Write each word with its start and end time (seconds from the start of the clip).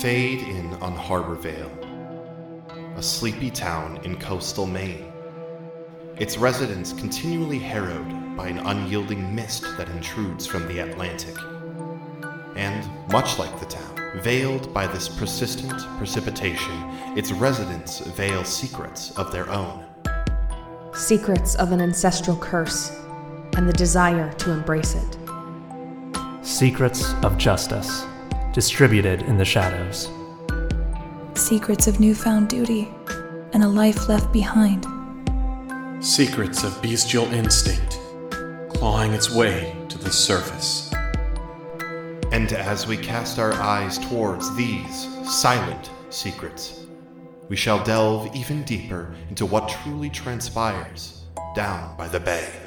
Fade 0.00 0.40
in 0.48 0.72
on 0.82 0.96
Harbor 0.96 1.34
Vale, 1.36 1.70
a 2.96 3.02
sleepy 3.02 3.50
town 3.50 4.00
in 4.04 4.18
coastal 4.18 4.66
Maine. 4.66 5.12
Its 6.16 6.36
residents 6.38 6.92
continually 6.92 7.58
harrowed 7.58 8.36
by 8.36 8.48
an 8.48 8.58
unyielding 8.58 9.32
mist 9.32 9.62
that 9.76 9.88
intrudes 9.90 10.46
from 10.46 10.66
the 10.66 10.80
Atlantic. 10.80 11.36
And, 12.56 12.88
much 13.12 13.38
like 13.38 13.58
the 13.60 13.66
town, 13.66 14.20
veiled 14.22 14.74
by 14.74 14.88
this 14.88 15.08
persistent 15.08 15.80
precipitation, 15.98 16.74
its 17.16 17.30
residents 17.30 18.00
veil 18.00 18.44
secrets 18.44 19.16
of 19.16 19.30
their 19.30 19.48
own. 19.50 19.84
Secrets 20.94 21.54
of 21.56 21.70
an 21.70 21.80
ancestral 21.80 22.36
curse 22.38 22.90
and 23.56 23.68
the 23.68 23.72
desire 23.74 24.32
to 24.34 24.50
embrace 24.50 24.96
it. 24.96 25.18
Secrets 26.42 27.14
of 27.22 27.38
Justice, 27.38 28.04
distributed 28.52 29.22
in 29.22 29.38
the 29.38 29.44
shadows. 29.44 30.10
Secrets 31.34 31.86
of 31.86 32.00
newfound 32.00 32.48
duty 32.48 32.88
and 33.52 33.62
a 33.62 33.68
life 33.68 34.08
left 34.08 34.32
behind. 34.32 34.86
Secrets 36.04 36.64
of 36.64 36.80
bestial 36.82 37.26
instinct, 37.32 37.98
clawing 38.74 39.12
its 39.12 39.34
way 39.34 39.74
to 39.88 39.98
the 39.98 40.10
surface. 40.10 40.92
And 42.32 42.52
as 42.52 42.86
we 42.86 42.96
cast 42.96 43.38
our 43.38 43.52
eyes 43.54 43.98
towards 43.98 44.54
these 44.56 45.08
silent 45.24 45.90
secrets, 46.10 46.86
we 47.48 47.56
shall 47.56 47.82
delve 47.84 48.34
even 48.34 48.62
deeper 48.62 49.14
into 49.28 49.44
what 49.46 49.68
truly 49.68 50.10
transpires 50.10 51.24
down 51.54 51.96
by 51.96 52.08
the 52.08 52.20
bay. 52.20 52.61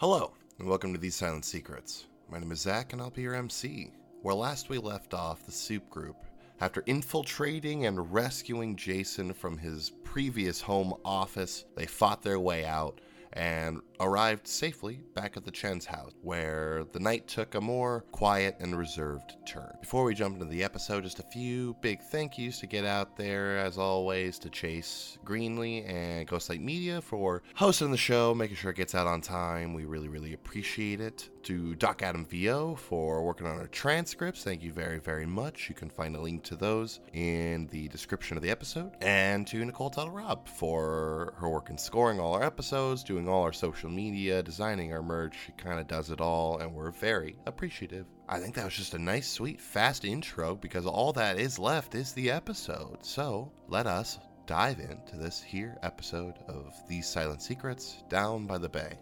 Hello, 0.00 0.32
and 0.58 0.66
welcome 0.66 0.94
to 0.94 0.98
These 0.98 1.16
Silent 1.16 1.44
Secrets. 1.44 2.06
My 2.30 2.38
name 2.38 2.52
is 2.52 2.60
Zach, 2.60 2.94
and 2.94 3.02
I'll 3.02 3.10
be 3.10 3.20
your 3.20 3.34
MC. 3.34 3.92
Where 4.22 4.34
last 4.34 4.70
we 4.70 4.78
left 4.78 5.12
off, 5.12 5.44
the 5.44 5.52
Soup 5.52 5.86
Group, 5.90 6.16
after 6.62 6.82
infiltrating 6.86 7.84
and 7.84 8.10
rescuing 8.10 8.76
Jason 8.76 9.34
from 9.34 9.58
his 9.58 9.90
previous 10.02 10.58
home 10.58 10.94
office, 11.04 11.66
they 11.76 11.84
fought 11.84 12.22
their 12.22 12.40
way 12.40 12.64
out 12.64 13.02
and 13.34 13.82
arrived 14.00 14.48
safely 14.48 15.00
back 15.14 15.36
at 15.36 15.44
the 15.44 15.50
Chen's 15.50 15.86
house, 15.86 16.12
where 16.22 16.84
the 16.92 17.00
night 17.00 17.28
took 17.28 17.54
a 17.54 17.60
more 17.60 18.04
quiet 18.10 18.56
and 18.58 18.76
reserved 18.76 19.36
turn. 19.46 19.76
Before 19.80 20.04
we 20.04 20.14
jump 20.14 20.34
into 20.34 20.46
the 20.46 20.64
episode, 20.64 21.04
just 21.04 21.20
a 21.20 21.24
few 21.24 21.76
big 21.80 22.00
thank 22.00 22.38
yous 22.38 22.58
to 22.60 22.66
get 22.66 22.84
out 22.84 23.16
there, 23.16 23.58
as 23.58 23.78
always, 23.78 24.38
to 24.40 24.50
Chase 24.50 25.18
Greenlee 25.24 25.88
and 25.88 26.26
Ghostlight 26.26 26.60
Media 26.60 27.00
for 27.00 27.42
hosting 27.54 27.90
the 27.90 27.96
show, 27.96 28.34
making 28.34 28.56
sure 28.56 28.70
it 28.70 28.76
gets 28.76 28.94
out 28.94 29.06
on 29.06 29.20
time. 29.20 29.74
We 29.74 29.84
really, 29.84 30.08
really 30.08 30.32
appreciate 30.32 31.00
it. 31.00 31.28
To 31.44 31.74
Doc 31.76 32.02
Adam 32.02 32.26
VO 32.26 32.74
for 32.74 33.24
working 33.24 33.46
on 33.46 33.58
our 33.58 33.66
transcripts. 33.68 34.44
Thank 34.44 34.62
you 34.62 34.72
very, 34.72 34.98
very 34.98 35.24
much. 35.24 35.70
You 35.70 35.74
can 35.74 35.88
find 35.88 36.14
a 36.14 36.20
link 36.20 36.42
to 36.44 36.54
those 36.54 37.00
in 37.14 37.66
the 37.68 37.88
description 37.88 38.36
of 38.36 38.42
the 38.42 38.50
episode. 38.50 38.92
And 39.00 39.46
to 39.46 39.64
Nicole 39.64 39.88
Tuttle-Robb 39.88 40.46
for 40.48 41.34
her 41.38 41.48
work 41.48 41.70
in 41.70 41.78
scoring 41.78 42.20
all 42.20 42.34
our 42.34 42.42
episodes, 42.42 43.02
doing 43.02 43.26
all 43.28 43.42
our 43.42 43.54
social 43.54 43.89
media, 43.90 44.42
designing 44.42 44.92
our 44.92 45.02
merch. 45.02 45.36
She 45.46 45.52
kind 45.52 45.80
of 45.80 45.86
does 45.86 46.10
it 46.10 46.20
all, 46.20 46.58
and 46.58 46.72
we're 46.72 46.90
very 46.90 47.36
appreciative. 47.46 48.06
I 48.28 48.38
think 48.38 48.54
that 48.54 48.64
was 48.64 48.74
just 48.74 48.94
a 48.94 48.98
nice, 48.98 49.28
sweet, 49.28 49.60
fast 49.60 50.04
intro 50.04 50.54
because 50.54 50.86
all 50.86 51.12
that 51.14 51.38
is 51.38 51.58
left 51.58 51.94
is 51.94 52.12
the 52.12 52.30
episode. 52.30 53.04
So 53.04 53.52
let 53.68 53.86
us 53.86 54.18
dive 54.46 54.80
into 54.80 55.16
this 55.16 55.42
here 55.42 55.78
episode 55.82 56.34
of 56.48 56.74
These 56.88 57.08
Silent 57.08 57.42
Secrets 57.42 58.02
Down 58.08 58.46
by 58.46 58.58
the 58.58 58.68
Bay. 58.68 58.98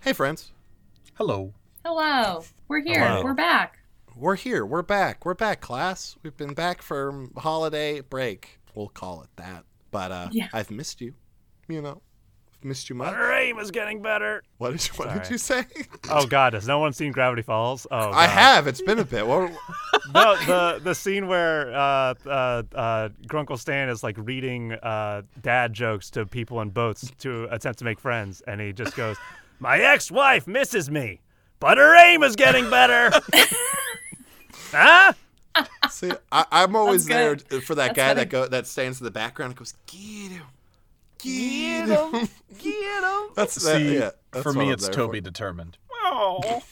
Hey, 0.00 0.12
friends. 0.12 0.52
Hello. 1.14 1.54
Hello. 1.84 2.44
We're 2.68 2.82
here. 2.82 3.06
Hello. 3.06 3.24
We're 3.24 3.34
back. 3.34 3.78
We're 4.16 4.36
here. 4.36 4.64
We're 4.64 4.82
back. 4.82 5.24
We're 5.24 5.34
back, 5.34 5.60
class. 5.60 6.16
We've 6.22 6.36
been 6.36 6.54
back 6.54 6.82
for 6.82 7.28
holiday 7.36 8.00
break. 8.00 8.60
We'll 8.74 8.88
call 8.88 9.22
it 9.22 9.30
that. 9.36 9.64
But 9.94 10.10
uh, 10.10 10.28
Yeah. 10.32 10.48
I've 10.52 10.72
missed 10.72 11.00
you. 11.00 11.14
You 11.68 11.80
know, 11.80 12.02
I've 12.52 12.64
missed 12.64 12.90
you 12.90 12.96
much. 12.96 13.14
Our 13.14 13.32
aim 13.32 13.60
is 13.60 13.70
getting 13.70 14.02
better. 14.02 14.42
What 14.58 14.72
did 14.72 14.84
you, 14.84 14.92
what 14.96 15.14
did 15.14 15.30
you 15.30 15.38
say? 15.38 15.64
Oh 16.10 16.26
God, 16.26 16.52
has 16.52 16.66
no 16.66 16.80
one 16.80 16.92
seen 16.92 17.12
Gravity 17.12 17.42
Falls? 17.42 17.86
Oh, 17.90 18.10
I 18.12 18.26
have. 18.26 18.66
It's 18.66 18.82
been 18.82 18.98
a 18.98 19.04
bit. 19.04 19.24
What, 19.24 19.52
No, 20.14 20.36
the 20.46 20.80
the 20.82 20.94
scene 20.96 21.28
where 21.28 21.72
uh, 21.72 22.14
uh, 22.26 22.62
uh, 22.74 23.08
Grunkle 23.28 23.56
Stan 23.58 23.88
is 23.88 24.02
like 24.02 24.16
reading 24.18 24.72
uh, 24.72 25.22
dad 25.40 25.72
jokes 25.72 26.10
to 26.10 26.26
people 26.26 26.60
in 26.60 26.70
boats 26.70 27.10
to 27.20 27.46
attempt 27.52 27.78
to 27.78 27.84
make 27.84 28.00
friends, 28.00 28.42
and 28.48 28.60
he 28.60 28.72
just 28.72 28.96
goes, 28.96 29.16
"My 29.60 29.78
ex-wife 29.78 30.46
misses 30.48 30.90
me, 30.90 31.20
but 31.60 31.78
her 31.78 31.96
aim 32.04 32.24
is 32.24 32.34
getting 32.36 32.68
better." 32.68 33.10
huh? 34.72 35.12
See, 35.90 36.12
I, 36.32 36.44
I'm 36.50 36.76
always 36.76 37.06
there 37.06 37.36
for 37.36 37.74
that 37.74 37.94
That's 37.94 37.96
guy 37.96 38.08
funny. 38.08 38.20
that 38.20 38.28
go 38.28 38.46
that 38.46 38.66
stands 38.66 39.00
in 39.00 39.04
the 39.04 39.10
background 39.10 39.50
and 39.50 39.58
goes, 39.58 39.74
"Get 39.86 40.32
him, 40.32 40.46
get, 41.18 41.88
him." 41.88 42.28
Get 42.58 43.04
him. 43.04 43.30
That's 43.34 43.54
that, 43.56 43.76
See, 43.76 43.94
yeah. 43.94 44.10
That's 44.32 44.42
for 44.42 44.52
me, 44.52 44.70
it's 44.72 44.88
Toby 44.88 45.18
for. 45.18 45.24
determined. 45.24 45.78
Oh, 45.92 46.40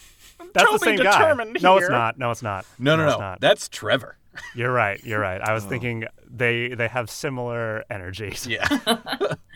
that's 0.52 0.70
the 0.70 0.78
same 0.78 0.96
guy. 0.96 1.18
determined 1.18 1.62
No, 1.62 1.78
it's 1.78 1.88
not. 1.88 2.18
No, 2.18 2.30
it's 2.30 2.42
not. 2.42 2.66
No, 2.78 2.96
no, 2.96 3.06
it's 3.06 3.14
no. 3.14 3.20
not. 3.20 3.40
That's 3.40 3.68
Trevor. 3.68 4.16
You're 4.54 4.72
right. 4.72 5.02
You're 5.04 5.20
right. 5.20 5.40
Oh. 5.40 5.50
I 5.50 5.54
was 5.54 5.64
oh. 5.64 5.68
thinking 5.68 6.04
they 6.28 6.68
they 6.68 6.88
have 6.88 7.10
similar 7.10 7.84
energies, 7.90 8.46
Yeah. 8.46 8.66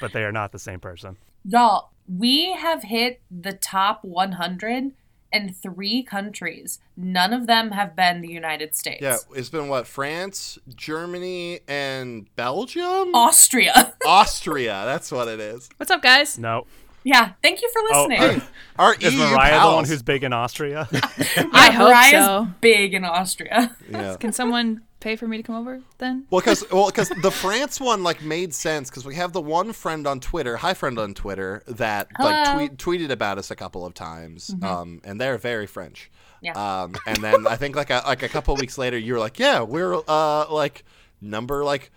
but 0.00 0.12
they 0.12 0.24
are 0.24 0.32
not 0.32 0.52
the 0.52 0.58
same 0.58 0.80
person. 0.80 1.16
Y'all, 1.44 1.90
we 2.08 2.52
have 2.52 2.82
hit 2.82 3.20
the 3.30 3.52
top 3.52 4.04
100 4.04 4.92
in 5.36 5.52
three 5.52 6.02
countries. 6.02 6.78
None 6.96 7.32
of 7.32 7.46
them 7.46 7.70
have 7.72 7.94
been 7.94 8.20
the 8.22 8.28
United 8.28 8.74
States. 8.74 9.02
Yeah, 9.02 9.18
it's 9.34 9.48
been 9.48 9.68
what 9.68 9.86
France, 9.86 10.58
Germany, 10.74 11.60
and 11.68 12.34
Belgium, 12.36 13.14
Austria. 13.14 13.94
Austria. 14.06 14.82
That's 14.86 15.12
what 15.12 15.28
it 15.28 15.38
is. 15.40 15.68
What's 15.76 15.90
up, 15.90 16.02
guys? 16.02 16.38
No. 16.38 16.66
yeah. 17.04 17.32
Thank 17.42 17.62
you 17.62 17.70
for 17.72 17.82
Oh, 17.92 18.06
listening. 18.08 18.42
Our 18.78 18.94
Is 18.94 19.12
EU 19.14 19.18
Mariah 19.20 19.60
the 19.60 19.74
one 19.74 19.84
who's 19.84 20.02
big 20.02 20.24
in 20.24 20.32
Austria? 20.32 20.88
I 20.92 21.70
hope 21.70 21.88
Mariah's 21.90 22.24
so. 22.26 22.48
big 22.60 22.94
in 22.94 23.04
Austria. 23.04 23.76
Yeah. 23.90 24.16
Can 24.16 24.32
someone 24.32 24.82
pay 25.06 25.14
for 25.14 25.28
me 25.28 25.36
to 25.36 25.42
come 25.44 25.54
over 25.54 25.80
then? 25.98 26.26
Well, 26.30 26.40
because 26.40 26.64
well, 26.72 26.90
'cause 26.90 27.10
the 27.22 27.30
France 27.30 27.80
one 27.80 28.02
like 28.02 28.22
made 28.22 28.52
sense 28.52 28.90
because 28.90 29.04
we 29.04 29.14
have 29.14 29.32
the 29.32 29.40
one 29.40 29.72
friend 29.72 30.04
on 30.04 30.18
Twitter, 30.18 30.56
hi 30.56 30.74
friend 30.74 30.98
on 30.98 31.14
Twitter, 31.14 31.62
that 31.68 32.08
like 32.18 32.54
tweet, 32.54 32.76
tweeted 32.76 33.10
about 33.10 33.38
us 33.38 33.52
a 33.52 33.56
couple 33.56 33.86
of 33.86 33.94
times, 33.94 34.52
um, 34.62 35.00
and 35.04 35.20
they're 35.20 35.38
very 35.38 35.68
French. 35.68 36.10
Yeah. 36.42 36.52
Um, 36.54 36.96
and 37.06 37.18
then 37.18 37.46
I 37.46 37.54
think 37.56 37.76
like 37.76 37.90
a, 37.90 38.02
like 38.04 38.24
a 38.24 38.28
couple 38.28 38.52
of 38.52 38.60
weeks 38.60 38.78
later, 38.78 38.98
you 38.98 39.12
were 39.12 39.20
like, 39.20 39.38
yeah, 39.38 39.60
we're 39.62 39.94
uh 40.08 40.52
like 40.52 40.84
number 41.20 41.64
like 41.64 41.92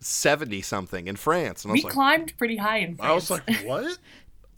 seventy 0.00 0.62
something 0.62 1.06
in 1.06 1.16
France, 1.16 1.64
and 1.64 1.70
I 1.70 1.74
We 1.74 1.82
like, 1.82 1.92
climbed 1.92 2.38
pretty 2.38 2.56
high 2.56 2.78
in 2.78 2.96
France. 2.96 3.10
I 3.10 3.14
was 3.14 3.30
like, 3.30 3.64
what? 3.66 3.98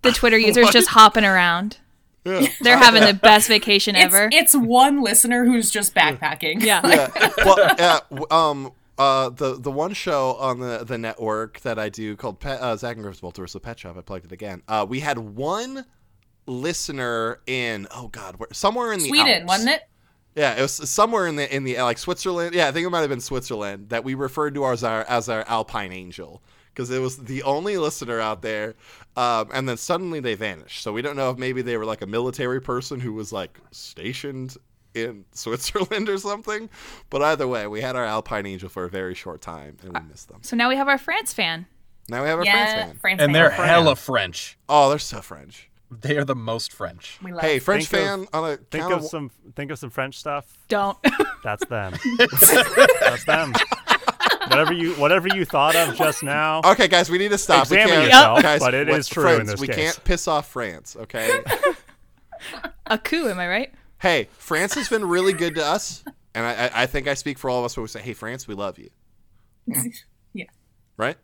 The 0.03 0.13
Twitter 0.13 0.39
users 0.49 0.71
just 0.71 0.89
hopping 0.91 1.25
around. 1.25 1.79
Yeah. 2.27 2.47
They're 2.61 2.77
having 2.77 3.05
the 3.05 3.15
best 3.15 3.49
vacation 3.49 3.95
it's, 3.97 4.05
ever. 4.05 4.29
it's 4.33 4.55
one 4.55 5.03
listener 5.03 5.45
who's 5.45 5.71
just 5.71 5.95
backpacking. 5.95 6.63
yeah. 6.63 6.81
yeah. 6.87 7.31
Well, 7.45 7.75
yeah. 7.79 8.01
Um. 8.31 8.73
Uh. 8.99 9.31
The 9.31 9.59
the 9.59 9.71
one 9.71 9.93
show 9.93 10.35
on 10.35 10.59
the 10.61 10.85
the 10.85 10.99
network 10.99 11.61
that 11.61 11.79
I 11.79 11.89
do 11.89 12.17
called 12.17 12.41
Pet, 12.41 12.61
uh, 12.61 12.77
Zach 12.77 12.97
and 12.97 13.05
Griff's 13.05 13.21
Multiversal 13.21 13.63
Pet 13.63 13.79
Shop. 13.79 13.97
I 13.97 14.01
plugged 14.01 14.27
it 14.27 14.33
again. 14.33 14.63
Uh. 14.67 14.85
We 14.89 15.01
had 15.01 15.19
one 15.19 15.85
listener 16.47 17.41
in 17.47 17.89
oh 17.91 18.09
god 18.09 18.37
where 18.37 18.49
somewhere 18.53 18.93
in 18.93 19.01
the 19.01 19.09
Sweden, 19.09 19.43
Alps. 19.43 19.49
wasn't 19.49 19.71
it? 19.71 19.83
Yeah, 20.37 20.55
it 20.55 20.63
was 20.63 20.73
somewhere 20.91 21.27
in 21.27 21.37
the 21.37 21.55
in 21.55 21.65
the 21.65 21.81
like 21.83 21.99
Switzerland. 21.99 22.55
Yeah, 22.55 22.69
I 22.69 22.73
think 22.73 22.87
it 22.87 22.91
might 22.91 23.01
have 23.01 23.09
been 23.09 23.21
Switzerland 23.21 23.89
that 23.89 24.05
we 24.05 24.15
referred 24.15 24.55
to 24.55 24.67
as 24.67 24.85
our 24.85 25.03
as 25.05 25.29
our 25.29 25.45
Alpine 25.49 25.93
Angel 25.93 26.43
because 26.77 26.91
it 26.91 26.99
was 27.01 27.17
the 27.17 27.43
only 27.43 27.79
listener 27.79 28.21
out 28.21 28.43
there. 28.43 28.75
Um, 29.17 29.49
and 29.55 29.67
then 29.67 29.79
suddenly 29.79 30.21
they 30.21 30.35
vanished. 30.35 30.83
So 30.83 30.93
we 30.93 31.01
don't 31.01 31.17
know 31.17 31.31
if 31.31 31.39
maybe 31.39 31.63
they 31.63 31.79
were 31.79 31.87
like 31.87 32.03
a 32.03 32.07
military 32.07 32.61
person 32.61 33.01
who 33.01 33.15
was 33.15 33.33
like 33.33 33.59
stationed 33.71 34.57
in 34.95 35.25
Switzerland 35.33 36.11
or 36.11 36.19
something. 36.19 36.69
But 37.09 37.23
either 37.23 37.49
way, 37.49 37.67
we 37.67 37.81
had 37.81 37.97
our 37.97 38.05
Alpine 38.05 38.45
Angel 38.45 38.69
for 38.69 38.85
a 38.85 38.91
very 38.91 39.15
short 39.15 39.41
time 39.41 39.79
and 39.83 39.95
we 39.95 40.01
missed 40.11 40.29
them. 40.29 40.41
So 40.43 40.55
now 40.55 40.69
we 40.69 40.77
have 40.77 40.87
our 40.87 40.99
France 40.99 41.33
fan. 41.33 41.67
Now 42.11 42.23
we 42.23 42.29
have 42.29 42.39
our 42.39 42.45
yeah, 42.45 42.53
France 42.53 42.71
fan. 42.73 42.99
France 42.99 43.21
and 43.23 43.29
fan. 43.29 43.33
they're 43.33 43.51
hella 43.51 43.97
French. 43.97 44.59
Oh, 44.69 44.91
they're 44.91 44.99
so 44.99 45.23
French. 45.23 45.71
They 45.91 46.19
are 46.19 46.25
the 46.25 46.35
most 46.35 46.73
French. 46.73 47.19
We 47.23 47.33
love 47.33 47.43
Hey, 47.43 47.59
French 47.59 47.87
Think 47.87 48.05
fan 48.05 48.21
of- 48.21 48.29
on 48.35 48.51
a 48.51 48.57
think 48.57 48.83
count 48.83 48.93
of 48.93 49.05
some 49.05 49.31
think 49.55 49.71
of 49.71 49.79
some 49.79 49.91
French 49.91 50.19
stuff. 50.19 50.59
Don't. 50.69 50.99
That's 51.43 51.65
them. 51.67 51.95
That's 53.01 53.25
them. 53.25 53.55
Whatever 54.49 54.73
you 54.73 54.93
whatever 54.95 55.29
you 55.29 55.45
thought 55.45 55.75
of 55.77 55.95
just 55.97 56.23
now. 56.23 56.61
Okay, 56.65 56.89
guys, 56.89 57.11
we 57.11 57.19
need 57.19 57.31
to 57.31 57.39
stop. 57.39 57.69
we 57.71 57.77
can't, 57.77 58.05
yourself, 58.05 58.43
guys, 58.43 58.61
but 58.61 58.75
it 58.75 58.89
what- 58.89 58.99
is 58.99 59.09
true 59.09 59.27
in 59.29 59.35
friends, 59.37 59.51
this 59.53 59.61
we 59.61 59.67
case. 59.67 59.77
can't 59.77 60.05
piss 60.05 60.29
off 60.29 60.49
France, 60.49 60.97
okay? 60.99 61.41
A 62.87 62.99
coup, 62.99 63.29
am 63.29 63.39
I 63.39 63.49
right? 63.49 63.73
hey, 63.99 64.29
France 64.39 64.75
has 64.75 64.89
been 64.89 65.05
really 65.05 65.33
good 65.33 65.55
to 65.57 65.65
us, 65.65 66.05
and 66.35 66.45
I, 66.47 66.67
I, 66.67 66.83
I 66.83 66.87
think 66.87 67.09
I 67.09 67.15
speak 67.15 67.39
for 67.39 67.49
all 67.51 67.61
of 67.61 67.65
us 67.65 67.77
when 67.77 67.83
we 67.83 67.89
say, 67.89 68.01
"Hey, 68.01 68.13
France, 68.13 68.47
we 68.47 68.55
love 68.55 68.79
you." 68.79 68.91
Yeah. 70.33 70.45
Right? 70.99 71.17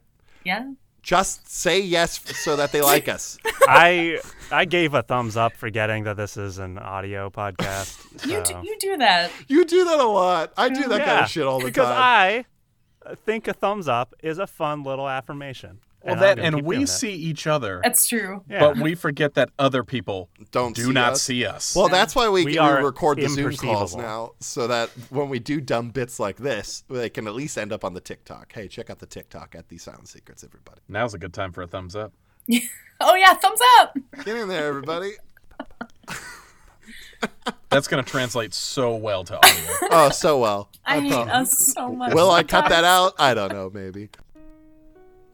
Yeah. 0.42 0.72
Just 1.02 1.46
say 1.50 1.80
yes 1.80 2.18
so 2.42 2.56
that 2.56 2.72
they 2.72 2.80
like 2.80 3.08
us. 3.08 3.36
I 3.68 4.20
I 4.50 4.64
gave 4.64 4.94
a 4.94 5.02
thumbs 5.02 5.36
up, 5.36 5.54
forgetting 5.54 6.04
that 6.04 6.16
this 6.16 6.36
is 6.38 6.58
an 6.58 6.78
audio 6.78 7.28
podcast. 7.28 8.26
You 8.26 8.42
do, 8.42 8.54
you 8.66 8.76
do 8.80 8.96
that. 8.98 9.30
You 9.48 9.64
do 9.66 9.84
that 9.84 9.98
a 10.00 10.06
lot. 10.06 10.52
I 10.56 10.68
do 10.70 10.88
that 10.88 11.04
kind 11.04 11.20
of 11.24 11.28
shit 11.28 11.44
all 11.44 11.58
the 11.58 11.66
because 11.66 11.84
time. 11.88 12.36
Because 12.38 12.44
I 12.44 12.44
think 13.24 13.48
a 13.48 13.52
thumbs 13.52 13.88
up 13.88 14.14
is 14.22 14.38
a 14.38 14.46
fun 14.46 14.82
little 14.82 15.08
affirmation. 15.08 15.78
Well, 16.04 16.14
I'm 16.14 16.20
that 16.20 16.38
and 16.40 16.56
we 16.62 16.74
doing 16.76 16.80
that. 16.86 16.86
see 16.88 17.12
each 17.12 17.46
other, 17.46 17.80
That's 17.84 18.08
true. 18.08 18.42
Yeah. 18.50 18.58
but 18.58 18.76
we 18.78 18.96
forget 18.96 19.34
that 19.34 19.50
other 19.56 19.84
people 19.84 20.28
Don't 20.50 20.74
do 20.74 20.86
see 20.86 20.92
not 20.92 21.12
us. 21.12 21.22
see 21.22 21.46
us. 21.46 21.76
Well, 21.76 21.88
that's 21.88 22.16
why 22.16 22.28
we, 22.28 22.44
We 22.44 22.58
we 22.58 22.58
record 22.58 23.18
the 23.18 23.28
Zoom 23.28 23.54
calls 23.54 23.94
now, 23.94 24.32
so 24.40 24.66
that 24.66 24.88
when 25.10 25.28
we 25.28 25.38
do 25.38 25.60
dumb 25.60 25.90
bits 25.90 26.18
like 26.18 26.38
this, 26.38 26.82
they 26.90 27.08
can 27.08 27.28
at 27.28 27.34
least 27.34 27.56
end 27.56 27.72
up 27.72 27.84
on 27.84 27.94
the 27.94 28.00
TikTok. 28.00 28.52
Hey, 28.52 28.66
check 28.66 28.90
out 28.90 28.98
the 28.98 29.06
TikTok 29.06 29.54
at 29.54 29.68
These 29.68 29.84
Silent 29.84 30.08
Secrets, 30.08 30.42
everybody. 30.42 30.80
Now's 30.88 31.14
a 31.14 31.18
good 31.18 31.32
time 31.32 31.52
for 31.52 31.62
a 31.62 31.66
thumbs 31.68 31.94
up. 31.94 32.12
Oh 33.04 33.16
yeah, 33.16 33.34
thumbs 33.34 33.58
up. 33.80 33.96
Get 34.24 34.36
in 34.36 34.46
there, 34.48 34.68
everybody. 34.68 35.12
That's 37.70 37.88
going 37.88 38.04
to 38.04 38.10
translate 38.10 38.52
so 38.52 38.94
well 38.96 39.24
to 39.24 39.36
audio. 39.36 39.72
oh, 39.90 40.10
so 40.10 40.38
well. 40.38 40.68
I 40.84 41.00
hate 41.00 41.10
thought- 41.10 41.28
us 41.28 41.58
so 41.58 41.90
much. 41.92 42.12
Will 42.14 42.30
I 42.30 42.42
cut 42.42 42.68
that 42.68 42.84
out? 42.84 43.14
I 43.18 43.32
don't 43.34 43.52
know, 43.52 43.70
maybe. 43.72 44.10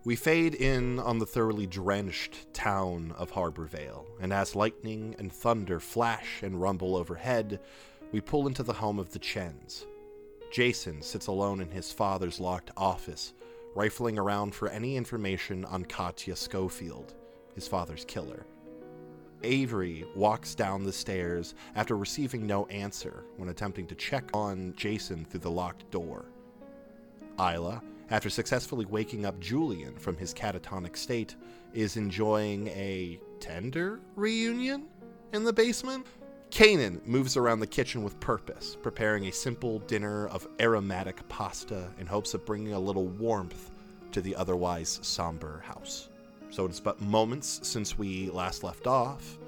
We 0.04 0.16
fade 0.16 0.54
in 0.54 1.00
on 1.00 1.18
the 1.18 1.26
thoroughly 1.26 1.66
drenched 1.66 2.54
town 2.54 3.12
of 3.18 3.30
Harbor 3.30 3.64
Vale, 3.64 4.06
and 4.20 4.32
as 4.32 4.54
lightning 4.56 5.14
and 5.18 5.32
thunder 5.32 5.80
flash 5.80 6.42
and 6.42 6.60
rumble 6.60 6.96
overhead, 6.96 7.60
we 8.12 8.20
pull 8.20 8.46
into 8.46 8.62
the 8.62 8.72
home 8.72 8.98
of 8.98 9.10
the 9.10 9.18
Chens. 9.18 9.84
Jason 10.50 11.02
sits 11.02 11.26
alone 11.26 11.60
in 11.60 11.70
his 11.70 11.92
father's 11.92 12.40
locked 12.40 12.70
office, 12.76 13.34
rifling 13.74 14.18
around 14.18 14.54
for 14.54 14.68
any 14.68 14.96
information 14.96 15.64
on 15.66 15.84
Katya 15.84 16.36
Schofield, 16.36 17.14
his 17.54 17.68
father's 17.68 18.04
killer. 18.06 18.46
Avery 19.42 20.04
walks 20.14 20.54
down 20.54 20.84
the 20.84 20.92
stairs 20.92 21.54
after 21.74 21.96
receiving 21.96 22.46
no 22.46 22.66
answer 22.66 23.24
when 23.36 23.48
attempting 23.48 23.86
to 23.86 23.94
check 23.94 24.28
on 24.34 24.74
Jason 24.76 25.24
through 25.24 25.40
the 25.40 25.50
locked 25.50 25.90
door. 25.90 26.26
Isla, 27.38 27.82
after 28.10 28.30
successfully 28.30 28.86
waking 28.86 29.26
up 29.26 29.38
Julian 29.38 29.96
from 29.96 30.16
his 30.16 30.34
catatonic 30.34 30.96
state, 30.96 31.36
is 31.72 31.96
enjoying 31.96 32.68
a 32.68 33.20
tender 33.38 34.00
reunion 34.16 34.86
in 35.32 35.44
the 35.44 35.52
basement. 35.52 36.06
Kanan 36.50 37.06
moves 37.06 37.36
around 37.36 37.60
the 37.60 37.66
kitchen 37.66 38.02
with 38.02 38.18
purpose, 38.20 38.76
preparing 38.82 39.26
a 39.26 39.32
simple 39.32 39.80
dinner 39.80 40.28
of 40.28 40.48
aromatic 40.60 41.28
pasta 41.28 41.90
in 41.98 42.06
hopes 42.06 42.32
of 42.32 42.46
bringing 42.46 42.72
a 42.72 42.80
little 42.80 43.06
warmth 43.06 43.70
to 44.12 44.22
the 44.22 44.34
otherwise 44.34 44.98
somber 45.02 45.60
house. 45.60 46.08
So 46.50 46.64
it's 46.64 46.80
but 46.80 47.00
moments 47.00 47.60
since 47.62 47.98
we 47.98 48.30
last 48.30 48.64
left 48.64 48.86
off. 48.86 49.38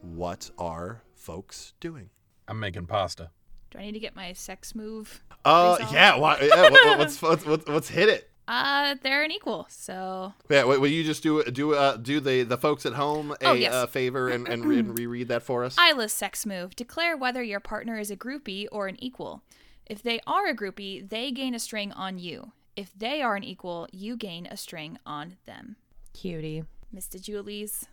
What 0.00 0.50
are 0.58 1.02
folks 1.14 1.74
doing? 1.80 2.10
I'm 2.48 2.58
making 2.58 2.86
pasta. 2.86 3.30
Do 3.70 3.78
I 3.78 3.82
need 3.82 3.92
to 3.92 4.00
get 4.00 4.16
my 4.16 4.32
sex 4.32 4.74
move? 4.74 5.22
Uh, 5.44 5.76
Resolve? 5.78 5.94
yeah, 5.94 6.16
why, 6.16 6.38
yeah. 6.40 6.62
What, 6.62 6.72
what- 6.72 6.98
what's, 6.98 7.22
what's 7.22 7.46
what's 7.46 7.66
what's 7.66 7.88
hit 7.88 8.08
it? 8.08 8.28
Uh, 8.48 8.96
they're 9.02 9.22
an 9.22 9.30
equal, 9.30 9.66
so 9.70 10.32
Yeah, 10.50 10.64
will 10.64 10.80
will 10.80 10.88
you 10.90 11.04
just 11.04 11.22
do 11.22 11.42
do 11.44 11.74
uh, 11.74 11.96
do 11.96 12.18
the 12.18 12.42
the 12.42 12.58
folks 12.58 12.84
at 12.84 12.92
home 12.94 13.30
a 13.40 13.46
Oh, 13.46 13.52
yes. 13.52 13.72
uh, 13.72 13.86
favor 13.86 14.28
and 14.28 14.48
and, 14.48 14.64
re- 14.66 14.80
and 14.80 14.98
reread 14.98 15.28
that 15.28 15.42
for 15.44 15.62
us? 15.64 15.76
Isla's 15.78 16.12
sex 16.12 16.44
move. 16.44 16.74
Declare 16.74 17.16
whether 17.16 17.42
your 17.42 17.60
partner 17.60 17.98
is 17.98 18.10
a 18.10 18.16
groupie 18.16 18.66
or 18.72 18.88
an 18.88 18.96
equal. 19.02 19.42
If 19.86 20.02
they 20.02 20.18
are 20.26 20.48
a 20.48 20.56
groupie, 20.56 21.08
they 21.08 21.30
gain 21.30 21.54
a 21.54 21.58
string 21.60 21.92
on 21.92 22.18
you. 22.18 22.50
If 22.74 22.92
they 22.98 23.22
are 23.22 23.36
an 23.36 23.44
equal, 23.44 23.86
you 23.92 24.16
gain 24.16 24.46
a 24.46 24.56
string 24.56 24.98
on 25.06 25.36
them. 25.46 25.76
Cutie. 26.12 26.64
Mr. 26.94 27.20
Julie's 27.20 27.86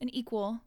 an 0.00 0.08
equal, 0.10 0.60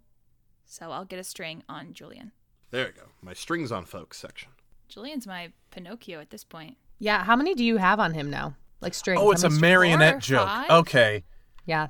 so 0.65 0.91
I'll 0.91 1.05
get 1.05 1.19
a 1.19 1.23
string 1.23 1.63
on 1.69 1.93
Julian. 1.93 2.31
There 2.71 2.88
you 2.88 2.93
go. 2.93 3.03
My 3.21 3.33
strings 3.33 3.71
on 3.71 3.85
folks 3.85 4.17
section. 4.17 4.49
Julian's 4.88 5.25
my 5.27 5.51
Pinocchio 5.71 6.19
at 6.19 6.29
this 6.29 6.43
point. 6.43 6.77
Yeah, 6.99 7.23
how 7.23 7.35
many 7.35 7.55
do 7.55 7.63
you 7.63 7.77
have 7.77 7.99
on 7.99 8.13
him 8.13 8.29
now? 8.29 8.55
Like 8.81 8.93
strings? 8.93 9.21
Oh, 9.23 9.31
it's 9.31 9.43
a 9.43 9.49
marionette 9.49 10.15
Four 10.15 10.19
joke. 10.21 10.47
five? 10.47 10.69
Okay. 10.69 11.23
Yeah, 11.65 11.88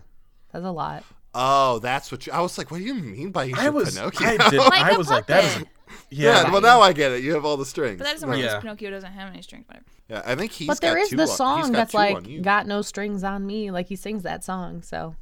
that's 0.52 0.66
a 0.66 0.72
lot. 0.72 1.04
Oh, 1.34 1.80
that's 1.80 2.12
what 2.12 2.28
you, 2.28 2.34
I 2.34 2.42
was 2.42 2.58
like. 2.58 2.70
What 2.72 2.78
do 2.80 2.84
you 2.84 2.94
mean 2.94 3.32
by 3.32 3.48
he's 3.48 3.58
I 3.58 3.64
your 3.64 3.72
was 3.72 3.96
Pinocchio? 3.96 4.28
I 4.28 4.50
did 4.50 4.58
Like 4.60 4.74
I 4.74 4.92
a 4.92 4.98
was 4.98 5.10
like 5.10 5.28
that 5.28 5.44
is 5.46 5.54
puppet. 5.54 5.68
Yeah, 6.10 6.44
yeah. 6.44 6.52
well 6.52 6.62
now 6.62 6.82
I 6.82 6.94
get 6.94 7.12
it. 7.12 7.24
You 7.24 7.34
have 7.34 7.46
all 7.46 7.58
the 7.58 7.66
strings. 7.66 7.98
But 7.98 8.06
that 8.06 8.14
doesn't 8.14 8.28
work 8.30 8.38
because 8.38 8.54
Yeah. 8.54 8.60
Pinocchio 8.60 8.90
doesn't 8.90 9.12
have 9.12 9.32
any 9.34 9.42
strings. 9.42 9.68
Whatever. 9.68 9.86
yeah, 10.10 10.22
I 10.26 10.36
think 10.36 10.52
he's. 10.52 10.68
but 10.68 10.82
there 10.82 10.96
got 10.96 11.02
is 11.02 11.10
two 11.10 11.16
the 11.18 11.28
song 11.28 11.62
got 11.64 11.72
that's 11.74 11.94
like 11.94 12.42
"Got 12.42 12.68
No 12.68 12.82
Strings 12.82 13.24
on 13.24 13.46
Me," 13.46 13.72
like 13.72 13.88
he 13.88 13.96
sings 13.96 14.24
that 14.24 14.44
song. 14.44 14.82
So 14.82 15.16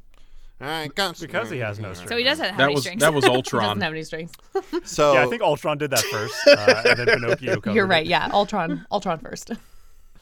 All 0.60 0.66
right, 0.66 0.94
got 0.94 1.18
Because 1.18 1.50
he 1.50 1.58
has 1.58 1.78
no 1.78 1.92
strings. 1.94 2.10
So 2.10 2.16
he 2.16 2.24
doesn't 2.24 2.44
have 2.44 2.56
that 2.58 2.64
any 2.64 2.74
was 2.74 2.82
strings. 2.84 3.00
that 3.00 3.14
was 3.14 3.24
he 3.26 3.30
doesn't 3.30 3.80
have 3.80 3.92
any 3.92 4.02
strings. 4.04 4.32
So 4.84 5.14
Yeah, 5.14 5.24
I 5.24 5.26
think 5.26 5.42
Ultron 5.42 5.78
did 5.78 5.90
that 5.90 6.00
first, 6.04 6.34
uh, 6.46 6.82
and 6.86 6.98
then 6.98 7.06
Pinocchio 7.20 7.60
covered 7.60 7.76
You're 7.76 7.86
it. 7.86 7.88
right. 7.88 8.06
Yeah, 8.06 8.28
Ultron. 8.32 8.86
Ultron 8.90 9.18
first. 9.18 9.52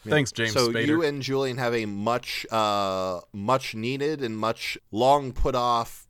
Thanks, 0.07 0.31
James 0.33 0.53
so 0.53 0.69
Spader. 0.69 0.87
you 0.87 1.03
and 1.03 1.21
Julian 1.21 1.59
have 1.59 1.75
a 1.75 1.85
much, 1.85 2.47
uh, 2.53 3.21
much 3.33 3.75
needed 3.75 4.23
and 4.23 4.39
much 4.39 4.79
long 4.93 5.33
put 5.33 5.55
off 5.57 6.07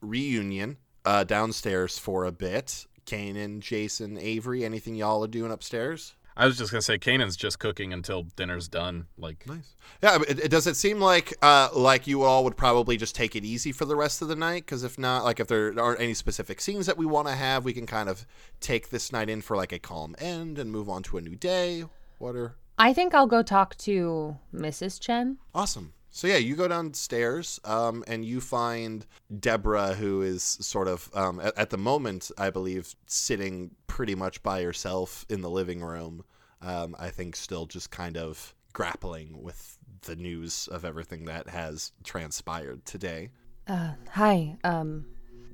reunion 0.00 0.76
uh, 1.04 1.24
downstairs 1.24 1.98
for 1.98 2.24
a 2.24 2.32
bit. 2.32 2.86
Kanan, 3.06 3.60
Jason, 3.60 4.18
Avery, 4.18 4.64
anything 4.64 4.94
y'all 4.94 5.24
are 5.24 5.28
doing 5.28 5.50
upstairs? 5.52 6.14
I 6.36 6.46
was 6.46 6.58
just 6.58 6.72
gonna 6.72 6.82
say 6.82 6.98
Kanan's 6.98 7.36
just 7.36 7.60
cooking 7.60 7.92
until 7.92 8.24
dinner's 8.34 8.66
done. 8.66 9.06
Like 9.16 9.46
Nice. 9.46 9.74
Yeah, 10.02 10.18
it, 10.28 10.40
it- 10.46 10.50
does 10.50 10.66
it 10.66 10.74
seem 10.74 11.00
like 11.00 11.32
uh, 11.42 11.68
like 11.72 12.08
you 12.08 12.22
all 12.24 12.42
would 12.42 12.56
probably 12.56 12.96
just 12.96 13.14
take 13.14 13.36
it 13.36 13.44
easy 13.44 13.70
for 13.70 13.84
the 13.84 13.94
rest 13.94 14.20
of 14.20 14.26
the 14.26 14.34
night? 14.34 14.64
Because 14.64 14.82
if 14.82 14.98
not, 14.98 15.22
like 15.22 15.38
if 15.38 15.46
there 15.46 15.72
aren't 15.78 16.00
any 16.00 16.12
specific 16.14 16.60
scenes 16.60 16.86
that 16.86 16.98
we 16.98 17.06
want 17.06 17.28
to 17.28 17.34
have, 17.34 17.64
we 17.64 17.72
can 17.72 17.86
kind 17.86 18.08
of 18.08 18.26
take 18.60 18.90
this 18.90 19.12
night 19.12 19.30
in 19.30 19.42
for 19.42 19.56
like 19.56 19.70
a 19.72 19.78
calm 19.78 20.16
end 20.18 20.58
and 20.58 20.72
move 20.72 20.88
on 20.88 21.04
to 21.04 21.18
a 21.18 21.20
new 21.20 21.36
day. 21.36 21.84
What 22.18 22.34
are 22.34 22.56
I 22.78 22.92
think 22.92 23.14
I'll 23.14 23.28
go 23.28 23.44
talk 23.44 23.76
to 23.78 24.36
Mrs. 24.52 24.98
Chen. 25.00 25.38
awesome? 25.54 25.92
So 26.14 26.28
yeah, 26.28 26.36
you 26.36 26.54
go 26.54 26.68
downstairs 26.68 27.58
um, 27.64 28.04
and 28.06 28.24
you 28.24 28.40
find 28.40 29.04
Deborah, 29.40 29.94
who 29.94 30.22
is 30.22 30.44
sort 30.44 30.86
of 30.86 31.10
um, 31.12 31.40
at, 31.40 31.58
at 31.58 31.70
the 31.70 31.76
moment, 31.76 32.30
I 32.38 32.50
believe, 32.50 32.94
sitting 33.08 33.72
pretty 33.88 34.14
much 34.14 34.40
by 34.40 34.62
herself 34.62 35.26
in 35.28 35.40
the 35.40 35.50
living 35.50 35.80
room. 35.80 36.22
Um, 36.62 36.94
I 37.00 37.08
think 37.08 37.34
still 37.34 37.66
just 37.66 37.90
kind 37.90 38.16
of 38.16 38.54
grappling 38.72 39.42
with 39.42 39.76
the 40.02 40.14
news 40.14 40.68
of 40.68 40.84
everything 40.84 41.24
that 41.24 41.48
has 41.48 41.90
transpired 42.04 42.84
today. 42.86 43.30
Uh, 43.66 43.94
hi. 44.08 44.56
Um, 44.62 45.06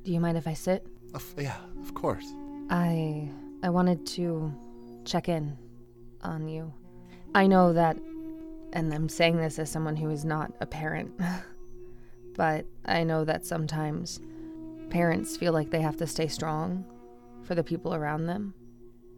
do 0.05 0.13
you 0.13 0.21
mind 0.21 0.37
if 0.37 0.47
I 0.47 0.53
sit? 0.53 0.87
Of, 1.15 1.25
yeah, 1.39 1.57
of 1.81 1.95
course. 1.95 2.27
I 2.69 3.31
I 3.63 3.71
wanted 3.71 4.05
to 4.09 4.53
check 5.07 5.31
in 5.31 5.57
on 6.21 6.49
you. 6.49 6.71
I 7.35 7.47
know 7.47 7.73
that 7.73 7.97
and 8.73 8.93
I'm 8.93 9.09
saying 9.09 9.37
this 9.37 9.59
as 9.59 9.71
someone 9.71 9.97
who 9.97 10.11
is 10.11 10.25
not 10.25 10.53
a 10.61 10.67
parent. 10.67 11.19
but 12.37 12.65
I 12.85 13.05
know 13.05 13.25
that 13.25 13.45
sometimes 13.45 14.21
parents 14.91 15.37
feel 15.37 15.53
like 15.53 15.71
they 15.71 15.81
have 15.81 15.97
to 15.99 16.07
stay 16.07 16.29
strong 16.29 16.85
for 17.43 17.55
the 17.55 17.65
people 17.65 17.95
around 17.95 18.27
them. 18.27 18.55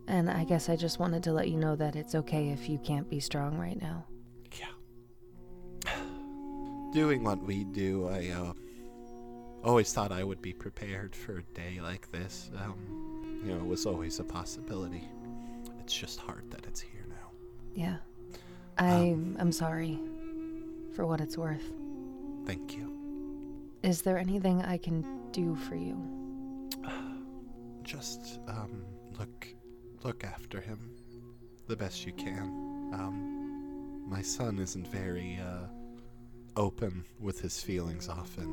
And 0.09 0.31
I 0.31 0.45
guess 0.45 0.69
I 0.69 0.77
just 0.77 0.99
wanted 0.99 1.23
to 1.25 1.33
let 1.33 1.49
you 1.49 1.57
know 1.57 1.77
that 1.77 1.97
it's 1.97 2.15
okay 2.15 2.51
if 2.51 2.69
you 2.69 2.79
can't 2.79 3.09
be 3.09 3.21
strong 3.21 3.57
right 3.57 3.81
now. 3.81 4.05
Yeah. 4.59 5.93
Doing 6.93 7.23
what 7.23 7.43
we 7.43 7.65
do, 7.65 8.09
I 8.09 8.29
uh, 8.31 8.53
always 9.65 9.93
thought 9.93 10.13
I 10.13 10.25
would 10.25 10.43
be 10.43 10.53
prepared 10.53 11.15
for 11.15 11.39
a 11.39 11.43
day 11.55 11.79
like 11.81 12.11
this. 12.11 12.51
Um, 12.57 13.41
you 13.45 13.53
know, 13.53 13.59
it 13.59 13.67
was 13.67 13.87
always 13.87 14.19
a 14.19 14.25
possibility. 14.25 15.09
It's 15.81 15.95
just 15.95 16.21
hard 16.21 16.51
that 16.51 16.67
it's 16.67 16.81
here 16.81 17.07
now. 17.09 17.31
Yeah. 17.75 17.97
I 18.79 19.17
am 19.39 19.53
sorry 19.53 19.99
for 20.95 21.07
what 21.07 21.21
it's 21.21 21.37
worth. 21.37 21.73
Thank 22.47 22.77
you. 22.77 22.93
Is 23.83 24.03
there 24.03 24.19
anything 24.19 24.63
I 24.63 24.79
can 24.79 25.05
do 25.33 25.57
for 25.57 25.75
you? 25.75 26.01
Just 27.83 28.41
um, 28.49 28.85
look, 29.19 29.49
look 30.03 30.25
after 30.25 30.61
him 30.61 30.93
the 31.67 31.77
best 31.77 32.07
you 32.07 32.13
can. 32.13 32.91
Um, 32.93 34.05
my 34.09 34.23
son 34.23 34.59
isn't 34.59 34.87
very 34.89 35.39
uh, 35.41 35.67
open 36.57 37.05
with 37.19 37.41
his 37.41 37.61
feelings 37.61 38.09
often, 38.09 38.45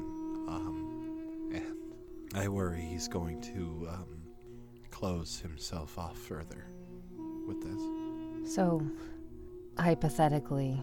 um, 0.48 1.52
and 1.54 2.38
I 2.38 2.48
worry 2.48 2.82
he's 2.82 3.08
going 3.08 3.42
to 3.42 3.88
um, 3.92 4.22
close 4.92 5.40
himself 5.40 5.98
off 5.98 6.18
further 6.18 6.66
with 7.48 7.62
this. 7.62 8.54
So, 8.56 8.82
hypothetically, 9.80 10.82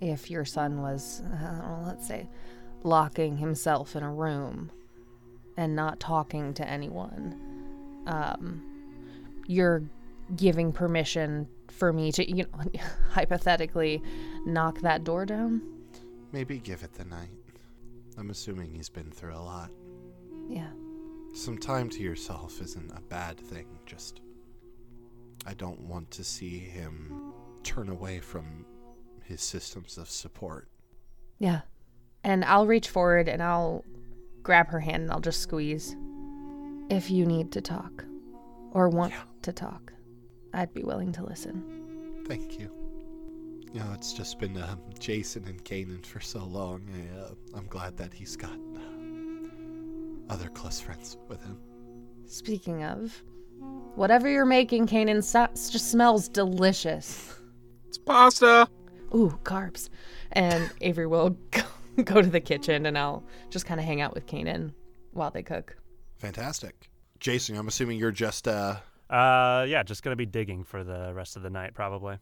if 0.00 0.30
your 0.30 0.44
son 0.44 0.82
was, 0.82 1.20
uh, 1.20 1.82
let's 1.86 2.06
say, 2.06 2.28
locking 2.82 3.36
himself 3.36 3.96
in 3.96 4.02
a 4.02 4.12
room 4.12 4.70
and 5.56 5.74
not 5.74 6.00
talking 6.00 6.54
to 6.54 6.68
anyone, 6.68 7.40
um, 8.06 8.62
you're 9.46 9.82
giving 10.34 10.72
permission 10.72 11.48
for 11.68 11.92
me 11.92 12.12
to, 12.12 12.28
you 12.28 12.44
know, 12.44 12.80
hypothetically 13.10 14.02
knock 14.44 14.80
that 14.80 15.04
door 15.04 15.24
down? 15.24 15.62
maybe 16.32 16.58
give 16.58 16.82
it 16.82 16.92
the 16.92 17.04
night. 17.06 17.30
I'm 18.18 18.28
assuming 18.28 18.70
he's 18.70 18.90
been 18.90 19.10
through 19.10 19.34
a 19.34 19.40
lot. 19.40 19.70
Yeah. 20.48 20.68
Some 21.34 21.56
time 21.56 21.88
to 21.90 22.02
yourself 22.02 22.60
isn't 22.60 22.92
a 22.94 23.00
bad 23.00 23.38
thing, 23.38 23.66
just. 23.86 24.20
I 25.46 25.54
don't 25.54 25.80
want 25.80 26.10
to 26.10 26.24
see 26.24 26.58
him 26.58 27.32
turn 27.66 27.88
away 27.88 28.20
from 28.20 28.64
his 29.24 29.40
systems 29.42 29.98
of 29.98 30.08
support. 30.08 30.68
Yeah. 31.40 31.62
And 32.22 32.44
I'll 32.44 32.66
reach 32.66 32.88
forward 32.88 33.28
and 33.28 33.42
I'll 33.42 33.84
grab 34.42 34.68
her 34.68 34.78
hand 34.80 35.02
and 35.02 35.12
I'll 35.12 35.20
just 35.20 35.40
squeeze. 35.40 35.96
If 36.88 37.10
you 37.10 37.26
need 37.26 37.50
to 37.52 37.60
talk 37.60 38.04
or 38.70 38.88
want 38.88 39.12
to 39.42 39.52
talk, 39.52 39.92
I'd 40.54 40.72
be 40.72 40.84
willing 40.84 41.10
to 41.12 41.24
listen. 41.24 42.22
Thank 42.26 42.58
you. 42.60 42.70
You 43.72 43.80
know, 43.80 43.90
it's 43.92 44.12
just 44.12 44.38
been 44.38 44.56
um, 44.62 44.80
Jason 45.00 45.44
and 45.46 45.62
Kanan 45.64 46.06
for 46.06 46.20
so 46.20 46.44
long. 46.44 46.82
I, 46.94 47.20
uh, 47.20 47.30
I'm 47.54 47.66
glad 47.66 47.96
that 47.96 48.14
he's 48.14 48.36
got 48.36 48.52
uh, 48.76 50.32
other 50.32 50.48
close 50.50 50.80
friends 50.80 51.18
with 51.28 51.42
him. 51.42 51.58
Speaking 52.26 52.84
of, 52.84 53.22
whatever 53.96 54.28
you're 54.28 54.46
making, 54.46 54.86
Kanan, 54.86 55.22
so- 55.22 55.48
just 55.52 55.90
smells 55.90 56.28
delicious. 56.28 57.34
It's 57.96 58.04
pasta. 58.04 58.68
Ooh, 59.14 59.38
carbs. 59.42 59.88
And 60.32 60.70
Avery 60.82 61.06
will 61.06 61.30
go, 61.50 61.62
go 62.04 62.20
to 62.20 62.28
the 62.28 62.40
kitchen 62.40 62.84
and 62.84 62.98
I'll 62.98 63.24
just 63.48 63.64
kind 63.64 63.80
of 63.80 63.86
hang 63.86 64.02
out 64.02 64.12
with 64.12 64.26
Kanan 64.26 64.74
while 65.12 65.30
they 65.30 65.42
cook. 65.42 65.74
Fantastic. 66.18 66.90
Jason, 67.20 67.56
I'm 67.56 67.68
assuming 67.68 67.98
you're 67.98 68.12
just 68.12 68.46
uh 68.46 68.76
Uh, 69.08 69.64
yeah, 69.66 69.82
just 69.82 70.02
gonna 70.02 70.14
be 70.16 70.26
digging 70.26 70.62
for 70.62 70.84
the 70.84 71.12
rest 71.14 71.36
of 71.36 71.42
the 71.42 71.48
night, 71.48 71.72
probably. 71.72 72.18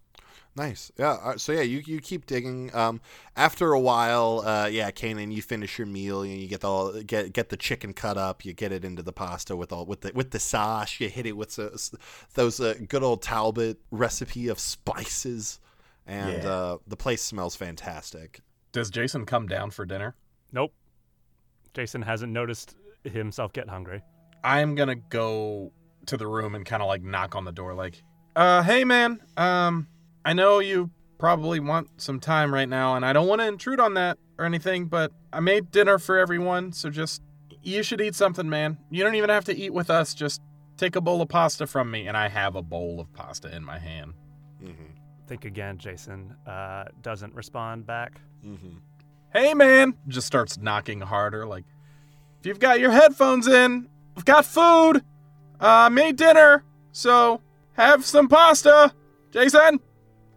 nice. 0.55 0.93
Yeah. 0.97 1.13
Uh, 1.15 1.37
so 1.39 1.51
yeah, 1.51 1.63
you 1.63 1.83
you 1.85 2.01
keep 2.01 2.27
digging. 2.27 2.73
Um, 2.73 3.01
after 3.37 3.73
a 3.73 3.81
while, 3.81 4.45
uh, 4.47 4.67
yeah, 4.67 4.93
Kanan, 4.93 5.33
you 5.33 5.43
finish 5.43 5.77
your 5.79 5.89
meal 5.89 6.23
and 6.23 6.31
you 6.41 6.47
get 6.47 6.61
the 6.61 7.03
get 7.05 7.33
get 7.33 7.49
the 7.49 7.57
chicken 7.57 7.95
cut 7.95 8.17
up. 8.17 8.45
You 8.45 8.53
get 8.53 8.71
it 8.71 8.85
into 8.85 9.03
the 9.03 9.13
pasta 9.13 9.57
with 9.57 9.73
all 9.73 9.87
with 9.87 10.03
the 10.03 10.13
with 10.15 10.31
the 10.31 10.39
sauce. 10.39 11.01
You 11.01 11.09
hit 11.09 11.27
it 11.27 11.37
with 11.37 11.51
so- 11.51 11.71
s- 11.75 11.93
those 12.35 12.61
uh, 12.61 12.75
good 12.87 13.03
old 13.03 13.23
Talbot 13.23 13.81
recipe 13.91 14.47
of 14.47 14.61
spices, 14.61 15.59
and 16.07 16.43
Yeah. 16.43 16.49
uh, 16.49 16.77
the 16.87 16.97
place 16.97 17.23
smells 17.23 17.57
fantastic. 17.57 18.41
Does 18.73 18.91
Jason 18.91 19.25
come 19.27 19.47
down 19.47 19.71
for 19.71 19.85
dinner? 19.87 20.17
Nope. 20.53 20.73
Jason 21.75 22.03
hasn't 22.03 22.33
noticed 22.33 22.77
himself 23.05 23.53
get 23.53 23.69
hungry. 23.69 24.03
I'm 24.43 24.75
gonna 24.75 24.97
go 24.97 25.73
to 26.07 26.17
the 26.17 26.27
room 26.27 26.55
and 26.55 26.65
kind 26.67 26.83
of 26.83 26.89
like 26.89 27.03
knock 27.03 27.35
on 27.35 27.45
the 27.45 27.53
door, 27.53 27.75
like, 27.75 28.03
uh, 28.37 28.63
hey 28.63 28.85
man, 28.85 29.21
um, 29.37 29.89
I 30.25 30.33
know 30.35 30.59
you 30.59 30.91
probably 31.19 31.61
want 31.61 31.89
some 32.01 32.21
time 32.21 32.53
right 32.53 32.69
now, 32.69 32.97
and 32.97 33.05
I 33.07 33.13
don't 33.13 33.27
want 33.29 33.41
to 33.41 33.47
intrude 33.47 33.81
on 33.81 33.95
that 33.95 34.19
or 34.39 34.45
anything, 34.45 34.87
but 34.87 35.13
I 35.33 35.41
made 35.41 35.71
dinner 35.71 35.99
for 35.99 36.19
everyone, 36.19 36.73
so 36.73 36.91
just 36.91 37.23
you 37.63 37.83
should 37.83 38.01
eat 38.01 38.15
something, 38.15 38.49
man. 38.49 38.77
You 38.91 39.03
don't 39.05 39.15
even 39.15 39.31
have 39.31 39.45
to 39.47 39.57
eat 39.57 39.73
with 39.73 39.89
us. 39.89 40.13
Just 40.13 40.43
take 40.77 40.97
a 40.97 41.01
bowl 41.01 41.23
of 41.23 41.29
pasta 41.29 41.67
from 41.67 41.91
me, 41.91 42.07
and 42.07 42.17
I 42.17 42.29
have 42.29 42.57
a 42.57 42.63
bowl 42.63 43.01
of 43.01 43.11
pasta 43.15 43.55
in 43.55 43.65
my 43.65 43.79
hand. 43.79 44.13
Mm-hmm. 44.63 44.85
Think 45.27 45.45
again, 45.45 45.79
Jason. 45.79 46.35
Uh, 46.47 46.85
doesn't 47.03 47.35
respond 47.35 47.87
back. 47.87 48.21
Mm-hmm. 48.45 48.77
Hey 49.33 49.55
man, 49.55 49.95
just 50.07 50.27
starts 50.27 50.59
knocking 50.59 51.01
harder, 51.01 51.45
like, 51.47 51.65
if 52.41 52.47
you've 52.47 52.61
got 52.61 52.79
your 52.79 52.93
headphones 52.93 53.49
in, 53.49 53.89
I've 54.17 54.25
got 54.25 54.45
food. 54.45 55.03
Uh, 55.59 55.89
made 55.91 56.17
dinner, 56.17 56.63
so 56.93 57.41
have 57.73 58.05
some 58.05 58.29
pasta, 58.29 58.93
Jason. 59.33 59.81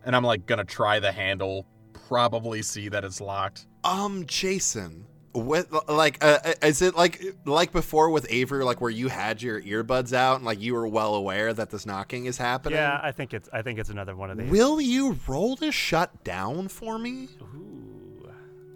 And 0.05 0.15
I'm 0.15 0.23
like 0.23 0.45
gonna 0.45 0.63
try 0.63 0.99
the 0.99 1.11
handle, 1.11 1.67
probably 2.07 2.61
see 2.61 2.87
that 2.89 3.03
it's 3.03 3.19
locked. 3.19 3.67
Um, 3.83 4.25
Jason, 4.25 5.05
like, 5.41 6.23
uh, 6.23 6.39
uh, 6.43 6.53
is 6.63 6.81
it 6.81 6.95
like 6.95 7.23
like 7.45 7.71
before 7.71 8.09
with 8.09 8.25
Avery, 8.29 8.63
like 8.63 8.81
where 8.81 8.91
you 8.91 9.07
had 9.07 9.41
your 9.41 9.61
earbuds 9.61 10.13
out 10.13 10.37
and 10.37 10.45
like 10.45 10.61
you 10.61 10.73
were 10.73 10.87
well 10.87 11.15
aware 11.15 11.53
that 11.53 11.69
this 11.69 11.85
knocking 11.85 12.25
is 12.25 12.37
happening? 12.37 12.77
Yeah, 12.77 12.99
I 13.01 13.11
think 13.11 13.33
it's 13.33 13.49
I 13.53 13.61
think 13.61 13.79
it's 13.79 13.89
another 13.89 14.15
one 14.15 14.29
of 14.29 14.37
these. 14.37 14.49
Will 14.49 14.79
you 14.81 15.17
roll 15.27 15.55
to 15.57 15.71
shut 15.71 16.23
down 16.23 16.67
for 16.67 16.97
me? 16.97 17.29
Ooh, 17.41 18.29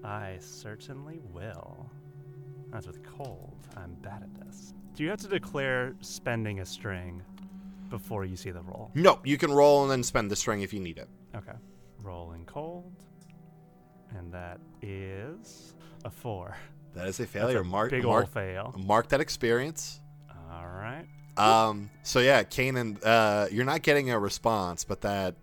I 0.03 0.37
certainly 0.39 1.19
will. 1.31 1.89
That's 2.71 2.87
with 2.87 3.03
cold, 3.03 3.57
I'm 3.75 3.93
bad 3.95 4.23
at 4.23 4.47
this. 4.47 4.73
Do 4.95 5.03
you 5.03 5.09
have 5.09 5.19
to 5.19 5.27
declare 5.27 5.95
spending 6.01 6.61
a 6.61 6.65
string 6.65 7.21
before 7.89 8.23
you 8.23 8.37
see 8.37 8.51
the 8.51 8.61
roll? 8.61 8.91
No, 8.93 9.19
you 9.23 9.37
can 9.37 9.51
roll 9.51 9.83
and 9.83 9.91
then 9.91 10.03
spend 10.03 10.31
the 10.31 10.35
string 10.35 10.61
if 10.61 10.73
you 10.73 10.79
need 10.79 10.97
it. 10.97 11.09
Okay. 11.35 11.57
Rolling 12.01 12.45
cold. 12.45 12.93
And 14.17 14.31
that 14.33 14.59
is 14.81 15.75
a 16.05 16.09
four. 16.09 16.57
That 16.93 17.07
is 17.07 17.19
a 17.19 17.23
That's 17.23 17.31
failure. 17.33 17.59
a 17.61 17.65
mark, 17.65 17.91
big 17.91 18.03
mark, 18.03 18.25
ol' 18.25 18.31
fail. 18.31 18.75
mark 18.77 19.09
that 19.09 19.21
experience. 19.21 19.99
All 20.51 20.67
right. 20.67 21.05
Um, 21.37 21.89
so 22.03 22.19
yeah, 22.19 22.43
Kanan, 22.43 22.99
uh, 23.03 23.47
you're 23.51 23.65
not 23.65 23.81
getting 23.81 24.11
a 24.11 24.19
response, 24.19 24.83
but 24.83 25.01
that 25.01 25.35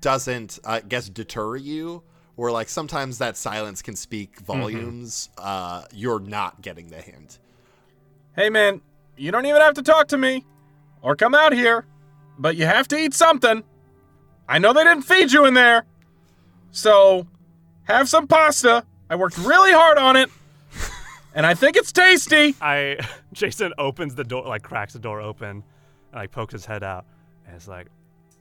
doesn't, 0.00 0.58
I 0.64 0.80
guess, 0.80 1.08
deter 1.08 1.56
you. 1.56 2.02
Or 2.38 2.50
like 2.50 2.70
sometimes 2.70 3.18
that 3.18 3.36
silence 3.36 3.82
can 3.82 3.94
speak 3.94 4.40
volumes. 4.40 5.28
Uh, 5.36 5.84
you're 5.92 6.18
not 6.20 6.62
getting 6.62 6.88
the 6.88 6.96
hint. 6.96 7.38
Hey 8.34 8.48
man, 8.48 8.80
you 9.18 9.30
don't 9.30 9.44
even 9.44 9.60
have 9.60 9.74
to 9.74 9.82
talk 9.82 10.08
to 10.08 10.18
me 10.18 10.46
or 11.02 11.14
come 11.14 11.34
out 11.34 11.52
here, 11.52 11.84
but 12.38 12.56
you 12.56 12.64
have 12.64 12.88
to 12.88 12.96
eat 12.96 13.12
something. 13.12 13.62
I 14.48 14.58
know 14.58 14.72
they 14.72 14.82
didn't 14.82 15.02
feed 15.02 15.30
you 15.30 15.44
in 15.44 15.52
there. 15.54 15.84
So, 16.70 17.26
have 17.84 18.08
some 18.08 18.26
pasta. 18.26 18.86
I 19.12 19.14
worked 19.16 19.36
really 19.36 19.72
hard 19.72 19.98
on 19.98 20.16
it. 20.16 20.30
And 21.34 21.44
I 21.44 21.52
think 21.52 21.76
it's 21.76 21.92
tasty. 21.92 22.54
I 22.62 22.96
Jason 23.34 23.74
opens 23.76 24.14
the 24.14 24.24
door, 24.24 24.44
like 24.46 24.62
cracks 24.62 24.94
the 24.94 24.98
door 24.98 25.20
open, 25.20 25.48
and 25.50 25.64
like 26.14 26.30
pokes 26.30 26.54
his 26.54 26.64
head 26.64 26.82
out, 26.82 27.04
and 27.46 27.54
is 27.54 27.68
like, 27.68 27.88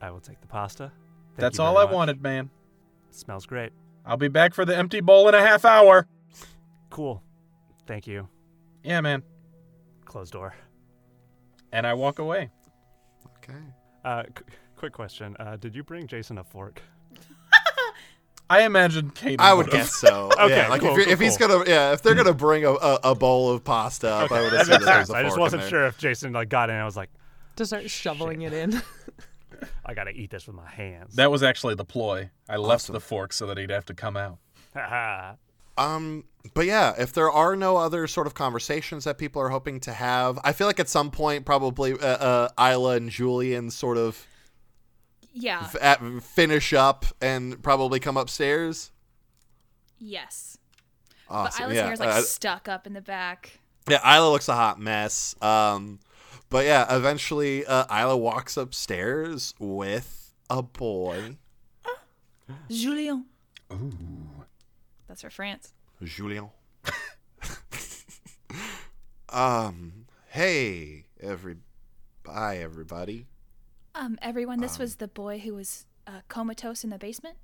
"I 0.01 0.11
will 0.11 0.21
take 0.21 0.39
the 0.39 0.47
pasta." 0.47 0.83
Thank 1.31 1.39
That's 1.41 1.59
all 1.59 1.73
very 1.73 1.83
I 1.83 1.85
much. 1.87 1.93
wanted, 1.95 2.21
man. 2.23 2.49
smells 3.09 3.45
great. 3.45 3.73
I'll 4.05 4.15
be 4.15 4.29
back 4.29 4.53
for 4.53 4.63
the 4.63 4.75
empty 4.77 5.01
bowl 5.01 5.27
in 5.27 5.35
a 5.35 5.41
half 5.41 5.65
hour. 5.65 6.07
Cool. 6.89 7.21
Thank 7.85 8.07
you. 8.07 8.29
Yeah, 8.83 9.01
man. 9.01 9.23
Closed 10.05 10.31
door. 10.31 10.53
And 11.73 11.85
I 11.85 11.93
walk 11.95 12.19
away. 12.19 12.49
Okay. 13.37 13.59
Uh, 14.05 14.23
qu- 14.33 14.45
quick 14.77 14.93
question. 14.93 15.35
Uh, 15.37 15.57
did 15.57 15.75
you 15.75 15.83
bring 15.83 16.07
Jason 16.07 16.37
a 16.37 16.43
fork? 16.45 16.81
I 18.51 18.63
imagine 18.65 19.11
Kate. 19.11 19.39
I 19.39 19.53
would 19.53 19.69
guess 19.69 19.93
so. 19.99 20.29
Okay, 20.39 20.55
yeah, 20.57 20.67
like 20.67 20.81
cool, 20.81 20.91
if, 20.91 20.97
you're, 21.07 21.15
cool, 21.15 21.25
he's 21.25 21.37
gonna, 21.37 21.63
yeah, 21.67 21.93
if 21.93 22.01
they're 22.01 22.15
gonna 22.15 22.33
bring 22.33 22.65
a, 22.65 22.71
a, 22.71 22.99
a 23.05 23.15
bowl 23.15 23.49
of 23.51 23.63
pasta 23.63 24.09
up, 24.09 24.31
I 24.31 24.41
would 24.41 24.51
That 24.53 24.61
assume 24.61 24.73
makes 24.73 24.85
that 24.85 24.93
there's 24.95 25.07
sense. 25.07 25.09
a 25.09 25.17
I 25.17 25.23
just 25.23 25.39
wasn't 25.39 25.61
there. 25.63 25.69
sure 25.69 25.85
if 25.87 25.97
Jason 25.97 26.33
like 26.33 26.49
got 26.49 26.69
in. 26.69 26.75
I 26.75 26.85
was 26.85 26.97
like, 26.97 27.09
To 27.55 27.65
start 27.65 27.89
shoveling 27.89 28.41
it 28.41 28.53
in. 28.53 28.81
I 29.85 29.93
gotta 29.93 30.11
eat 30.11 30.31
this 30.31 30.47
with 30.47 30.55
my 30.55 30.69
hands. 30.69 31.15
That 31.15 31.31
was 31.31 31.43
actually 31.43 31.75
the 31.75 31.85
ploy. 31.85 32.29
I 32.49 32.57
left 32.57 32.87
the 32.91 32.99
fork 32.99 33.31
so 33.33 33.47
that 33.47 33.57
he'd 33.57 33.69
have 33.69 33.85
to 33.85 33.93
come 33.93 34.17
out. 34.17 34.37
Um, 35.77 36.25
but 36.53 36.65
yeah, 36.65 36.93
if 36.99 37.13
there 37.13 37.31
are 37.31 37.55
no 37.55 37.77
other 37.77 38.05
sort 38.05 38.27
of 38.27 38.33
conversations 38.33 39.05
that 39.05 39.17
people 39.17 39.41
are 39.41 39.49
hoping 39.49 39.79
to 39.81 39.93
have, 39.93 40.37
I 40.43 40.51
feel 40.51 40.67
like 40.67 40.79
at 40.79 40.89
some 40.89 41.09
point 41.11 41.45
probably 41.45 41.93
uh, 41.93 41.97
uh, 41.97 42.49
Isla 42.71 42.97
and 42.97 43.09
Julian 43.09 43.71
sort 43.71 43.97
of 43.97 44.27
Yeah. 45.33 45.61
f- 45.61 45.75
at, 45.81 46.23
finish 46.23 46.73
up 46.73 47.05
and 47.21 47.61
probably 47.63 47.99
come 47.99 48.17
upstairs. 48.17 48.91
yes. 49.99 50.57
Awesome. 51.29 51.59
But 51.59 51.61
Isla's 51.63 51.75
yeah. 51.77 51.85
hair's 51.85 51.99
like 52.01 52.09
uh, 52.09 52.21
stuck 52.23 52.67
up 52.67 52.85
in 52.85 52.91
the 52.93 53.01
back. 53.01 53.59
yeah, 53.89 54.17
Isla 54.17 54.29
looks 54.31 54.49
a 54.49 54.53
hot 54.53 54.79
mess. 54.79 55.33
Um, 55.41 55.99
but 56.49 56.65
yeah, 56.65 56.93
eventually 56.93 57.65
uh, 57.65 57.85
Isla 57.89 58.17
walks 58.17 58.57
upstairs 58.57 59.53
with 59.59 60.33
a 60.49 60.61
boy, 60.61 61.37
Julien. 62.69 63.27
Oh. 63.69 63.91
That's 65.07 65.21
for 65.21 65.29
France. 65.29 65.71
Julien. 66.03 66.49
um, 69.29 70.05
hey, 70.29 71.05
every, 71.21 71.55
bye, 72.23 72.57
everybody. 72.57 73.27
Um, 73.93 74.17
everyone, 74.21 74.59
this 74.61 74.79
was 74.79 74.97
the 74.97 75.07
boy 75.07 75.39
who 75.39 75.53
was 75.55 75.85
uh, 76.07 76.21
comatose 76.27 76.83
in 76.83 76.89
the 76.89 76.97
basement. 76.97 77.37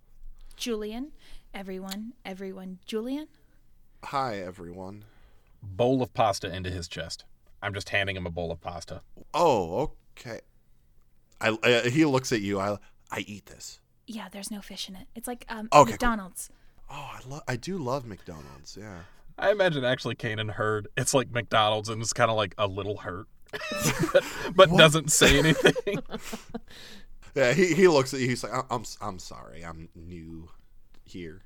Julian. 0.56 1.12
Everyone, 1.54 2.14
everyone, 2.26 2.80
Julian. 2.86 3.28
Hi, 4.06 4.38
everyone. 4.38 5.06
Bowl 5.62 6.02
of 6.02 6.14
pasta 6.14 6.54
into 6.54 6.70
his 6.70 6.88
chest. 6.88 7.26
I'm 7.62 7.74
just 7.74 7.90
handing 7.90 8.16
him 8.16 8.26
a 8.26 8.30
bowl 8.30 8.52
of 8.52 8.62
pasta. 8.62 9.02
Oh, 9.34 9.92
okay. 10.18 10.42
I, 11.42 11.50
uh, 11.50 11.90
he 11.90 12.06
looks 12.06 12.32
at 12.32 12.42
you. 12.42 12.60
I 12.60 12.78
I 13.12 13.20
eat 13.20 13.48
this. 13.48 13.80
Yeah, 14.06 14.28
there's 14.32 14.52
no 14.52 14.62
fish 14.62 14.88
in 14.90 14.96
it. 14.96 15.08
It's 15.16 15.28
like 15.28 15.46
um, 15.50 15.68
Okay, 15.68 15.70
cool. 15.72 15.86
McDonald's. 15.86 16.50
Oh, 16.90 17.10
I 17.14 17.20
love. 17.28 17.42
I 17.48 17.56
do 17.56 17.78
love 17.78 18.06
McDonald's. 18.06 18.78
Yeah. 18.80 19.00
I 19.38 19.52
imagine 19.52 19.84
actually 19.84 20.16
Kanan 20.16 20.52
heard 20.52 20.88
it's 20.98 21.14
like 21.14 21.32
McDonald's 21.32 21.90
and 21.90 22.02
it's 22.02 22.14
kind 22.14 22.32
of 22.32 22.38
like 22.38 22.56
a 22.58 22.68
little 22.68 22.98
hurt, 22.98 23.28
but, 24.14 24.24
but 24.56 24.78
doesn't 24.78 25.12
say 25.12 25.40
anything. 25.40 26.00
Yeah. 27.36 27.54
He, 27.54 27.76
he 27.76 27.88
looks 27.88 28.16
at 28.16 28.20
you. 28.20 28.28
He's 28.30 28.44
like, 28.44 28.52
"I- 28.52 28.64
I'm 28.72 28.84
I'm 29.00 29.20
sorry. 29.20 29.64
I'm 29.64 29.90
new 29.96 30.50
here. 31.06 31.44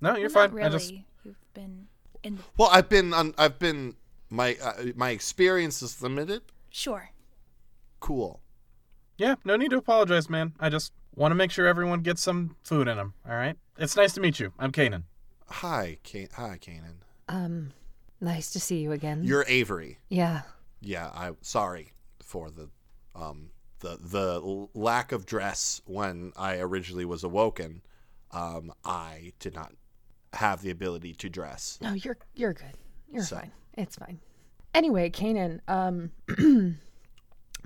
No, 0.00 0.14
you're 0.16 0.30
Well, 0.30 0.46
fine. 0.48 0.56
Not 0.56 0.66
I 0.66 0.68
just 0.68 0.92
You've 1.24 1.34
been 1.54 1.88
in. 2.22 2.36
The... 2.36 2.42
Well, 2.56 2.68
I've 2.70 2.88
been 2.88 3.12
on. 3.12 3.34
I've 3.36 3.58
been 3.58 3.96
my 4.30 4.56
uh, 4.62 4.84
my 4.94 5.10
experience 5.10 5.82
is 5.82 6.00
limited. 6.00 6.42
Sure. 6.70 7.10
Cool. 7.98 8.40
yeah, 9.18 9.34
no 9.44 9.56
need 9.56 9.70
to 9.70 9.76
apologize, 9.78 10.30
man. 10.30 10.52
I 10.60 10.68
just 10.68 10.92
want 11.16 11.32
to 11.32 11.36
make 11.36 11.50
sure 11.50 11.66
everyone 11.66 12.02
gets 12.02 12.22
some 12.22 12.54
food 12.62 12.86
in 12.86 12.96
them. 12.96 13.14
All 13.28 13.34
right. 13.34 13.56
It's 13.78 13.96
nice 13.96 14.12
to 14.14 14.20
meet 14.20 14.38
you. 14.38 14.52
I'm 14.58 14.70
Kanan. 14.70 15.02
Hi, 15.48 15.98
Can- 16.04 16.28
hi, 16.34 16.58
Kanan. 16.60 16.98
Um, 17.28 17.72
nice 18.20 18.50
to 18.52 18.60
see 18.60 18.78
you 18.78 18.92
again. 18.92 19.22
You're 19.24 19.44
Avery. 19.48 19.98
yeah. 20.08 20.42
Yeah, 20.82 21.08
I 21.14 21.30
sorry 21.40 21.92
for 22.22 22.50
the 22.50 22.68
um 23.14 23.50
the 23.80 23.98
the 24.00 24.68
lack 24.74 25.12
of 25.12 25.26
dress 25.26 25.80
when 25.86 26.32
I 26.36 26.58
originally 26.58 27.04
was 27.04 27.24
awoken. 27.24 27.82
Um, 28.30 28.72
I 28.84 29.32
did 29.38 29.54
not 29.54 29.72
have 30.32 30.62
the 30.62 30.70
ability 30.70 31.14
to 31.14 31.28
dress. 31.28 31.78
No, 31.80 31.92
you're 31.92 32.18
you're 32.34 32.54
good. 32.54 32.76
You're 33.10 33.24
So- 33.24 33.36
fine. 33.36 33.52
It's 33.74 33.96
fine. 33.96 34.20
Anyway, 34.74 35.10
Kanan, 35.10 35.60
um 35.68 36.10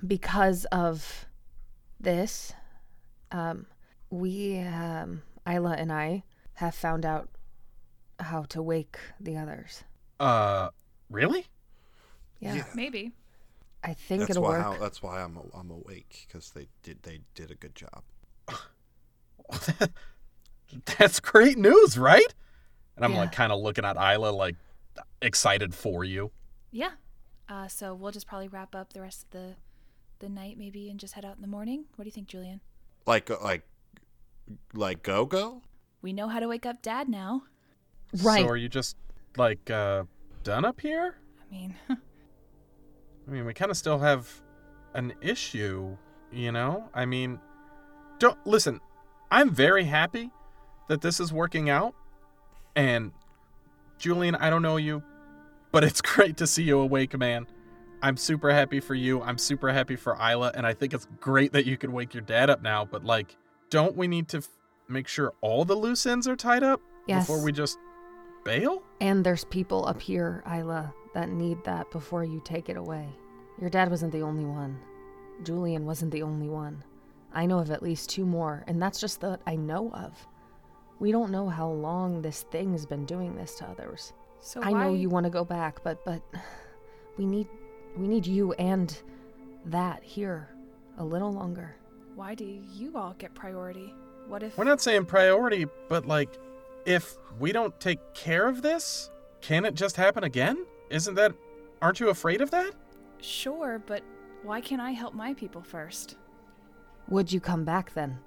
because 0.05 0.65
of 0.65 1.25
this, 1.99 2.53
um 3.31 3.65
we 4.09 4.59
um 4.59 5.21
Isla 5.49 5.73
and 5.73 5.91
I 5.91 6.23
have 6.55 6.75
found 6.75 7.05
out 7.05 7.29
how 8.19 8.43
to 8.43 8.61
wake 8.61 8.97
the 9.19 9.37
others. 9.37 9.83
Uh, 10.19 10.69
really? 11.09 11.45
Yeah. 12.39 12.63
Maybe. 12.75 13.13
I 13.83 13.93
think 13.93 14.21
that's 14.21 14.31
it'll 14.31 14.43
why 14.43 14.57
work. 14.59 14.65
I, 14.67 14.77
that's 14.79 15.01
why 15.03 15.21
I'm 15.21 15.37
I'm 15.53 15.69
awake 15.71 16.25
because 16.27 16.51
they 16.51 16.67
did 16.83 17.03
they 17.03 17.19
did 17.35 17.51
a 17.51 17.55
good 17.55 17.75
job. 17.75 18.03
That's 20.97 21.19
great 21.19 21.57
news, 21.57 21.97
right? 21.97 22.33
And 22.95 23.05
I'm 23.05 23.13
Yeah. 23.13 23.19
like 23.19 23.31
kind 23.31 23.51
of 23.51 23.61
looking 23.61 23.85
at 23.85 23.95
Isla, 23.95 24.29
like 24.31 24.55
excited 25.21 25.73
for 25.73 26.03
you. 26.03 26.31
Yeah. 26.71 26.91
Uh, 27.47 27.67
so 27.67 27.93
we'll 27.93 28.11
just 28.11 28.27
probably 28.27 28.47
wrap 28.49 28.75
up 28.75 28.91
the 28.93 29.01
rest 29.01 29.23
of 29.23 29.29
the 29.31 29.55
the 30.19 30.27
night 30.27 30.57
maybe 30.57 30.89
and 30.89 30.99
just 30.99 31.13
head 31.13 31.23
out 31.23 31.35
in 31.35 31.41
the 31.41 31.47
morning. 31.47 31.85
What 31.95 32.03
do 32.03 32.07
you 32.07 32.11
think, 32.11 32.27
Julian? 32.27 32.59
Like 33.05 33.29
uh, 33.31 33.37
like 33.41 33.63
like 34.73 35.03
go 35.03 35.25
go. 35.25 35.61
We 36.01 36.11
know 36.11 36.27
how 36.27 36.39
to 36.39 36.47
wake 36.47 36.65
up 36.65 36.81
Dad 36.81 37.07
now. 37.07 37.43
Right. 38.21 38.41
So 38.43 38.49
are 38.49 38.57
you 38.57 38.67
just 38.67 38.97
like 39.37 39.69
uh 39.69 40.03
done 40.43 40.65
up 40.65 40.81
here? 40.81 41.15
I 41.39 41.51
mean, 41.53 41.75
I 43.27 43.31
mean, 43.31 43.45
we 43.45 43.53
kind 43.53 43.71
of 43.71 43.77
still 43.77 43.99
have 43.99 44.29
an 44.93 45.13
issue, 45.21 45.97
you 46.31 46.51
know? 46.51 46.89
I 46.93 47.05
mean, 47.05 47.39
don't 48.19 48.37
listen. 48.45 48.79
I'm 49.29 49.49
very 49.51 49.83
happy 49.83 50.31
that 50.87 51.01
this 51.01 51.19
is 51.19 51.33
working 51.33 51.69
out. 51.69 51.93
And 52.75 53.11
Julian, 53.97 54.35
I 54.35 54.49
don't 54.49 54.61
know 54.61 54.77
you, 54.77 55.03
but 55.71 55.83
it's 55.83 56.01
great 56.15 56.37
to 56.37 56.47
see 56.47 56.63
you 56.63 56.79
awake, 56.79 57.17
man. 57.17 57.47
I'm 58.01 58.15
super 58.15 58.51
happy 58.51 58.79
for 58.79 58.93
you. 58.95 59.21
I'm 59.23 59.37
super 59.39 59.73
happy 59.73 59.95
for 59.95 60.13
Isla, 60.15 60.51
and 60.53 60.65
I 60.67 60.73
think 60.73 60.93
it's 60.93 61.07
great 61.19 61.51
that 61.53 61.65
you 61.65 61.77
can 61.77 61.91
wake 61.91 62.13
your 62.13 62.21
dad 62.21 62.49
up 62.49 62.61
now, 62.61 62.85
but 62.85 63.03
like, 63.03 63.35
don't 63.71 63.97
we 63.97 64.07
need 64.07 64.27
to 64.29 64.37
f- 64.37 64.47
make 64.87 65.07
sure 65.07 65.33
all 65.41 65.65
the 65.65 65.75
loose 65.75 66.05
ends 66.05 66.27
are 66.27 66.35
tied 66.35 66.63
up 66.63 66.79
Yes. 67.07 67.23
before 67.27 67.43
we 67.43 67.51
just 67.51 67.77
bail? 68.45 68.83
And 69.01 69.25
there's 69.25 69.45
people 69.45 69.85
up 69.87 69.99
here, 69.99 70.43
Isla, 70.47 70.93
that 71.13 71.29
need 71.29 71.63
that 71.63 71.89
before 71.91 72.23
you 72.23 72.41
take 72.43 72.69
it 72.69 72.77
away. 72.77 73.07
Your 73.59 73.69
dad 73.69 73.89
wasn't 73.89 74.11
the 74.11 74.21
only 74.21 74.45
one. 74.45 74.79
Julian 75.43 75.85
wasn't 75.85 76.11
the 76.11 76.23
only 76.23 76.49
one. 76.49 76.83
I 77.33 77.45
know 77.45 77.59
of 77.59 77.71
at 77.71 77.83
least 77.83 78.09
two 78.09 78.25
more, 78.25 78.63
and 78.67 78.81
that's 78.81 78.99
just 78.99 79.21
that 79.21 79.41
I 79.45 79.55
know 79.55 79.91
of. 79.91 80.13
We 80.99 81.11
don't 81.11 81.31
know 81.31 81.47
how 81.49 81.69
long 81.69 82.21
this 82.21 82.43
thing's 82.51 82.85
been 82.85 83.05
doing 83.05 83.35
this 83.35 83.55
to 83.55 83.65
others. 83.65 84.13
so 84.41 84.61
I 84.61 84.71
why, 84.71 84.83
know 84.83 84.93
you 84.93 85.09
want 85.09 85.25
to 85.25 85.29
go 85.29 85.43
back, 85.45 85.83
but 85.83 86.03
but 86.05 86.21
we 87.17 87.25
need 87.25 87.47
we 87.95 88.07
need 88.07 88.25
you 88.25 88.53
and 88.53 88.97
that 89.65 90.03
here 90.03 90.49
a 90.97 91.05
little 91.05 91.31
longer. 91.31 91.75
Why 92.15 92.33
do 92.33 92.45
you 92.45 92.97
all 92.97 93.15
get 93.19 93.35
priority? 93.35 93.93
What 94.27 94.41
if 94.43 94.57
We're 94.57 94.63
not 94.63 94.81
saying 94.81 95.05
priority, 95.05 95.67
but 95.89 96.07
like, 96.07 96.29
if 96.85 97.15
we 97.39 97.51
don't 97.51 97.79
take 97.79 97.99
care 98.13 98.47
of 98.47 98.61
this, 98.61 99.11
can 99.41 99.65
it 99.65 99.75
just 99.75 99.95
happen 99.95 100.23
again? 100.23 100.65
Isn't 100.89 101.15
that. 101.15 101.33
Aren't 101.81 101.99
you 101.99 102.09
afraid 102.09 102.41
of 102.41 102.51
that? 102.51 102.73
Sure, 103.21 103.81
but 103.85 104.03
why 104.43 104.61
can't 104.61 104.81
I 104.81 104.91
help 104.91 105.13
my 105.13 105.33
people 105.33 105.61
first? 105.61 106.15
Would 107.09 107.31
you 107.31 107.39
come 107.39 107.63
back 107.63 107.93
then, 107.93 108.17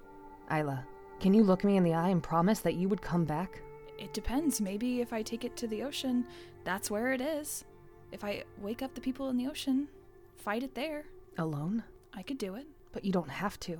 Isla? 0.52 0.86
Can 1.20 1.34
you 1.34 1.42
look 1.42 1.64
me 1.64 1.76
in 1.76 1.84
the 1.84 1.94
eye 1.94 2.08
and 2.08 2.22
promise 2.22 2.60
that 2.60 2.74
you 2.74 2.88
would 2.88 3.02
come 3.02 3.24
back? 3.24 3.60
It 3.98 4.14
depends. 4.14 4.60
Maybe 4.60 5.00
if 5.00 5.12
I 5.12 5.22
take 5.22 5.44
it 5.44 5.56
to 5.58 5.66
the 5.66 5.82
ocean, 5.82 6.26
that's 6.64 6.90
where 6.90 7.12
it 7.12 7.20
is. 7.20 7.64
If 8.12 8.24
I 8.24 8.44
wake 8.58 8.82
up 8.82 8.94
the 8.94 9.00
people 9.00 9.28
in 9.28 9.36
the 9.36 9.46
ocean, 9.46 9.88
fight 10.36 10.62
it 10.62 10.74
there, 10.74 11.04
Alone? 11.38 11.84
I 12.14 12.22
could 12.22 12.38
do 12.38 12.54
it. 12.54 12.66
But 12.92 13.04
you 13.04 13.12
don't 13.12 13.30
have 13.30 13.58
to. 13.60 13.78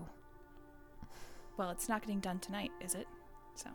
Well, 1.56 1.70
it's 1.70 1.88
not 1.88 2.02
getting 2.02 2.20
done 2.20 2.38
tonight, 2.38 2.70
is 2.80 2.94
it? 2.94 3.06
So, 3.54 3.68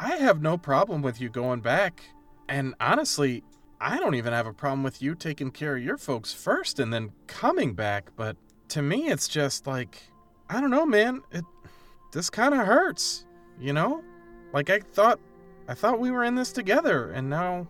I 0.00 0.16
have 0.16 0.42
no 0.42 0.58
problem 0.58 1.02
with 1.02 1.20
you 1.20 1.28
going 1.28 1.60
back. 1.60 2.02
And 2.48 2.74
honestly, 2.80 3.44
I 3.82 3.98
don't 3.98 4.14
even 4.14 4.32
have 4.32 4.46
a 4.46 4.52
problem 4.52 4.84
with 4.84 5.02
you 5.02 5.16
taking 5.16 5.50
care 5.50 5.76
of 5.76 5.82
your 5.82 5.98
folks 5.98 6.32
first 6.32 6.78
and 6.78 6.92
then 6.92 7.10
coming 7.26 7.74
back. 7.74 8.12
But 8.14 8.36
to 8.68 8.80
me, 8.80 9.08
it's 9.08 9.26
just 9.26 9.66
like, 9.66 10.04
I 10.48 10.60
don't 10.60 10.70
know, 10.70 10.86
man. 10.86 11.22
It. 11.32 11.44
This 12.12 12.30
kind 12.30 12.54
of 12.54 12.64
hurts, 12.64 13.26
you 13.58 13.72
know? 13.72 14.04
Like, 14.52 14.70
I 14.70 14.80
thought. 14.80 15.18
I 15.68 15.74
thought 15.74 16.00
we 16.00 16.10
were 16.10 16.24
in 16.24 16.34
this 16.34 16.52
together, 16.52 17.10
and 17.12 17.30
now 17.30 17.68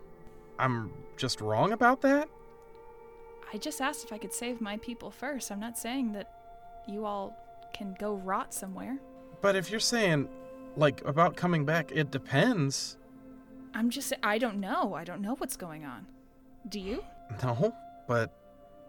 I'm 0.59 0.91
just 1.17 1.41
wrong 1.41 1.73
about 1.73 2.01
that? 2.01 2.29
I 3.53 3.59
just 3.59 3.81
asked 3.81 4.05
if 4.05 4.13
I 4.13 4.19
could 4.19 4.33
save 4.33 4.61
my 4.61 4.79
people 4.79 5.11
first. 5.11 5.53
I'm 5.53 5.61
not 5.61 5.79
saying 5.79 6.13
that 6.13 6.33
you 6.89 7.05
all 7.05 7.37
can 7.75 7.95
go 7.99 8.15
rot 8.15 8.55
somewhere. 8.55 8.99
But 9.41 9.57
if 9.57 9.71
you're 9.71 9.79
saying, 9.79 10.29
like, 10.77 11.05
about 11.05 11.37
coming 11.37 11.65
back, 11.65 11.93
it 11.93 12.11
depends. 12.11 12.97
I'm 13.75 13.91
just 13.91 14.13
I 14.23 14.39
don't 14.39 14.61
know. 14.61 14.95
I 14.95 15.05
don't 15.05 15.23
know 15.23 15.35
what's 15.37 15.57
going 15.57 15.85
on. 15.85 16.07
Do 16.69 16.79
you? 16.79 17.03
No, 17.43 17.75
but 18.07 18.33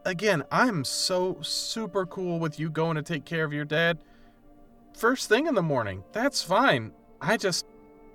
again, 0.05 0.43
I'm 0.51 0.83
so 0.83 1.37
super 1.41 2.05
cool 2.05 2.39
with 2.39 2.59
you 2.59 2.69
going 2.69 2.95
to 2.95 3.01
take 3.01 3.25
care 3.25 3.45
of 3.45 3.53
your 3.53 3.65
dad 3.65 3.99
first 4.95 5.29
thing 5.29 5.47
in 5.47 5.55
the 5.55 5.61
morning. 5.61 6.03
That's 6.11 6.41
fine. 6.41 6.91
I 7.21 7.37
just 7.37 7.65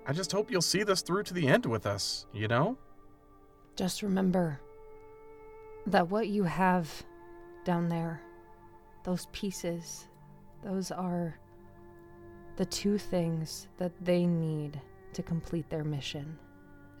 I 0.07 0.13
just 0.13 0.31
hope 0.31 0.49
you'll 0.49 0.61
see 0.61 0.83
this 0.83 1.01
through 1.01 1.23
to 1.23 1.33
the 1.33 1.47
end 1.47 1.65
with 1.65 1.85
us, 1.85 2.25
you 2.33 2.47
know? 2.47 2.77
Just 3.75 4.01
remember 4.01 4.59
that 5.85 6.09
what 6.09 6.27
you 6.27 6.43
have 6.43 6.89
down 7.63 7.89
there, 7.89 8.21
those 9.03 9.27
pieces, 9.31 10.07
those 10.63 10.91
are 10.91 11.37
the 12.57 12.65
two 12.65 12.97
things 12.97 13.67
that 13.77 13.91
they 14.01 14.25
need 14.25 14.81
to 15.13 15.23
complete 15.23 15.69
their 15.69 15.83
mission. 15.83 16.37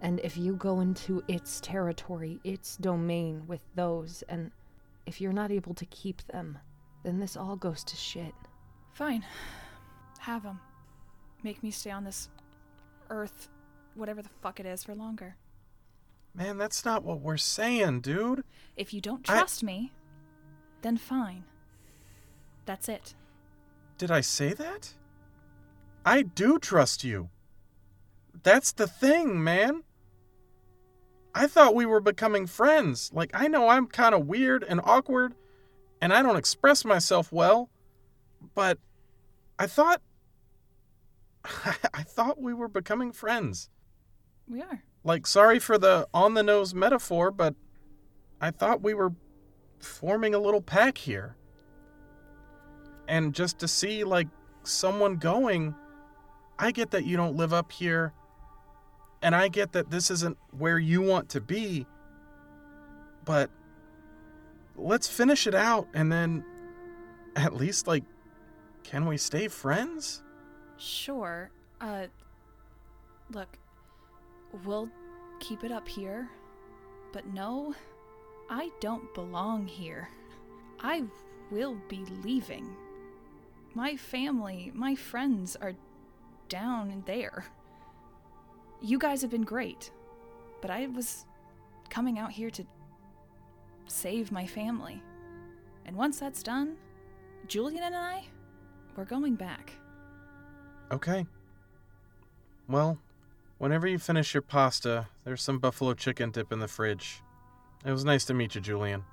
And 0.01 0.19
if 0.21 0.37
you 0.37 0.55
go 0.55 0.79
into 0.79 1.23
its 1.27 1.59
territory, 1.59 2.39
its 2.43 2.77
domain 2.77 3.43
with 3.47 3.61
those, 3.75 4.23
and 4.29 4.51
if 5.05 5.19
you're 5.19 5.33
not 5.33 5.51
able 5.51 5.73
to 5.73 5.85
keep 5.87 6.25
them, 6.27 6.57
then 7.03 7.19
this 7.19 7.35
all 7.35 7.55
goes 7.55 7.83
to 7.85 7.95
shit. 7.95 8.33
Fine. 8.93 9.25
Have 10.19 10.43
them. 10.43 10.59
Make 11.43 11.63
me 11.63 11.71
stay 11.71 11.91
on 11.91 12.03
this 12.03 12.29
earth, 13.09 13.49
whatever 13.95 14.21
the 14.21 14.29
fuck 14.41 14.59
it 14.59 14.65
is, 14.65 14.83
for 14.83 14.95
longer. 14.95 15.35
Man, 16.33 16.57
that's 16.57 16.85
not 16.85 17.03
what 17.03 17.19
we're 17.21 17.37
saying, 17.37 18.01
dude. 18.01 18.43
If 18.77 18.93
you 18.93 19.01
don't 19.01 19.29
I- 19.29 19.39
trust 19.39 19.63
me, 19.63 19.91
then 20.81 20.97
fine. 20.97 21.43
That's 22.65 22.87
it. 22.87 23.15
Did 23.97 24.11
I 24.11 24.21
say 24.21 24.53
that? 24.53 24.93
I 26.05 26.21
do 26.21 26.59
trust 26.59 27.03
you. 27.03 27.29
That's 28.43 28.71
the 28.71 28.87
thing, 28.87 29.43
man. 29.43 29.83
I 31.33 31.47
thought 31.47 31.75
we 31.75 31.85
were 31.85 32.01
becoming 32.01 32.47
friends. 32.47 33.11
Like, 33.13 33.31
I 33.33 33.47
know 33.47 33.69
I'm 33.69 33.87
kind 33.87 34.15
of 34.15 34.25
weird 34.25 34.63
and 34.63 34.81
awkward, 34.83 35.35
and 36.01 36.13
I 36.13 36.21
don't 36.21 36.35
express 36.35 36.83
myself 36.83 37.31
well, 37.31 37.69
but 38.55 38.79
I 39.57 39.67
thought. 39.67 40.01
I 41.93 42.03
thought 42.03 42.41
we 42.41 42.53
were 42.53 42.67
becoming 42.67 43.11
friends. 43.11 43.69
We 44.47 44.61
are. 44.61 44.83
Like, 45.03 45.27
sorry 45.27 45.59
for 45.59 45.77
the 45.77 46.07
on 46.13 46.33
the 46.33 46.43
nose 46.43 46.73
metaphor, 46.73 47.31
but 47.31 47.55
I 48.41 48.51
thought 48.51 48.81
we 48.81 48.93
were 48.93 49.13
forming 49.79 50.33
a 50.33 50.39
little 50.39 50.61
pack 50.61 50.97
here. 50.97 51.35
And 53.07 53.33
just 53.33 53.59
to 53.59 53.67
see, 53.67 54.03
like, 54.03 54.27
someone 54.63 55.15
going, 55.15 55.73
I 56.57 56.71
get 56.71 56.91
that 56.91 57.05
you 57.05 57.17
don't 57.17 57.35
live 57.35 57.53
up 57.53 57.71
here, 57.71 58.13
and 59.21 59.35
I 59.35 59.47
get 59.47 59.73
that 59.73 59.89
this 59.91 60.09
isn't 60.11 60.37
where 60.57 60.79
you 60.79 61.01
want 61.01 61.29
to 61.29 61.41
be, 61.41 61.85
but 63.25 63.49
let's 64.75 65.07
finish 65.07 65.47
it 65.47 65.55
out 65.55 65.87
and 65.93 66.11
then 66.11 66.43
at 67.35 67.55
least, 67.55 67.87
like, 67.87 68.03
can 68.83 69.05
we 69.05 69.17
stay 69.17 69.47
friends? 69.47 70.23
Sure. 70.77 71.51
Uh, 71.79 72.07
look, 73.31 73.57
we'll 74.65 74.89
keep 75.39 75.63
it 75.63 75.71
up 75.71 75.87
here. 75.87 76.29
But 77.11 77.27
no, 77.27 77.73
I 78.49 78.69
don't 78.79 79.13
belong 79.13 79.67
here. 79.67 80.09
I 80.79 81.03
will 81.51 81.77
be 81.87 82.05
leaving. 82.23 82.75
My 83.73 83.95
family, 83.95 84.71
my 84.73 84.95
friends 84.95 85.55
are 85.55 85.73
down 86.47 87.03
there. 87.05 87.45
You 88.81 88.97
guys 88.97 89.21
have 89.21 89.31
been 89.31 89.43
great, 89.43 89.91
but 90.61 90.71
I 90.71 90.87
was 90.87 91.25
coming 91.89 92.17
out 92.17 92.31
here 92.31 92.49
to 92.51 92.63
save 93.87 94.31
my 94.31 94.45
family. 94.45 95.01
And 95.85 95.95
once 95.95 96.19
that's 96.19 96.41
done, 96.43 96.77
Julian 97.47 97.83
and 97.83 97.95
I, 97.95 98.23
we're 98.95 99.05
going 99.05 99.35
back. 99.35 99.73
Okay. 100.91 101.25
Well, 102.67 102.99
whenever 103.57 103.87
you 103.87 103.97
finish 103.97 104.33
your 104.33 104.41
pasta, 104.41 105.07
there's 105.23 105.41
some 105.41 105.59
buffalo 105.59 105.93
chicken 105.93 106.31
dip 106.31 106.51
in 106.51 106.59
the 106.59 106.67
fridge. 106.67 107.21
It 107.85 107.91
was 107.91 108.05
nice 108.05 108.25
to 108.25 108.33
meet 108.33 108.55
you, 108.55 108.61
Julian. 108.61 109.03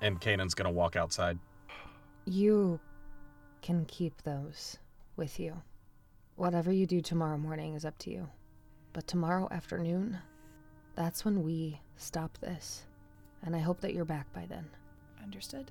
And 0.00 0.20
Kanan's 0.20 0.54
gonna 0.54 0.70
walk 0.70 0.96
outside. 0.96 1.38
You 2.26 2.78
can 3.62 3.84
keep 3.86 4.22
those 4.22 4.78
with 5.16 5.40
you. 5.40 5.62
Whatever 6.36 6.72
you 6.72 6.86
do 6.86 7.00
tomorrow 7.00 7.38
morning 7.38 7.74
is 7.74 7.84
up 7.84 7.96
to 7.98 8.10
you. 8.10 8.28
But 8.94 9.08
tomorrow 9.08 9.48
afternoon, 9.50 10.16
that's 10.94 11.24
when 11.24 11.42
we 11.42 11.80
stop 11.96 12.38
this. 12.38 12.84
And 13.42 13.54
I 13.54 13.58
hope 13.58 13.80
that 13.80 13.92
you're 13.92 14.06
back 14.06 14.32
by 14.32 14.46
then. 14.48 14.64
Understood? 15.22 15.70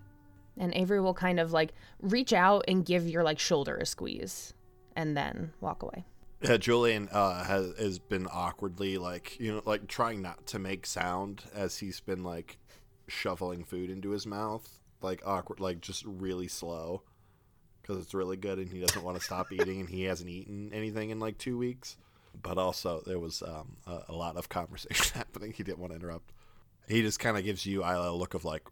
And 0.57 0.75
Avery 0.75 1.01
will 1.01 1.15
kind 1.15 1.39
of 1.39 1.51
like 1.53 1.73
reach 2.01 2.33
out 2.33 2.65
and 2.67 2.85
give 2.85 3.07
your 3.07 3.23
like 3.23 3.39
shoulder 3.39 3.77
a 3.77 3.85
squeeze 3.85 4.53
and 4.95 5.17
then 5.17 5.53
walk 5.61 5.81
away. 5.81 6.05
Yeah, 6.41 6.57
Julian 6.57 7.07
uh, 7.11 7.45
has 7.45 7.73
has 7.79 7.97
been 7.97 8.27
awkwardly 8.29 8.97
like 8.97 9.39
you 9.39 9.53
know 9.53 9.61
like 9.65 9.87
trying 9.87 10.21
not 10.21 10.45
to 10.47 10.59
make 10.59 10.85
sound 10.85 11.43
as 11.55 11.77
he's 11.77 12.01
been 12.01 12.23
like 12.23 12.57
shoveling 13.07 13.63
food 13.63 13.89
into 13.89 14.09
his 14.09 14.27
mouth, 14.27 14.79
like 15.01 15.21
awkward, 15.25 15.61
like 15.61 15.79
just 15.79 16.03
really 16.05 16.49
slow 16.49 17.03
because 17.81 18.03
it's 18.03 18.13
really 18.13 18.37
good 18.37 18.59
and 18.59 18.69
he 18.69 18.81
doesn't 18.81 19.03
want 19.03 19.17
to 19.17 19.23
stop 19.23 19.51
eating 19.53 19.79
and 19.79 19.89
he 19.89 20.03
hasn't 20.03 20.29
eaten 20.29 20.71
anything 20.73 21.09
in 21.09 21.19
like 21.19 21.37
two 21.37 21.57
weeks. 21.57 21.97
But 22.41 22.57
also 22.57 23.01
there 23.05 23.19
was 23.19 23.41
um, 23.41 23.77
a, 23.87 24.01
a 24.09 24.13
lot 24.13 24.37
of 24.37 24.49
conversation 24.49 25.13
happening. 25.17 25.53
He 25.53 25.63
didn't 25.63 25.79
want 25.79 25.91
to 25.91 25.95
interrupt. 25.97 26.31
He 26.87 27.01
just 27.01 27.19
kind 27.19 27.37
of 27.37 27.43
gives 27.43 27.65
you 27.65 27.83
Isla 27.83 28.11
a 28.11 28.15
look 28.15 28.33
of 28.33 28.43
like, 28.43 28.63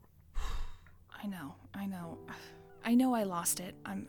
I 1.24 1.28
know, 1.28 1.56
I 1.74 1.86
know. 1.86 2.18
I 2.84 2.96
know 2.96 3.14
I 3.14 3.24
lost 3.24 3.60
it. 3.60 3.76
I'm. 3.86 4.08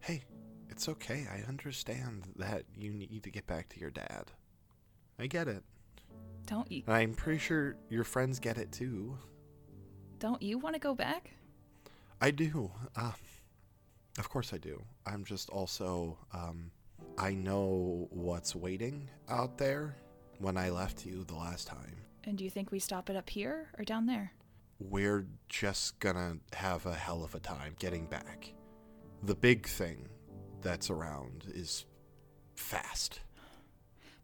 "Hey, 0.00 0.24
it's 0.68 0.88
okay. 0.88 1.26
I 1.32 1.48
understand 1.48 2.24
that 2.36 2.64
you 2.76 2.92
need 2.92 3.22
to 3.22 3.30
get 3.30 3.46
back 3.46 3.68
to 3.70 3.80
your 3.80 3.90
dad. 3.90 4.32
I 5.18 5.26
get 5.26 5.48
it. 5.48 5.62
Don't 6.46 6.70
you? 6.70 6.82
I'm 6.88 7.14
pretty 7.14 7.38
sure 7.38 7.76
your 7.88 8.04
friends 8.04 8.38
get 8.38 8.58
it 8.58 8.72
too. 8.72 9.18
Don't 10.18 10.42
you 10.42 10.58
want 10.58 10.74
to 10.74 10.80
go 10.80 10.94
back? 10.94 11.30
I 12.20 12.30
do. 12.30 12.70
Uh, 12.96 13.12
of 14.18 14.28
course 14.28 14.52
I 14.52 14.58
do. 14.58 14.82
I'm 15.06 15.24
just 15.24 15.48
also, 15.50 16.18
um, 16.32 16.70
I 17.18 17.34
know 17.34 18.06
what's 18.10 18.54
waiting 18.54 19.10
out 19.28 19.58
there 19.58 19.96
when 20.38 20.56
I 20.56 20.70
left 20.70 21.04
you 21.04 21.24
the 21.24 21.34
last 21.34 21.66
time. 21.66 21.96
And 22.22 22.38
do 22.38 22.44
you 22.44 22.50
think 22.50 22.70
we 22.70 22.78
stop 22.78 23.10
it 23.10 23.16
up 23.16 23.28
here 23.28 23.70
or 23.76 23.84
down 23.84 24.06
there? 24.06 24.32
We're 24.78 25.26
just 25.48 25.98
gonna 25.98 26.36
have 26.52 26.86
a 26.86 26.94
hell 26.94 27.24
of 27.24 27.34
a 27.34 27.40
time 27.40 27.74
getting 27.80 28.06
back. 28.06 28.52
The 29.24 29.34
big 29.34 29.66
thing 29.66 30.08
that's 30.62 30.90
around 30.90 31.46
is 31.52 31.86
fast. 32.54 33.20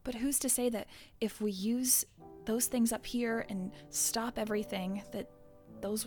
But 0.05 0.15
who's 0.15 0.39
to 0.39 0.49
say 0.49 0.69
that 0.69 0.87
if 1.21 1.41
we 1.41 1.51
use 1.51 2.05
those 2.45 2.67
things 2.67 2.93
up 2.93 3.05
here 3.05 3.45
and 3.49 3.73
stop 3.91 4.39
everything, 4.39 5.03
that 5.11 5.29
those 5.81 6.07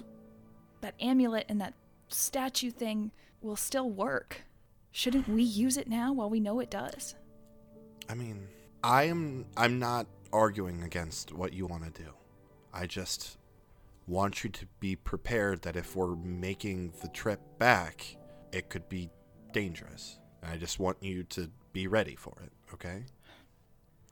that 0.80 0.94
amulet 1.02 1.48
and 1.50 1.60
that 1.60 1.74
statue 2.08 2.72
thing 2.72 3.12
will 3.42 3.58
still 3.58 3.90
work? 3.90 4.44
Shouldn't 4.92 5.28
we 5.28 5.44
use 5.44 5.78
it 5.78 5.88
now 5.88 6.14
while 6.14 6.30
we 6.30 6.40
know 6.40 6.60
it 6.60 6.72
does? 6.72 7.16
I 8.10 8.16
mean, 8.16 8.48
I 8.84 9.04
am 9.04 9.46
I'm 9.56 9.80
not 9.80 10.08
arguing 10.32 10.84
against 10.84 11.34
what 11.34 11.54
you 11.54 11.66
want 11.66 11.84
to 11.84 12.04
do. 12.04 12.10
I 12.74 12.86
just 12.86 13.38
want 14.08 14.44
you 14.44 14.50
to 14.50 14.66
be 14.80 14.96
prepared 14.96 15.62
that 15.64 15.76
if 15.76 15.96
we're 15.96 16.16
making 16.16 16.94
the 17.02 17.10
trip 17.10 17.42
back, 17.60 18.16
it 18.52 18.70
could 18.70 18.88
be 18.88 19.10
dangerous. 19.52 20.20
And 20.42 20.52
I 20.52 20.58
just 20.58 20.80
want 20.80 20.98
you 21.02 21.24
to 21.24 21.50
be 21.74 21.88
ready 21.88 22.16
for 22.16 22.34
it, 22.44 22.52
okay? 22.74 23.04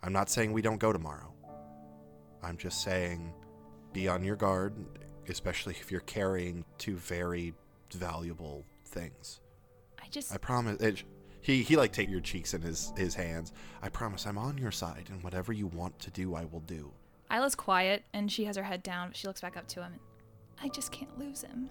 I'm 0.04 0.14
not 0.14 0.30
saying 0.30 0.52
we 0.52 0.62
don't 0.62 0.80
go 0.80 0.92
tomorrow. 0.92 1.34
I'm 2.44 2.58
just 2.58 2.84
saying 2.84 3.34
be 3.94 4.08
on 4.08 4.24
your 4.24 4.36
guard, 4.36 4.74
especially 5.30 5.76
if 5.80 5.92
you're 5.92 6.02
carrying 6.02 6.66
two 6.78 6.96
very 6.98 7.54
valuable 7.92 8.66
things. 8.86 9.40
I 10.15 10.17
just 10.17 10.34
I 10.34 10.38
promise. 10.38 10.82
It, 10.82 11.04
he 11.41 11.62
he 11.62 11.75
like 11.75 11.91
take 11.91 12.10
your 12.10 12.21
cheeks 12.21 12.54
in 12.54 12.62
his 12.62 12.93
his 12.95 13.13
hands. 13.13 13.51
I 13.82 13.89
promise 13.89 14.25
I'm 14.25 14.38
on 14.38 14.58
your 14.58 14.71
side, 14.71 15.10
and 15.12 15.21
whatever 15.23 15.51
you 15.51 15.67
want 15.67 15.99
to 15.99 16.12
do, 16.12 16.36
I 16.36 16.45
will 16.45 16.62
do. 16.62 16.91
Isla's 17.30 17.56
quiet 17.56 18.04
and 18.13 18.32
she 18.32 18.45
has 18.45 18.56
her 18.56 18.63
head 18.63 18.82
down, 18.82 19.10
but 19.10 19.17
she 19.17 19.28
looks 19.28 19.41
back 19.41 19.58
up 19.58 19.67
to 19.67 19.82
him. 19.82 19.93
I 20.62 20.69
just 20.69 20.93
can't 20.93 21.17
lose 21.19 21.41
him. 21.41 21.69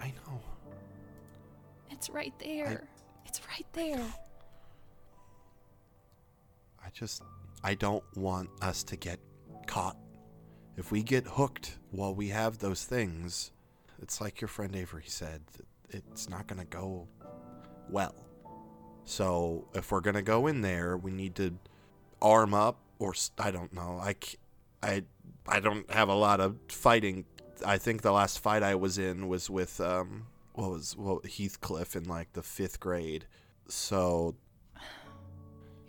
I 0.00 0.08
know. 0.08 0.40
It's 1.90 2.10
right 2.10 2.32
there. 2.40 2.88
It's 3.26 3.40
right 3.46 3.66
there. 3.74 4.04
I 6.84 6.88
just 6.92 7.22
I 7.62 7.74
don't 7.74 8.02
want 8.16 8.50
us 8.60 8.82
to 8.84 8.96
get 8.96 9.20
caught. 9.68 9.96
If 10.76 10.90
we 10.90 11.04
get 11.04 11.26
hooked 11.26 11.78
while 11.92 12.14
we 12.14 12.28
have 12.28 12.58
those 12.58 12.84
things, 12.84 13.52
it's 14.00 14.20
like 14.20 14.40
your 14.40 14.48
friend 14.48 14.74
Avery 14.74 15.04
said. 15.06 15.42
It's 15.90 16.28
not 16.28 16.46
gonna 16.48 16.64
go 16.64 17.06
well. 17.92 18.14
So 19.04 19.66
if 19.74 19.90
we're 19.90 20.00
gonna 20.00 20.22
go 20.22 20.46
in 20.46 20.60
there, 20.62 20.96
we 20.96 21.10
need 21.10 21.34
to 21.36 21.56
arm 22.20 22.54
up, 22.54 22.78
or 22.98 23.14
I 23.38 23.50
don't 23.50 23.72
know. 23.72 23.98
I, 24.00 24.14
I, 24.82 25.02
I 25.46 25.60
don't 25.60 25.90
have 25.90 26.08
a 26.08 26.14
lot 26.14 26.40
of 26.40 26.56
fighting. 26.68 27.24
I 27.66 27.78
think 27.78 28.02
the 28.02 28.12
last 28.12 28.40
fight 28.40 28.62
I 28.62 28.74
was 28.74 28.98
in 28.98 29.28
was 29.28 29.50
with 29.50 29.80
um 29.80 30.26
what 30.54 30.70
was 30.70 30.96
well 30.96 31.20
Heathcliff 31.24 31.96
in 31.96 32.04
like 32.04 32.32
the 32.32 32.42
fifth 32.42 32.80
grade. 32.80 33.26
So 33.68 34.34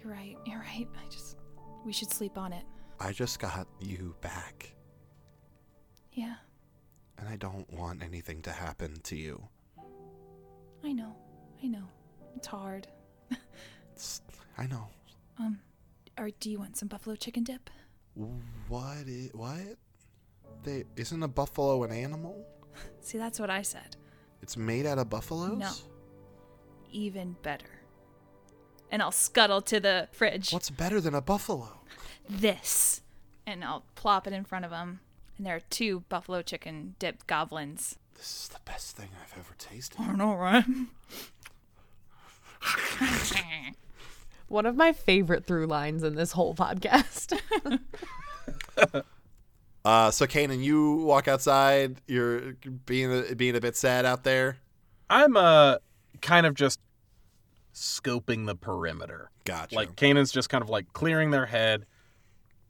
You're 0.02 0.12
right. 0.12 0.38
You're 0.46 0.60
right. 0.60 0.88
I 0.96 1.10
just 1.10 1.38
we 1.86 1.94
should 1.94 2.12
sleep 2.12 2.38
on 2.38 2.54
it. 2.54 2.64
I 3.00 3.12
just 3.12 3.40
got 3.40 3.68
you 3.82 4.16
back, 4.22 4.74
Yeah, 6.14 6.36
and 7.18 7.28
I 7.28 7.36
don't 7.36 7.72
want 7.74 8.02
anything 8.02 8.42
to 8.44 8.52
happen 8.52 9.00
to 9.04 9.16
you. 9.18 9.44
I 10.86 10.94
know. 10.94 11.14
I 11.64 11.68
know. 11.68 11.88
It's 12.36 12.48
hard. 12.48 12.88
It's, 13.94 14.22
I 14.58 14.68
know. 14.68 14.88
Um, 15.40 15.60
or 16.18 16.30
do 16.40 16.50
you 16.50 16.60
want 16.60 16.78
some 16.78 16.88
buffalo 16.88 17.16
chicken 17.16 17.44
dip? 17.44 17.70
What? 18.68 19.08
i 19.08 19.30
what? 19.34 19.78
They 20.64 20.84
isn't 20.96 21.24
a 21.24 21.28
buffalo 21.28 21.84
an 21.84 21.92
animal? 21.92 22.46
See, 23.02 23.18
that's 23.18 23.40
what 23.40 23.50
I 23.50 23.62
said. 23.62 23.96
It's 24.42 24.58
made 24.58 24.86
out 24.86 24.98
of 24.98 25.10
buffaloes. 25.10 25.58
No. 25.58 25.72
Even 26.92 27.36
better. 27.42 27.66
And 28.92 29.02
I'll 29.02 29.12
scuttle 29.12 29.62
to 29.62 29.80
the 29.80 30.10
fridge. 30.12 30.52
What's 30.52 30.70
better 30.70 31.02
than 31.02 31.16
a 31.16 31.22
buffalo? 31.22 31.80
This. 32.30 33.02
And 33.48 33.64
I'll 33.64 33.86
plop 33.96 34.28
it 34.28 34.34
in 34.34 34.44
front 34.44 34.66
of 34.66 34.72
him. 34.72 35.00
And 35.38 35.48
there 35.48 35.56
are 35.56 35.62
two 35.70 36.02
buffalo 36.10 36.42
chicken 36.42 36.96
dip 37.00 37.26
goblins. 37.26 37.98
This 38.16 38.44
is 38.44 38.48
the 38.50 38.60
best 38.66 38.96
thing 38.96 39.10
I've 39.22 39.38
ever 39.38 39.56
tasted. 39.58 40.00
I 40.00 40.14
know, 40.14 40.36
right? 40.36 40.66
One 44.48 44.66
of 44.66 44.76
my 44.76 44.94
favorite 44.94 45.46
through 45.46 45.68
lines 45.68 46.04
in 46.04 46.16
this 46.16 46.32
whole 46.34 46.54
podcast. 46.56 47.40
Uh, 49.86 50.10
so 50.12 50.26
Kanan, 50.26 50.64
you 50.64 50.96
walk 51.04 51.28
outside. 51.28 52.00
You're 52.08 52.54
being 52.86 53.12
a, 53.12 53.36
being 53.36 53.56
a 53.56 53.60
bit 53.60 53.76
sad 53.76 54.06
out 54.06 54.24
there. 54.24 54.58
I'm 55.10 55.36
uh 55.36 55.76
kind 56.22 56.46
of 56.46 56.54
just 56.54 56.80
scoping 57.74 58.46
the 58.46 58.56
perimeter. 58.56 59.30
Gotcha. 59.44 59.76
Like 59.76 59.96
Kanan's 59.98 60.32
just 60.32 60.48
kind 60.50 60.62
of 60.62 60.70
like 60.70 60.94
clearing 60.94 61.32
their 61.32 61.48
head 61.48 61.86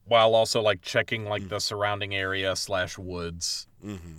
while 0.05 0.33
also 0.33 0.59
like 0.61 0.81
checking 0.81 1.25
like 1.25 1.49
the 1.49 1.59
surrounding 1.59 2.15
area 2.15 2.55
slash 2.55 2.97
woods 2.97 3.67
mm-hmm. 3.85 4.17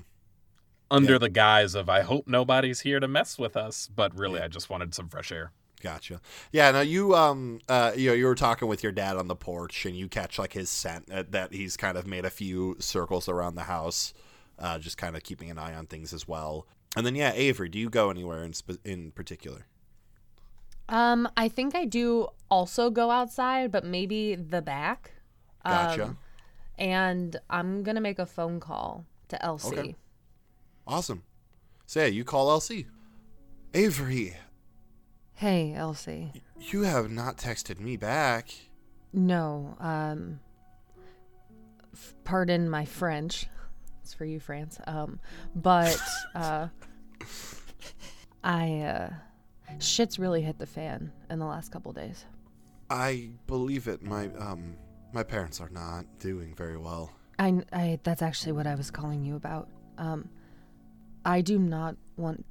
under 0.88 1.14
Yeah. 1.14 1.18
the 1.18 1.30
guise 1.30 1.74
of 1.74 1.88
I 1.88 2.02
hope 2.02 2.28
nobody's 2.28 2.80
here 2.80 3.00
to 3.00 3.08
mess 3.08 3.40
with 3.40 3.56
us, 3.56 3.90
but 3.92 4.16
really 4.16 4.38
Yeah. 4.38 4.44
I 4.44 4.48
just 4.48 4.70
wanted 4.70 4.94
some 4.94 5.08
fresh 5.08 5.32
air. 5.32 5.50
Gotcha. 5.82 6.20
Yeah. 6.50 6.70
No, 6.70 6.80
you 6.80 7.14
um 7.14 7.60
uh 7.68 7.92
you 7.94 8.08
know 8.08 8.14
you 8.14 8.26
were 8.26 8.34
talking 8.34 8.68
with 8.68 8.82
your 8.82 8.92
dad 8.92 9.16
on 9.16 9.28
the 9.28 9.36
porch, 9.36 9.84
and 9.84 9.94
you 9.94 10.08
catch 10.08 10.38
like 10.38 10.54
his 10.54 10.70
scent 10.70 11.10
uh, 11.12 11.24
that 11.30 11.52
he's 11.52 11.76
kind 11.76 11.98
of 11.98 12.06
made 12.06 12.24
a 12.24 12.30
few 12.30 12.76
circles 12.78 13.28
around 13.28 13.54
the 13.54 13.64
house, 13.64 14.14
uh, 14.58 14.78
just 14.78 14.96
kind 14.96 15.16
of 15.16 15.22
keeping 15.22 15.50
an 15.50 15.58
eye 15.58 15.74
on 15.74 15.86
things 15.86 16.12
as 16.14 16.26
well. 16.26 16.66
And 16.96 17.04
then 17.04 17.14
yeah, 17.14 17.32
Avery, 17.34 17.68
do 17.68 17.78
you 17.78 17.90
go 17.90 18.08
anywhere 18.10 18.44
in 18.44 18.52
spe- 18.54 18.84
in 18.84 19.10
particular? 19.12 19.66
um, 20.88 21.28
I 21.36 21.48
think 21.48 21.74
I 21.74 21.84
do 21.86 22.28
also 22.50 22.90
go 22.90 23.10
outside, 23.10 23.72
but 23.72 23.84
maybe 23.84 24.34
the 24.34 24.62
back. 24.62 25.12
Gotcha. 25.66 26.04
Um, 26.04 26.18
and 26.78 27.36
I'm 27.48 27.82
gonna 27.82 28.00
make 28.00 28.18
a 28.18 28.26
phone 28.26 28.60
call 28.60 29.06
to 29.28 29.42
Elsie. 29.44 29.76
Okay. 29.76 29.96
Awesome. 30.86 31.22
So 31.86 32.00
yeah, 32.00 32.06
you 32.06 32.24
call 32.24 32.50
Elsie. 32.50 32.86
Avery, 33.72 34.36
Hey, 35.44 35.74
Elsie. 35.74 36.32
you 36.58 36.84
have 36.84 37.10
not 37.10 37.36
texted 37.36 37.78
me 37.78 37.98
back. 37.98 38.48
No, 39.12 39.76
um, 39.78 40.40
f- 41.92 42.14
pardon 42.24 42.70
my 42.70 42.86
French. 42.86 43.46
It's 44.00 44.14
for 44.14 44.24
you, 44.24 44.40
France. 44.40 44.80
Um, 44.86 45.20
but 45.54 46.00
uh, 46.34 46.68
I 48.42 48.80
uh, 48.80 49.10
shit's 49.80 50.18
really 50.18 50.40
hit 50.40 50.58
the 50.58 50.64
fan 50.64 51.12
in 51.28 51.40
the 51.40 51.44
last 51.44 51.70
couple 51.70 51.92
days. 51.92 52.24
I 52.88 53.28
believe 53.46 53.86
it. 53.86 54.02
My 54.02 54.30
um 54.38 54.76
my 55.12 55.24
parents 55.24 55.60
are 55.60 55.68
not 55.68 56.06
doing 56.20 56.54
very 56.54 56.78
well. 56.78 57.12
I, 57.38 57.60
I 57.70 57.98
that's 58.02 58.22
actually 58.22 58.52
what 58.52 58.66
I 58.66 58.76
was 58.76 58.90
calling 58.90 59.22
you 59.22 59.36
about. 59.36 59.68
Um, 59.98 60.26
I 61.22 61.42
do 61.42 61.58
not 61.58 61.96
want 62.16 62.46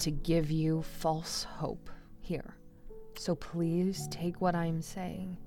to 0.00 0.10
give 0.10 0.50
you 0.50 0.82
false 0.82 1.44
hope 1.44 1.88
here. 2.28 2.54
So 3.16 3.34
please 3.34 4.06
take 4.10 4.40
what 4.40 4.54
I'm 4.54 4.80
saying 4.82 5.38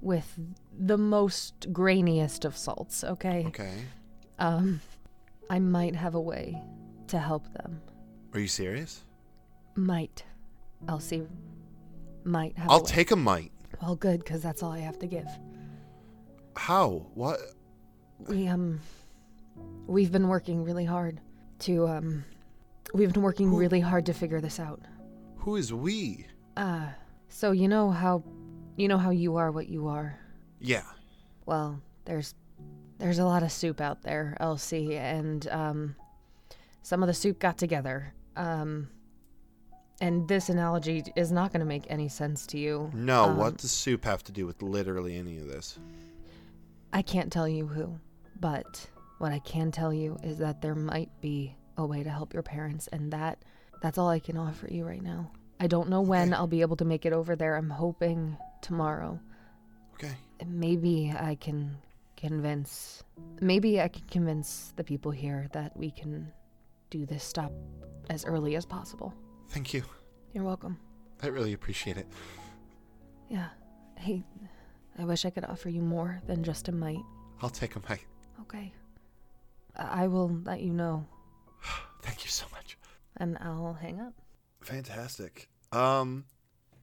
with 0.00 0.38
the 0.78 0.98
most 0.98 1.72
grainiest 1.72 2.44
of 2.44 2.56
salts, 2.56 3.04
okay? 3.04 3.44
Okay. 3.46 3.72
Um, 4.38 4.80
I 5.48 5.58
might 5.60 5.94
have 5.94 6.16
a 6.16 6.20
way 6.20 6.60
to 7.06 7.18
help 7.18 7.50
them. 7.54 7.80
Are 8.34 8.40
you 8.40 8.48
serious? 8.48 9.04
Might. 9.76 10.24
Elsie 10.88 11.26
might 12.24 12.58
have 12.58 12.70
I'll 12.70 12.80
way. 12.80 12.90
take 12.90 13.10
a 13.12 13.16
mite. 13.16 13.52
Well, 13.80 13.94
good, 13.94 14.24
because 14.24 14.42
that's 14.42 14.62
all 14.62 14.72
I 14.72 14.80
have 14.80 14.98
to 14.98 15.06
give. 15.06 15.28
How? 16.56 17.06
What? 17.14 17.38
We, 18.28 18.48
um, 18.48 18.80
we've 19.86 20.12
been 20.12 20.28
working 20.28 20.64
really 20.64 20.84
hard 20.84 21.20
to, 21.60 21.86
um, 21.86 22.24
we've 22.92 23.12
been 23.12 23.22
working 23.22 23.54
really 23.54 23.80
hard 23.80 24.06
to 24.06 24.12
figure 24.12 24.40
this 24.40 24.58
out. 24.60 24.80
Who 25.42 25.56
is 25.56 25.72
we? 25.72 26.26
Uh, 26.56 26.86
so 27.28 27.50
you 27.50 27.66
know 27.68 27.90
how, 27.90 28.22
you 28.76 28.86
know 28.88 28.98
how 28.98 29.10
you 29.10 29.36
are 29.36 29.50
what 29.50 29.68
you 29.68 29.88
are. 29.88 30.18
Yeah. 30.60 30.84
Well, 31.46 31.80
there's, 32.04 32.34
there's 32.98 33.18
a 33.18 33.24
lot 33.24 33.42
of 33.42 33.50
soup 33.50 33.80
out 33.80 34.02
there, 34.02 34.36
Elsie, 34.38 34.96
and, 34.96 35.48
um, 35.48 35.96
some 36.82 37.02
of 37.02 37.08
the 37.08 37.14
soup 37.14 37.40
got 37.40 37.58
together. 37.58 38.14
Um, 38.36 38.88
and 40.00 40.28
this 40.28 40.48
analogy 40.48 41.04
is 41.16 41.32
not 41.32 41.52
going 41.52 41.60
to 41.60 41.66
make 41.66 41.86
any 41.88 42.08
sense 42.08 42.46
to 42.48 42.58
you. 42.58 42.90
No, 42.94 43.24
Um, 43.24 43.36
what 43.36 43.56
does 43.56 43.72
soup 43.72 44.04
have 44.04 44.22
to 44.24 44.32
do 44.32 44.46
with 44.46 44.62
literally 44.62 45.16
any 45.16 45.38
of 45.38 45.48
this? 45.48 45.78
I 46.92 47.02
can't 47.02 47.32
tell 47.32 47.48
you 47.48 47.66
who, 47.66 47.98
but 48.38 48.88
what 49.18 49.32
I 49.32 49.38
can 49.40 49.72
tell 49.72 49.92
you 49.92 50.18
is 50.22 50.38
that 50.38 50.60
there 50.60 50.74
might 50.74 51.10
be 51.20 51.56
a 51.76 51.86
way 51.86 52.02
to 52.02 52.10
help 52.10 52.32
your 52.32 52.42
parents, 52.42 52.88
and 52.88 53.12
that 53.12 53.42
that's 53.82 53.98
all 53.98 54.08
I 54.08 54.20
can 54.20 54.38
offer 54.38 54.68
you 54.70 54.84
right 54.86 55.02
now. 55.02 55.30
I 55.60 55.66
don't 55.66 55.88
know 55.90 56.00
when 56.00 56.28
Okay. 56.28 56.38
I'll 56.38 56.46
be 56.46 56.62
able 56.62 56.76
to 56.76 56.84
make 56.84 57.04
it 57.04 57.12
over 57.12 57.36
there. 57.36 57.56
I'm 57.56 57.70
hoping 57.70 58.36
tomorrow. 58.62 59.20
Okay. 59.94 60.14
Maybe 60.46 61.12
I 61.16 61.34
can 61.34 61.76
convince 62.16 63.02
maybe 63.40 63.80
I 63.80 63.88
can 63.88 64.04
convince 64.08 64.72
the 64.76 64.84
people 64.84 65.10
here 65.10 65.48
that 65.52 65.76
we 65.76 65.90
can 65.90 66.32
do 66.90 67.04
this 67.04 67.24
stop 67.24 67.52
as 68.10 68.24
early 68.24 68.56
as 68.56 68.64
possible. 68.64 69.12
Thank 69.48 69.74
you. 69.74 69.82
You're 70.32 70.44
welcome. 70.44 70.78
I 71.22 71.26
really 71.26 71.52
appreciate 71.52 71.96
it. 71.96 72.06
Yeah. 73.28 73.48
Hey, 73.96 74.24
I 74.98 75.04
wish 75.04 75.24
I 75.24 75.30
could 75.30 75.44
offer 75.44 75.68
you 75.68 75.82
more 75.82 76.20
than 76.26 76.42
just 76.42 76.68
a 76.68 76.72
mite. 76.72 77.04
I'll 77.40 77.50
take 77.50 77.76
a 77.76 77.80
mite. 77.88 78.06
Okay. 78.40 78.72
I 79.76 80.04
I 80.04 80.06
will 80.06 80.40
let 80.44 80.60
you 80.60 80.72
know, 80.72 81.06
and 83.22 83.38
I'll 83.40 83.78
hang 83.80 84.00
up. 84.00 84.14
Fantastic. 84.60 85.48
Um 85.70 86.24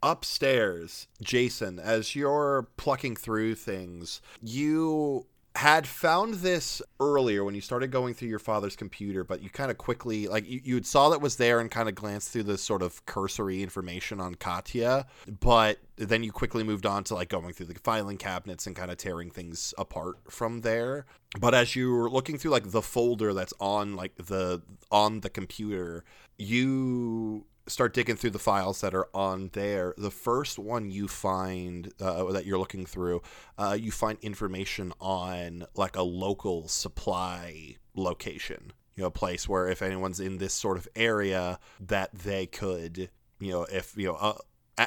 upstairs, 0.02 1.08
Jason, 1.22 1.78
as 1.78 2.16
you're 2.16 2.70
plucking 2.78 3.18
through 3.18 3.56
things, 3.56 4.22
you 4.42 5.28
had 5.56 5.88
found 5.88 6.36
this 6.36 6.82
earlier 7.00 7.44
when 7.44 7.56
you 7.56 7.62
started 7.62 7.92
going 7.92 8.14
through 8.14 8.30
your 8.30 8.40
father's 8.40 8.76
computer, 8.76 9.24
but 9.24 9.42
you 9.42 9.50
kind 9.50 9.72
of 9.72 9.78
quickly 9.78 10.28
like 10.28 10.48
you, 10.48 10.62
you 10.64 10.84
saw 10.84 11.10
that 11.10 11.22
was 11.22 11.38
there 11.38 11.60
and 11.60 11.72
kind 11.72 11.90
of 11.90 11.96
glanced 11.96 12.30
through 12.30 12.44
the 12.44 12.58
sort 12.58 12.82
of 12.82 13.06
cursory 13.06 13.64
information 13.64 14.22
on 14.22 14.36
Katya, 14.36 15.08
but 15.40 15.80
then 15.98 16.24
you 16.24 16.32
quickly 16.32 16.64
moved 16.64 16.86
on 16.86 17.04
to 17.06 17.16
like 17.16 17.30
going 17.30 17.52
through 17.54 17.66
the 17.66 17.76
filing 17.80 18.18
cabinets 18.18 18.68
and 18.68 18.76
kind 18.76 18.92
of 18.92 18.98
tearing 18.98 19.32
things 19.32 19.74
apart 19.78 20.18
from 20.30 20.62
there. 20.62 21.06
But 21.40 21.54
as 21.54 21.76
you 21.76 21.94
were 21.94 22.10
looking 22.10 22.38
through 22.38 22.52
like 22.52 22.72
the 22.72 22.82
folder 22.82 23.34
that's 23.34 23.54
on 23.60 23.96
like 23.96 24.16
the 24.16 24.62
on 24.92 25.22
the 25.22 25.30
computer, 25.30 26.04
you 26.38 27.46
start 27.70 27.94
digging 27.94 28.16
through 28.16 28.32
the 28.32 28.40
files 28.40 28.82
that 28.82 28.94
are 28.94 29.08
on 29.14 29.50
there. 29.54 29.94
The 29.98 30.12
first 30.12 30.60
one 30.60 30.92
you 30.92 31.08
find 31.08 31.94
uh, 32.02 32.26
that 32.32 32.46
you're 32.46 32.58
looking 32.58 32.86
through, 32.86 33.22
uh, 33.58 33.78
you 33.80 33.92
find 33.92 34.18
information 34.22 34.92
on 35.00 35.66
like 35.76 35.96
a 35.96 36.02
local 36.04 36.68
supply 36.68 37.76
location. 37.96 38.74
You 38.96 39.04
know, 39.04 39.08
a 39.08 39.12
place 39.12 39.48
where 39.48 39.70
if 39.70 39.82
anyone's 39.82 40.20
in 40.20 40.40
this 40.40 40.54
sort 40.54 40.78
of 40.78 40.88
area, 40.96 41.60
that 41.80 42.12
they 42.14 42.48
could, 42.48 43.10
you 43.40 43.52
know, 43.52 43.64
if 43.64 43.96
you 43.96 44.08
know, 44.08 44.16
uh, 44.16 44.34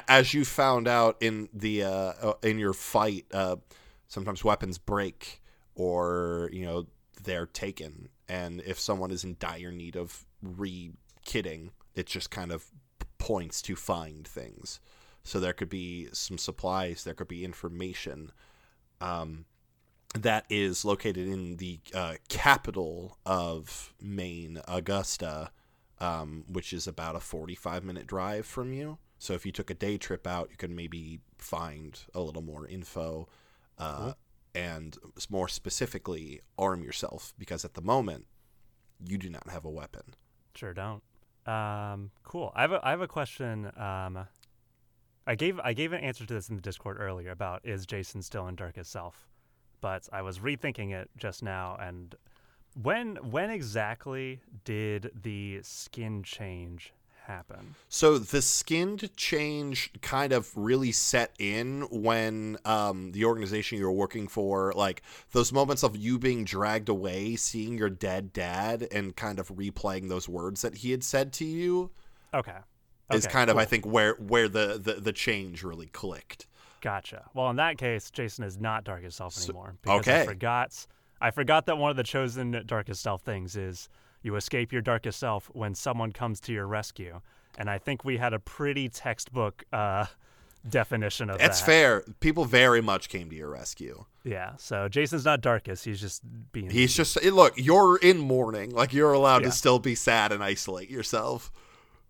as 0.07 0.33
you 0.33 0.45
found 0.45 0.87
out 0.87 1.17
in 1.19 1.49
the 1.51 1.83
uh, 1.83 2.13
uh, 2.21 2.33
in 2.43 2.59
your 2.59 2.73
fight, 2.73 3.25
uh, 3.33 3.55
sometimes 4.07 4.43
weapons 4.43 4.77
break 4.77 5.41
or 5.73 6.49
you 6.53 6.63
know 6.63 6.85
they're 7.23 7.47
taken, 7.47 8.09
and 8.27 8.61
if 8.65 8.79
someone 8.79 9.09
is 9.09 9.23
in 9.23 9.35
dire 9.39 9.71
need 9.71 9.95
of 9.95 10.25
re-kitting, 10.43 11.71
it 11.95 12.07
just 12.07 12.29
kind 12.29 12.51
of 12.51 12.65
points 13.17 13.61
to 13.63 13.75
find 13.75 14.27
things. 14.27 14.79
So 15.23 15.39
there 15.39 15.53
could 15.53 15.69
be 15.69 16.09
some 16.11 16.37
supplies, 16.37 17.03
there 17.03 17.13
could 17.13 17.27
be 17.27 17.45
information 17.45 18.31
um, 18.99 19.45
that 20.13 20.45
is 20.49 20.85
located 20.85 21.27
in 21.27 21.57
the 21.57 21.79
uh, 21.93 22.15
capital 22.29 23.17
of 23.25 23.93
Maine, 24.01 24.61
Augusta, 24.67 25.51
um, 25.99 26.43
which 26.47 26.73
is 26.73 26.87
about 26.87 27.15
a 27.15 27.19
45 27.19 27.83
minute 27.83 28.07
drive 28.07 28.45
from 28.45 28.73
you. 28.73 28.97
So 29.17 29.33
if 29.33 29.45
you 29.45 29.51
took 29.51 29.69
a 29.69 29.73
day 29.75 29.97
trip 29.97 30.27
out, 30.27 30.49
you 30.51 30.57
could 30.57 30.71
maybe 30.71 31.19
find 31.37 31.97
a 32.13 32.19
little 32.19 32.41
more 32.41 32.67
info 32.67 33.29
uh, 33.77 34.13
and 34.53 34.97
more 35.29 35.47
specifically 35.47 36.41
arm 36.57 36.83
yourself 36.83 37.33
because 37.39 37.63
at 37.63 37.73
the 37.73 37.81
moment 37.81 38.25
you 39.05 39.17
do 39.17 39.29
not 39.29 39.49
have 39.49 39.63
a 39.63 39.69
weapon. 39.69 40.15
Sure 40.55 40.73
don't. 40.73 41.01
Um, 41.45 42.11
cool. 42.23 42.51
I 42.55 42.61
have 42.61 42.71
a 42.71 42.85
I 42.85 42.91
have 42.91 43.01
a 43.01 43.07
question. 43.07 43.71
Um, 43.77 44.27
I 45.25 45.35
gave 45.35 45.59
I 45.59 45.73
gave 45.73 45.93
an 45.93 46.01
answer 46.01 46.25
to 46.25 46.33
this 46.33 46.49
in 46.49 46.55
the 46.55 46.61
Discord 46.61 46.97
earlier 46.99 47.31
about 47.31 47.61
is 47.63 47.85
Jason 47.85 48.21
still 48.21 48.47
in 48.47 48.55
Darkest 48.55 48.91
Self, 48.91 49.27
but 49.81 50.07
I 50.11 50.21
was 50.21 50.39
rethinking 50.39 50.91
it 50.91 51.09
just 51.17 51.43
now. 51.43 51.77
And 51.79 52.15
when 52.81 53.15
when 53.17 53.49
exactly 53.49 54.41
did 54.63 55.11
the 55.21 55.59
skin 55.63 56.23
change 56.23 56.93
happen? 57.23 57.75
So 57.89 58.17
the 58.17 58.41
skinned 58.41 59.09
change 59.17 59.91
kind 60.01 60.33
of 60.33 60.51
really 60.55 60.91
set 60.91 61.31
in 61.39 61.81
when 61.91 62.57
um, 62.65 63.11
the 63.11 63.25
organization 63.25 63.77
you 63.77 63.85
were 63.85 63.91
working 63.91 64.27
for, 64.27 64.73
like 64.75 65.01
those 65.31 65.51
moments 65.51 65.83
of 65.83 65.95
you 65.95 66.19
being 66.19 66.43
dragged 66.43 66.89
away, 66.89 67.35
seeing 67.35 67.77
your 67.77 67.89
dead 67.89 68.33
dad, 68.33 68.87
and 68.91 69.15
kind 69.15 69.39
of 69.39 69.49
replaying 69.49 70.09
those 70.09 70.27
words 70.29 70.61
that 70.61 70.77
he 70.77 70.91
had 70.91 71.03
said 71.03 71.33
to 71.33 71.45
you, 71.45 71.91
Okay. 72.33 72.57
is 73.11 73.25
Okay, 73.25 73.33
kind 73.33 73.49
of 73.49 73.57
I 73.57 73.65
think 73.65 73.85
where 73.85 74.15
where 74.15 74.47
the, 74.49 74.79
the 74.81 74.93
the 74.95 75.13
change 75.13 75.63
really 75.63 75.87
clicked. 75.87 76.47
Gotcha. 76.81 77.29
Well, 77.33 77.49
in 77.49 77.55
that 77.57 77.77
case, 77.77 78.11
Jason 78.11 78.43
is 78.43 78.59
not 78.59 78.83
Darkest 78.83 79.17
Self 79.17 79.33
So- 79.33 79.45
anymore. 79.51 79.75
because 79.81 79.99
okay. 80.01 80.21
I 80.21 80.25
forgot. 80.25 80.85
I 81.21 81.31
forgot 81.31 81.67
that 81.67 81.77
one 81.77 81.89
of 81.89 81.95
the 81.95 82.03
chosen 82.03 82.61
Darkest 82.65 83.01
Self 83.01 83.21
things 83.21 83.55
is 83.55 83.87
you 84.23 84.35
escape 84.35 84.71
your 84.71 84.81
Darkest 84.81 85.19
Self 85.19 85.49
when 85.53 85.75
someone 85.75 86.11
comes 86.11 86.39
to 86.41 86.53
your 86.53 86.65
rescue, 86.67 87.21
and 87.57 87.69
I 87.69 87.77
think 87.77 88.03
we 88.03 88.17
had 88.17 88.33
a 88.33 88.39
pretty 88.39 88.89
textbook 88.89 89.63
uh, 89.73 90.05
definition 90.69 91.29
of 91.29 91.35
It's 91.35 91.41
that. 91.41 91.47
That's 91.47 91.61
fair. 91.61 92.03
People 92.19 92.45
very 92.45 92.81
much 92.81 93.09
came 93.09 93.29
to 93.29 93.35
your 93.35 93.49
rescue. 93.49 94.05
Yeah. 94.23 94.53
So 94.57 94.87
Jason's 94.87 95.25
not 95.25 95.41
Darkest. 95.41 95.83
He's 95.85 95.99
just 95.99 96.21
being. 96.51 96.69
He's 96.69 96.95
just 96.95 97.21
look. 97.23 97.53
You're 97.57 97.97
in 97.97 98.17
mourning. 98.19 98.71
Like 98.71 98.93
you're 98.93 99.11
allowed 99.13 99.41
Yeah. 99.41 99.49
to 99.49 99.51
still 99.53 99.79
be 99.79 99.95
sad 99.95 100.31
and 100.31 100.43
isolate 100.43 100.89
yourself. 100.89 101.51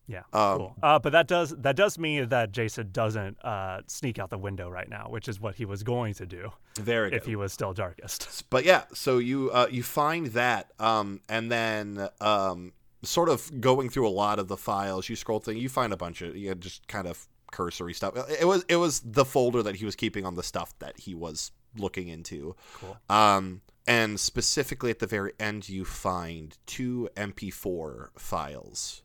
Yeah. 0.08 0.24
Um, 0.34 0.58
cool. 0.58 0.76
Uh, 0.84 1.00
but 1.00 1.12
that 1.14 1.28
does 1.28 1.52
that 1.60 1.76
does 1.76 1.98
mean 1.98 2.30
that 2.30 2.52
Jason 2.52 2.90
doesn't 2.92 3.38
uh, 3.44 3.82
sneak 3.88 4.20
out 4.20 4.30
the 4.30 4.38
window 4.38 4.70
right 4.70 4.90
now, 4.90 5.08
which 5.10 5.28
is 5.28 5.40
what 5.40 5.56
he 5.56 5.66
was 5.66 5.84
going 5.84 6.14
to 6.16 6.26
do 6.26 6.52
Very 6.76 7.10
good. 7.10 7.18
if 7.18 7.26
he 7.26 7.36
was 7.36 7.54
still 7.54 7.74
Darkest. 7.74 8.50
but 8.50 8.66
yeah 8.66 8.84
so 8.94 9.18
you 9.18 9.50
uh, 9.52 9.68
you 9.72 9.82
find 9.84 10.28
that 10.28 10.72
um, 10.80 11.22
and 11.30 11.52
then 11.52 12.10
um, 12.20 12.74
sort 13.04 13.30
of 13.30 13.62
going 13.62 13.90
through 13.90 14.08
a 14.08 14.12
lot 14.12 14.40
of 14.40 14.48
the 14.48 14.58
files 14.58 15.08
you 15.08 15.16
scroll 15.16 15.40
through 15.40 15.54
you 15.56 15.70
find 15.70 15.94
a 15.94 15.98
bunch 15.98 16.22
of 16.22 16.36
you 16.36 16.50
know, 16.50 16.56
just 16.56 16.88
kind 16.88 17.08
of 17.08 17.28
cursory 17.52 17.94
stuff 17.94 18.16
it 18.40 18.46
was 18.46 18.66
it 18.68 18.78
was 18.78 19.00
the 19.02 19.24
folder 19.24 19.62
that 19.64 19.76
he 19.76 19.86
was 19.86 19.96
keeping 19.96 20.26
on 20.26 20.36
the 20.36 20.44
stuff 20.44 20.74
that 20.80 21.00
he 21.00 21.14
was 21.14 21.52
looking 21.78 22.08
into. 22.08 22.56
Cool. 22.76 22.98
Um, 23.10 23.62
and 23.86 24.20
specifically 24.20 24.90
at 24.90 25.00
the 25.00 25.08
very 25.08 25.34
end, 25.40 25.68
you 25.68 25.86
find 25.86 26.58
two 26.66 27.10
MP4 27.16 28.08
files, 28.18 29.03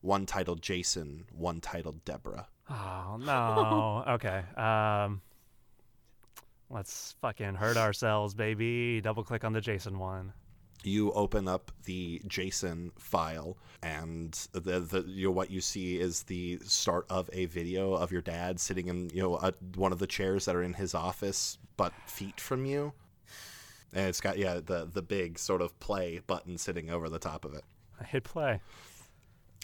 one 0.00 0.26
titled 0.26 0.62
Jason, 0.62 1.24
one 1.32 1.60
titled 1.60 2.04
Deborah. 2.04 2.48
Oh 2.70 3.18
no. 3.18 4.04
okay. 4.14 4.42
Um 4.56 5.22
let's 6.70 7.14
fucking 7.20 7.54
hurt 7.54 7.76
ourselves, 7.76 8.34
baby. 8.34 9.00
Double 9.00 9.24
click 9.24 9.44
on 9.44 9.52
the 9.52 9.60
Jason 9.60 9.98
one. 9.98 10.32
You 10.84 11.10
open 11.12 11.48
up 11.48 11.72
the 11.86 12.22
Jason 12.28 12.92
file, 12.96 13.58
and 13.82 14.32
the 14.52 14.78
the 14.78 15.04
you 15.08 15.26
know, 15.26 15.32
what 15.32 15.50
you 15.50 15.60
see 15.60 15.98
is 15.98 16.22
the 16.22 16.60
start 16.64 17.04
of 17.10 17.28
a 17.32 17.46
video 17.46 17.94
of 17.94 18.12
your 18.12 18.22
dad 18.22 18.60
sitting 18.60 18.86
in 18.86 19.10
you 19.10 19.20
know 19.20 19.36
a, 19.36 19.52
one 19.74 19.90
of 19.90 19.98
the 19.98 20.06
chairs 20.06 20.44
that 20.44 20.54
are 20.54 20.62
in 20.62 20.74
his 20.74 20.94
office, 20.94 21.58
but 21.76 21.92
feet 22.06 22.40
from 22.40 22.64
you. 22.64 22.92
And 23.92 24.06
it's 24.06 24.20
got 24.20 24.38
yeah 24.38 24.60
the 24.64 24.88
the 24.92 25.02
big 25.02 25.38
sort 25.38 25.62
of 25.62 25.78
play 25.80 26.20
button 26.24 26.58
sitting 26.58 26.90
over 26.90 27.08
the 27.08 27.18
top 27.18 27.44
of 27.44 27.54
it. 27.54 27.64
I 28.00 28.04
hit 28.04 28.22
play. 28.22 28.60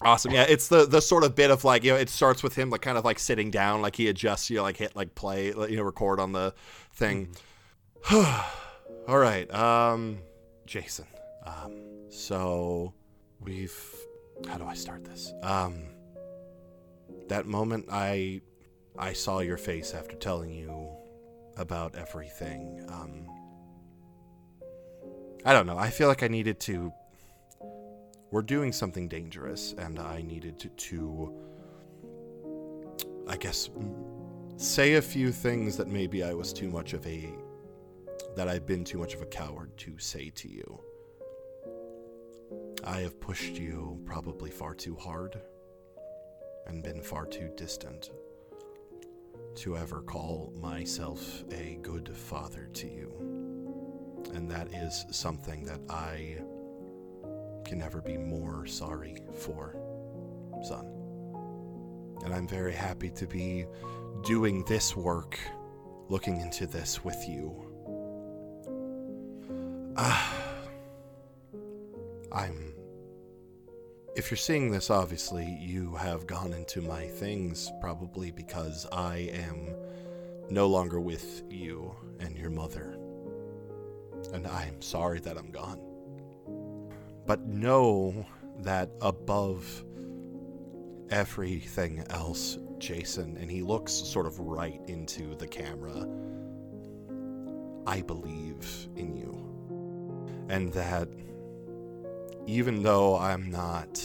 Awesome. 0.02 0.33
Yeah, 0.33 0.42
it's 0.48 0.68
the 0.68 0.87
the 0.87 1.00
sort 1.00 1.24
of 1.24 1.35
bit 1.35 1.50
of 1.50 1.64
like 1.64 1.85
you 1.85 1.92
know 1.92 1.96
it 1.96 2.09
starts 2.09 2.42
with 2.42 2.54
him 2.54 2.70
like 2.70 2.83
kind 2.83 2.98
of 2.98 3.04
like 3.04 3.18
sitting 3.18 3.50
down, 3.50 3.80
like 3.80 3.96
he 3.96 4.09
adjusts, 4.09 4.50
you 4.50 4.57
know, 4.57 4.62
like 4.62 4.76
hit 4.76 4.94
like 4.96 5.14
play, 5.14 5.46
you 5.46 5.76
know, 5.76 5.83
record 5.83 6.18
on 6.20 6.33
the 6.33 6.52
thing. 6.92 7.35
All 8.12 9.18
right, 9.18 9.52
um, 9.54 10.18
Jason. 10.66 11.07
Um, 11.46 11.80
so 12.09 12.92
we've 13.40 13.76
how 14.48 14.59
do 14.59 14.64
I 14.64 14.74
start 14.74 15.04
this? 15.04 15.33
Um, 15.42 15.85
that 17.28 17.46
moment 17.46 17.87
I 17.90 18.40
I 18.98 19.12
saw 19.12 19.40
your 19.40 19.57
face 19.57 19.94
after 19.94 20.16
telling 20.16 20.50
you 20.50 20.88
about 21.57 21.94
everything. 21.94 22.85
Um, 22.88 23.28
I 25.44 25.52
don't 25.52 25.66
know. 25.66 25.78
I 25.78 25.90
feel 25.90 26.09
like 26.09 26.22
I 26.22 26.28
needed 26.28 26.59
to 26.61 26.92
we're 28.35 28.42
doing 28.42 28.73
something 28.73 29.07
dangerous, 29.07 29.77
and 29.79 29.97
I 30.01 30.20
needed 30.20 30.59
to, 30.59 30.68
to 30.68 31.33
I 33.29 33.37
guess, 33.37 33.70
say 34.57 34.94
a 34.94 35.03
few 35.03 35.31
things 35.31 35.77
that 35.77 35.87
maybe 35.87 36.25
I 36.25 36.35
was 36.35 36.53
too 36.53 36.68
much 36.68 36.94
of 36.94 37.07
a, 37.07 37.33
that 38.35 38.49
I've 38.49 38.66
been 38.66 38.83
too 38.83 38.99
much 38.99 39.14
of 39.14 39.23
a 39.23 39.27
coward 39.27 39.70
to 39.77 39.97
say 40.01 40.31
to 40.31 40.49
you. 40.49 40.81
I 42.83 43.03
have 43.03 43.20
pushed 43.20 43.55
you 43.55 44.01
probably 44.05 44.51
far 44.51 44.75
too 44.75 44.97
hard 44.97 45.40
and 46.66 46.83
been 46.83 47.03
far 47.03 47.27
too 47.27 47.53
distant 47.57 48.11
to 49.55 49.77
ever 49.77 50.03
call 50.03 50.53
myself 50.61 51.44
a 51.53 51.79
good 51.83 52.09
father 52.09 52.68
to 52.73 52.88
you. 52.88 54.25
And 54.35 54.51
that 54.51 54.75
is 54.75 55.07
something 55.12 55.62
that 55.66 55.83
I 55.88 56.38
can 57.64 57.79
never 57.79 58.00
be 58.00 58.16
more 58.16 58.66
sorry 58.66 59.16
for, 59.35 59.77
son. 60.62 60.87
And 62.24 62.33
I'm 62.33 62.46
very 62.48 62.72
happy 62.72 63.11
to 63.11 63.27
be 63.27 63.66
doing 64.22 64.64
this 64.64 64.96
work, 64.96 65.38
looking 66.09 66.40
into 66.40 66.66
this 66.66 67.05
with 67.05 67.29
you. 67.29 67.70
Ah. 69.96 70.44
I'm. 72.35 72.74
If 74.16 74.31
you're 74.31 74.38
seeing 74.38 74.70
this, 74.70 74.90
obviously, 74.90 75.46
you 75.61 75.94
have 75.94 76.27
gone 76.27 76.53
into 76.53 76.81
my 76.81 77.07
things 77.07 77.70
probably 77.81 78.31
because 78.31 78.87
I 78.92 79.31
am 79.33 79.74
no 80.50 80.66
longer 80.66 81.00
with 81.00 81.42
you 81.48 81.94
and 82.18 82.37
your 82.37 82.50
mother. 82.50 82.98
And 84.33 84.46
I'm 84.46 84.83
sorry 84.83 85.20
that 85.20 85.37
I'm 85.37 85.50
gone. 85.50 85.81
But 87.26 87.46
know 87.46 88.26
that 88.60 88.90
above 89.00 89.84
everything 91.10 92.04
else, 92.10 92.58
Jason, 92.78 93.37
and 93.38 93.50
he 93.50 93.62
looks 93.62 93.92
sort 93.92 94.26
of 94.26 94.38
right 94.38 94.80
into 94.88 95.34
the 95.37 95.46
camera, 95.46 96.06
I 97.87 98.02
believe 98.02 98.88
in 98.96 99.14
you. 99.14 99.40
And 100.48 100.72
that 100.74 101.08
even 102.46 102.82
though 102.82 103.16
I'm 103.16 103.50
not 103.50 104.02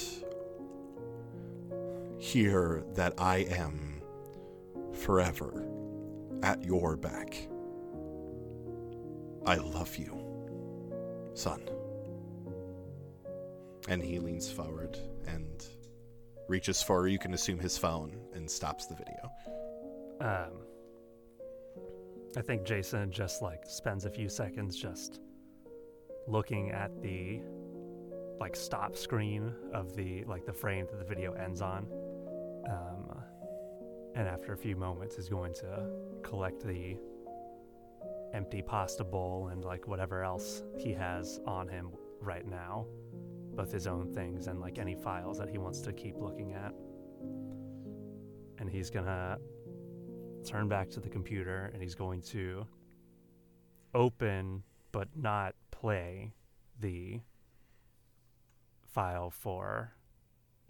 here, 2.18 2.84
that 2.94 3.14
I 3.18 3.40
am 3.50 4.02
forever 4.94 5.66
at 6.44 6.64
your 6.64 6.96
back. 6.96 7.48
I 9.46 9.56
love 9.56 9.98
you, 9.98 10.18
son. 11.34 11.62
And 13.88 14.04
he 14.04 14.20
leans 14.20 14.52
forward 14.52 14.98
and 15.28 15.66
reaches 16.48 16.82
for, 16.82 17.08
you 17.08 17.20
can 17.20 17.34
assume, 17.34 17.60
his 17.60 17.78
phone 17.78 18.20
and 18.34 18.50
stops 18.50 18.86
the 18.88 18.96
video. 18.96 19.32
Um 20.22 20.66
I 22.38 22.42
think 22.42 22.64
Jason 22.64 23.12
just 23.12 23.42
like 23.42 23.64
spends 23.66 24.06
a 24.06 24.10
few 24.10 24.30
seconds 24.30 24.78
just 24.78 25.20
looking 26.28 26.70
at 26.72 27.02
the 27.02 27.42
like 28.40 28.56
stop 28.56 28.96
screen 28.96 29.54
of 29.74 29.96
the 29.96 30.24
like 30.26 30.46
the 30.46 30.54
frame 30.54 30.86
that 30.92 31.00
the 31.00 31.06
video 31.06 31.34
ends 31.34 31.62
on. 31.62 31.88
Um, 32.70 33.22
and 34.16 34.28
after 34.28 34.54
a 34.54 34.58
few 34.58 34.76
moments 34.76 35.18
is 35.18 35.28
going 35.28 35.54
to 35.56 35.90
collect 36.24 36.66
the 36.66 36.98
empty 38.34 38.62
pasta 38.62 39.04
bowl 39.04 39.50
and 39.52 39.66
like 39.66 39.88
whatever 39.88 40.24
else 40.24 40.62
he 40.78 40.94
has 40.94 41.40
on 41.46 41.68
him 41.68 41.92
right 42.22 42.48
now, 42.48 42.86
both 43.60 43.74
his 43.74 43.88
own 43.88 44.08
things 44.14 44.48
and 44.48 44.62
like 44.62 44.80
any 44.80 44.96
files 44.96 45.38
that 45.38 45.50
he 45.50 45.58
wants 45.58 45.82
to 45.82 45.92
keep 45.92 46.16
looking 46.18 46.54
at. 46.54 46.72
And 48.58 48.70
he's 48.70 48.90
gonna 48.90 49.38
turn 50.48 50.70
back 50.70 50.90
to 50.92 51.02
the 51.02 51.10
computer 51.10 51.70
and 51.74 51.82
he's 51.84 51.94
going 51.94 52.22
to 52.22 52.66
open 53.94 54.64
but 54.94 55.10
not 55.14 55.56
play 55.72 56.32
the 56.80 57.20
file 58.88 59.30
for 59.30 59.92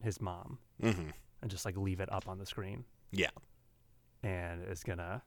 his 0.02 0.20
mom 0.20 0.58
Mm-hmm. 0.82 1.10
and 1.44 1.52
just 1.52 1.66
like 1.66 1.78
leave 1.78 2.00
it 2.00 2.12
up 2.12 2.28
on 2.28 2.40
the 2.40 2.46
screen 2.48 2.86
Yeah. 3.12 3.30
and 4.24 4.64
is 4.64 4.82
gonna 4.84 5.22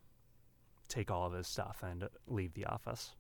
take 0.89 1.13
all 1.13 1.27
of 1.27 1.33
his 1.33 1.47
stuff 1.47 1.85
and 1.85 2.09
leave 2.27 2.55
the 2.55 2.65
office. 2.67 3.13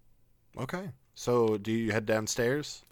Okay. 0.59 0.91
So 1.15 1.59
do 1.59 1.71
you 1.71 1.93
head 1.93 2.07
downstairs? 2.07 2.83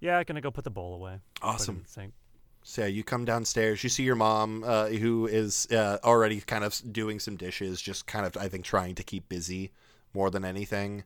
Yeah, 0.00 0.18
I'm 0.18 0.24
gonna 0.24 0.40
go 0.40 0.50
put 0.50 0.64
the 0.64 0.70
bowl 0.70 0.94
away. 0.94 1.20
Put 1.56 1.60
it 1.60 1.68
in 1.68 1.82
Awesome. 1.82 1.84
sink. 1.86 2.14
So 2.62 2.82
yeah, 2.82 2.88
you 2.88 3.04
come 3.04 3.24
downstairs. 3.24 3.82
You 3.82 3.88
see 3.88 4.02
your 4.02 4.16
mom, 4.16 4.64
uh, 4.66 4.86
who 4.88 5.26
is 5.26 5.66
uh, 5.70 5.98
already 6.04 6.40
kind 6.40 6.64
of 6.64 6.80
doing 6.92 7.18
some 7.18 7.36
dishes, 7.36 7.80
just 7.80 8.06
kind 8.06 8.26
of 8.26 8.36
I 8.36 8.48
think 8.48 8.64
trying 8.64 8.94
to 8.96 9.02
keep 9.02 9.28
busy 9.28 9.72
more 10.12 10.30
than 10.30 10.44
anything. 10.44 11.04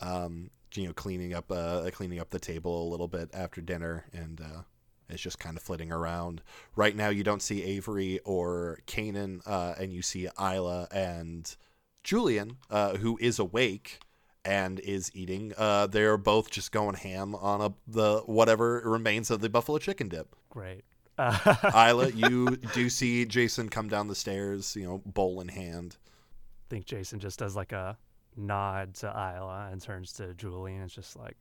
Um, 0.00 0.50
you 0.74 0.86
know, 0.86 0.92
cleaning 0.92 1.34
up 1.34 1.50
uh, 1.50 1.88
cleaning 1.92 2.20
up 2.20 2.30
the 2.30 2.38
table 2.38 2.86
a 2.86 2.90
little 2.90 3.08
bit 3.08 3.30
after 3.32 3.60
dinner, 3.60 4.06
and 4.12 4.40
uh, 4.40 4.62
is 5.08 5.20
just 5.20 5.38
kind 5.38 5.56
of 5.56 5.62
flitting 5.62 5.92
around. 5.92 6.42
Right 6.76 6.96
now, 6.96 7.08
you 7.08 7.22
don't 7.24 7.42
see 7.42 7.62
Avery 7.62 8.20
or 8.24 8.78
Kanan, 8.86 9.42
uh, 9.46 9.74
and 9.78 9.92
you 9.92 10.02
see 10.02 10.28
Isla 10.40 10.88
and 10.92 11.54
Julian, 12.02 12.56
uh, 12.70 12.96
who 12.96 13.18
is 13.20 13.38
awake 13.38 14.00
and 14.44 14.80
is 14.80 15.10
eating. 15.14 15.52
Uh, 15.56 15.86
they're 15.86 16.16
both 16.16 16.50
just 16.50 16.72
going 16.72 16.94
ham 16.96 17.34
on 17.34 17.60
a 17.60 17.72
the 17.86 18.22
whatever 18.26 18.82
remains 18.84 19.30
of 19.30 19.40
the 19.40 19.48
buffalo 19.48 19.78
chicken 19.78 20.08
dip. 20.08 20.34
Great. 20.50 20.84
Isla, 21.18 22.10
you 22.12 22.56
do 22.72 22.88
see 22.88 23.26
Jason 23.26 23.68
come 23.68 23.88
down 23.88 24.08
the 24.08 24.14
stairs, 24.14 24.74
you 24.74 24.84
know, 24.84 25.02
bowl 25.04 25.40
in 25.42 25.48
hand. 25.48 25.96
I 26.02 26.70
think 26.70 26.86
Jason 26.86 27.18
just 27.20 27.38
does 27.38 27.54
like 27.54 27.72
a 27.72 27.98
nod 28.36 28.94
to 28.94 29.06
Isla 29.08 29.68
and 29.70 29.82
turns 29.82 30.12
to 30.14 30.32
Julie 30.34 30.74
and 30.74 30.84
is 30.84 30.94
just 30.94 31.16
like, 31.16 31.36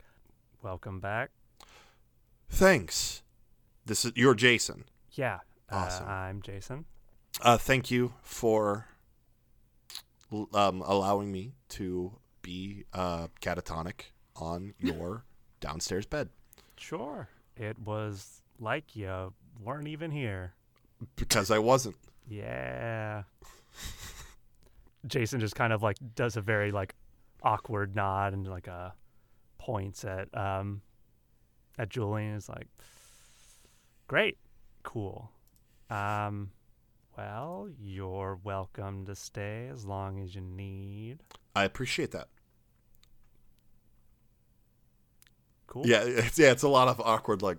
"Welcome 0.61 0.99
back." 0.99 1.31
Thanks. 2.49 3.21
This 3.85 4.03
is 4.03 4.11
you're 4.15 4.35
Jason. 4.35 4.83
Yeah, 5.11 5.39
Awesome. 5.71 6.07
Uh, 6.07 6.11
I'm 6.11 6.41
Jason. 6.41 6.85
Uh, 7.41 7.57
thank 7.57 7.91
you 7.91 8.13
for 8.21 8.87
um, 10.53 10.81
allowing 10.85 11.31
me 11.31 11.53
to 11.69 12.17
be 12.49 12.83
uh, 12.93 13.27
catatonic 13.41 14.11
on 14.35 14.73
your 14.79 15.23
downstairs 15.59 16.07
bed 16.07 16.29
Sure. 16.77 17.27
It 17.57 17.77
was 17.77 18.41
like 18.59 18.95
you 18.95 19.33
weren't 19.61 19.87
even 19.89 20.11
here. 20.11 20.53
because 21.17 21.51
I 21.51 21.59
wasn't. 21.59 21.97
Yeah. 22.27 23.23
Jason 25.07 25.39
just 25.41 25.55
kind 25.55 25.73
of 25.73 25.83
like 25.83 25.97
does 26.15 26.37
a 26.37 26.41
very 26.41 26.71
like 26.71 26.95
awkward 27.43 27.95
nod 27.95 28.33
and 28.33 28.47
like 28.47 28.67
a 28.67 28.93
points 29.57 30.05
at 30.05 30.35
um 30.35 30.81
at 31.77 31.89
Julian 31.89 32.35
is 32.35 32.49
like 32.49 32.67
great 34.07 34.37
cool 34.83 35.29
um 35.89 36.49
well 37.17 37.69
you're 37.79 38.39
welcome 38.43 39.05
to 39.05 39.15
stay 39.15 39.69
as 39.71 39.85
long 39.85 40.19
as 40.21 40.33
you 40.35 40.41
need 40.41 41.19
I 41.55 41.63
appreciate 41.65 42.11
that. 42.11 42.27
Cool. 45.69 45.85
Yeah, 45.87 46.01
it's, 46.03 46.37
yeah, 46.37 46.51
it's 46.51 46.63
a 46.63 46.67
lot 46.69 46.87
of 46.87 46.99
awkward 46.99 47.41
like 47.41 47.57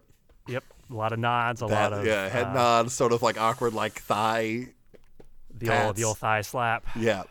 Yep. 0.49 0.65
A 0.91 0.95
lot 0.95 1.13
of 1.13 1.19
nods. 1.21 1.63
A 1.63 1.67
that. 1.67 1.93
lot 1.93 2.01
of 2.01 2.07
yeah, 2.07 2.29
head 2.29 2.47
uh, 2.49 2.53
nods, 2.53 2.93
sort 2.93 3.13
of 3.13 3.23
like 3.23 3.41
awkward 3.41 3.73
like 3.73 3.93
thigh. 3.95 4.67
The 5.57 5.85
old 5.87 5.97
the 5.97 6.05
old 6.05 6.19
thigh 6.19 6.41
slap. 6.43 6.85
Yeah, 6.97 7.23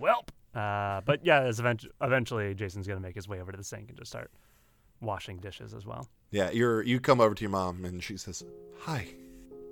Welp. 0.00 0.28
Uh, 0.54 1.00
but 1.06 1.24
yeah, 1.24 1.42
as 1.42 1.60
event- 1.60 1.86
eventually 2.02 2.54
Jason's 2.54 2.86
gonna 2.86 3.00
make 3.00 3.14
his 3.14 3.26
way 3.28 3.40
over 3.40 3.52
to 3.52 3.56
the 3.58 3.64
sink 3.64 3.88
and 3.88 3.96
just 3.98 4.10
start 4.10 4.30
washing 5.00 5.38
dishes 5.38 5.72
as 5.72 5.86
well. 5.86 6.06
yeah. 6.30 6.50
You're 6.50 6.82
you 6.82 7.00
come 7.00 7.20
over 7.20 7.34
to 7.34 7.40
your 7.42 7.50
mom 7.50 7.84
and 7.86 8.02
she 8.02 8.16
says, 8.16 8.44
"Hi, 8.80 9.06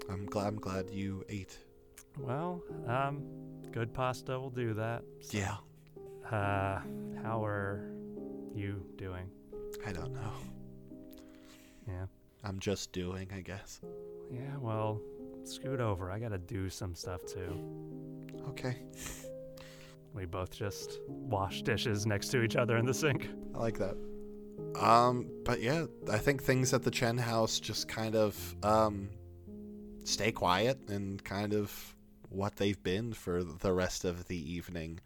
I'm 0.08 0.24
glad 0.26 0.46
I'm 0.46 0.56
glad 0.60 0.88
you 0.90 1.24
ate." 1.28 1.58
Well, 2.18 2.62
um, 2.86 3.22
good 3.72 3.92
pasta 3.92 4.38
will 4.40 4.50
do 4.50 4.72
that. 4.74 5.02
Yeah, 5.30 5.56
Uh, 6.30 6.80
how 7.22 7.44
are 7.44 7.90
you 8.54 8.82
doing? 8.96 9.28
I 9.86 9.92
don't 9.92 10.12
know. 10.12 10.32
Yeah. 11.86 12.06
I'm 12.44 12.58
just 12.58 12.92
doing, 12.92 13.28
I 13.34 13.40
guess. 13.40 13.80
Yeah. 14.30 14.56
Well, 14.60 15.00
scoot 15.44 15.80
over. 15.80 16.10
I 16.10 16.18
gotta 16.18 16.38
do 16.38 16.68
some 16.68 16.94
stuff 16.94 17.24
too. 17.26 17.58
Okay, 18.48 18.76
We 20.14 20.24
both 20.24 20.50
just 20.50 21.00
wash 21.06 21.62
dishes 21.62 22.06
next 22.06 22.28
to 22.28 22.42
each 22.42 22.56
other 22.56 22.76
in 22.76 22.86
the 22.86 22.94
sink. 22.94 23.28
I 23.54 23.58
like 23.58 23.78
that. 23.78 23.96
Um, 24.80 25.30
but 25.44 25.60
yeah, 25.60 25.86
I 26.10 26.18
think 26.18 26.42
things 26.42 26.72
at 26.74 26.82
the 26.82 26.90
Chen 26.90 27.18
house 27.18 27.60
just 27.60 27.88
kind 27.88 28.16
of 28.16 28.56
um 28.62 29.10
stay 30.04 30.32
quiet 30.32 30.78
and 30.88 31.22
kind 31.22 31.52
of 31.52 31.94
what 32.30 32.56
they've 32.56 32.82
been 32.82 33.12
for 33.12 33.44
the 33.44 33.72
rest 33.72 34.04
of 34.04 34.26
the 34.26 34.52
evening. 34.52 35.00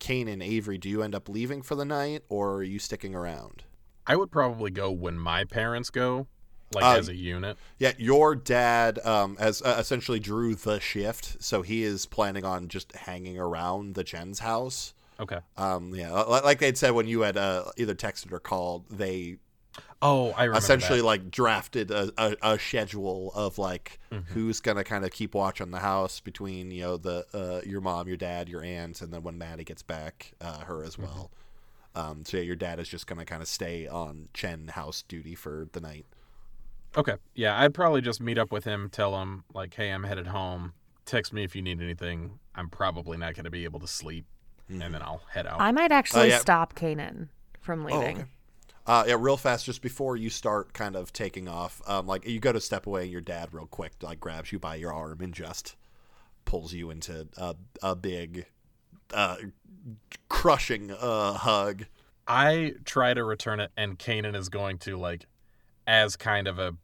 Kane 0.00 0.28
and 0.28 0.42
Avery, 0.42 0.78
do 0.78 0.88
you 0.88 1.02
end 1.02 1.14
up 1.14 1.28
leaving 1.28 1.62
for 1.62 1.74
the 1.74 1.84
night 1.84 2.22
or 2.28 2.56
are 2.56 2.62
you 2.62 2.78
sticking 2.78 3.14
around? 3.14 3.64
I 4.08 4.16
would 4.16 4.30
probably 4.32 4.70
go 4.70 4.90
when 4.90 5.18
my 5.18 5.44
parents 5.44 5.90
go, 5.90 6.26
like 6.72 6.84
Uh, 6.84 6.96
as 6.98 7.08
a 7.08 7.14
unit. 7.14 7.56
Yeah, 7.78 7.92
your 7.98 8.34
dad 8.34 8.98
um, 9.06 9.36
has 9.36 9.62
uh, 9.62 9.76
essentially 9.78 10.18
drew 10.18 10.54
the 10.54 10.80
shift, 10.80 11.42
so 11.42 11.62
he 11.62 11.82
is 11.84 12.06
planning 12.06 12.44
on 12.44 12.68
just 12.68 12.92
hanging 12.96 13.38
around 13.38 13.94
the 13.94 14.02
Chen's 14.04 14.40
house. 14.40 14.94
Okay. 15.20 15.38
Um, 15.56 15.94
yeah, 15.94 16.12
like 16.12 16.58
they'd 16.58 16.78
said 16.78 16.92
when 16.92 17.06
you 17.06 17.20
had 17.20 17.36
uh, 17.36 17.64
either 17.76 17.94
texted 17.94 18.32
or 18.32 18.40
called, 18.40 18.84
they 18.88 19.36
Oh, 20.00 20.30
I 20.30 20.44
remember 20.44 20.58
essentially 20.58 21.00
that. 21.00 21.04
like 21.06 21.30
drafted 21.30 21.90
a, 21.90 22.12
a, 22.16 22.36
a 22.54 22.58
schedule 22.58 23.32
of 23.34 23.58
like 23.58 23.98
Mm-hmm. 24.12 24.32
who's 24.32 24.60
gonna 24.60 24.84
kind 24.84 25.04
of 25.04 25.10
keep 25.10 25.34
watch 25.34 25.60
on 25.60 25.70
the 25.70 25.80
house 25.80 26.20
between 26.20 26.70
you 26.70 26.80
know 26.82 26.96
the 26.96 27.26
uh, 27.34 27.60
your 27.68 27.80
mom, 27.82 28.08
your 28.08 28.16
dad, 28.16 28.48
your 28.48 28.62
aunt, 28.62 29.02
and 29.02 29.12
then 29.12 29.22
when 29.22 29.36
Maddie 29.36 29.64
gets 29.64 29.82
back, 29.82 30.32
uh, 30.40 30.60
her 30.60 30.82
as 30.84 30.96
well. 30.96 31.30
Mm-hmm. 31.30 31.34
Um, 31.98 32.24
so 32.24 32.36
yeah, 32.36 32.44
your 32.44 32.56
dad 32.56 32.78
is 32.78 32.88
just 32.88 33.06
gonna 33.06 33.24
kind 33.24 33.42
of 33.42 33.48
stay 33.48 33.86
on 33.88 34.28
Chen 34.32 34.68
house 34.68 35.02
duty 35.02 35.34
for 35.34 35.66
the 35.72 35.80
night. 35.80 36.06
Okay. 36.96 37.16
Yeah, 37.34 37.58
I'd 37.60 37.74
probably 37.74 38.00
just 38.00 38.20
meet 38.20 38.38
up 38.38 38.50
with 38.52 38.64
him, 38.64 38.88
tell 38.90 39.20
him 39.20 39.44
like, 39.52 39.74
"Hey, 39.74 39.90
I'm 39.90 40.04
headed 40.04 40.28
home. 40.28 40.72
Text 41.04 41.32
me 41.32 41.42
if 41.44 41.54
you 41.56 41.62
need 41.62 41.80
anything. 41.82 42.38
I'm 42.54 42.68
probably 42.68 43.16
not 43.18 43.34
going 43.34 43.44
to 43.44 43.50
be 43.50 43.64
able 43.64 43.80
to 43.80 43.86
sleep." 43.88 44.26
And 44.68 44.80
then 44.80 44.94
I'll 45.02 45.22
head 45.30 45.46
out. 45.46 45.60
I 45.60 45.72
might 45.72 45.92
actually 45.92 46.28
yeah. 46.28 46.38
stop 46.38 46.74
Kanan 46.74 47.28
from 47.60 47.84
Oh, 47.86 47.98
leaving. 47.98 48.16
okay. 48.18 48.26
Uh, 48.86 49.04
yeah, 49.06 49.16
real 49.18 49.36
fast, 49.36 49.66
just 49.66 49.82
before 49.82 50.16
you 50.16 50.30
start 50.30 50.72
kind 50.72 50.96
of 50.96 51.12
taking 51.12 51.46
off, 51.46 51.82
um, 51.86 52.06
like 52.06 52.26
you 52.26 52.40
go 52.40 52.52
to 52.52 52.60
step 52.60 52.86
away, 52.86 53.02
and 53.02 53.12
your 53.12 53.20
dad, 53.20 53.48
real 53.52 53.66
quick, 53.66 53.92
like 54.02 54.18
grabs 54.20 54.50
you 54.52 54.58
by 54.58 54.76
your 54.76 54.92
arm 54.92 55.20
and 55.20 55.34
just 55.34 55.76
pulls 56.46 56.72
you 56.72 56.90
into 56.90 57.28
a, 57.36 57.54
a 57.82 57.94
big, 57.94 58.46
uh, 59.12 59.36
crushing 60.28 60.90
uh, 60.90 61.34
hug. 61.34 61.86
I 62.26 62.74
try 62.84 63.14
to 63.14 63.24
return 63.24 63.60
it, 63.60 63.70
and 63.76 63.98
Kanan 63.98 64.36
is 64.36 64.48
going 64.48 64.78
to 64.78 64.96
like, 64.96 65.26
as 65.86 66.16
kind 66.16 66.46
of 66.46 66.58
a 66.58 66.74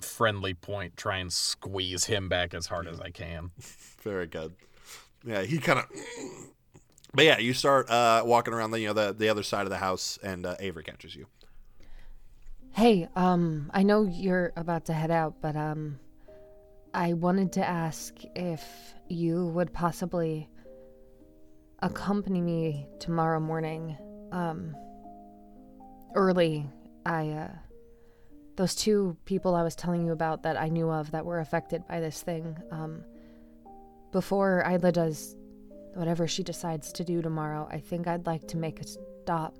friendly 0.00 0.54
point, 0.54 0.96
try 0.96 1.18
and 1.18 1.32
squeeze 1.32 2.04
him 2.04 2.28
back 2.28 2.54
as 2.54 2.66
hard 2.66 2.86
as 2.86 3.00
I 3.00 3.10
can. 3.10 3.50
Very 4.02 4.26
good. 4.26 4.54
Yeah, 5.24 5.42
he 5.42 5.58
kind 5.58 5.80
of. 5.80 5.86
But 7.12 7.24
yeah, 7.24 7.38
you 7.38 7.52
start 7.52 7.90
uh, 7.90 8.22
walking 8.24 8.54
around 8.54 8.70
the 8.70 8.80
you 8.80 8.86
know 8.86 8.92
the, 8.92 9.12
the 9.12 9.28
other 9.28 9.42
side 9.42 9.62
of 9.62 9.70
the 9.70 9.78
house, 9.78 10.18
and 10.22 10.46
uh, 10.46 10.56
Avery 10.60 10.84
catches 10.84 11.14
you. 11.14 11.26
Hey, 12.72 13.08
um, 13.16 13.70
I 13.74 13.82
know 13.82 14.04
you're 14.04 14.52
about 14.56 14.84
to 14.86 14.92
head 14.92 15.10
out, 15.10 15.34
but 15.42 15.56
um, 15.56 15.98
I 16.94 17.14
wanted 17.14 17.52
to 17.54 17.68
ask 17.68 18.14
if 18.36 18.64
you 19.08 19.48
would 19.48 19.72
possibly 19.72 20.48
accompany 21.82 22.40
me 22.40 22.86
tomorrow 22.98 23.40
morning, 23.40 23.96
um, 24.32 24.76
early. 26.14 26.66
I, 27.06 27.30
uh, 27.30 27.48
those 28.56 28.74
two 28.74 29.16
people 29.24 29.54
I 29.54 29.62
was 29.62 29.74
telling 29.74 30.04
you 30.04 30.12
about 30.12 30.42
that 30.42 30.56
I 30.56 30.68
knew 30.68 30.90
of 30.90 31.10
that 31.12 31.24
were 31.24 31.40
affected 31.40 31.86
by 31.88 32.00
this 32.00 32.20
thing, 32.22 32.56
um, 32.70 33.02
before 34.12 34.64
Isla 34.68 34.92
does 34.92 35.36
whatever 35.94 36.26
she 36.26 36.42
decides 36.42 36.92
to 36.92 37.04
do 37.04 37.22
tomorrow, 37.22 37.68
I 37.70 37.78
think 37.78 38.06
I'd 38.06 38.26
like 38.26 38.46
to 38.48 38.56
make 38.56 38.80
a 38.80 38.84
stop 38.86 39.56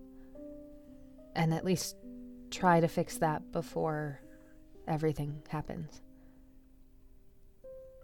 and 1.35 1.55
at 1.55 1.65
least 1.65 1.97
try 2.51 2.81
to 2.81 2.89
fix 2.89 3.19
that 3.19 3.53
before 3.53 4.21
everything 4.87 5.43
happens. 5.49 6.03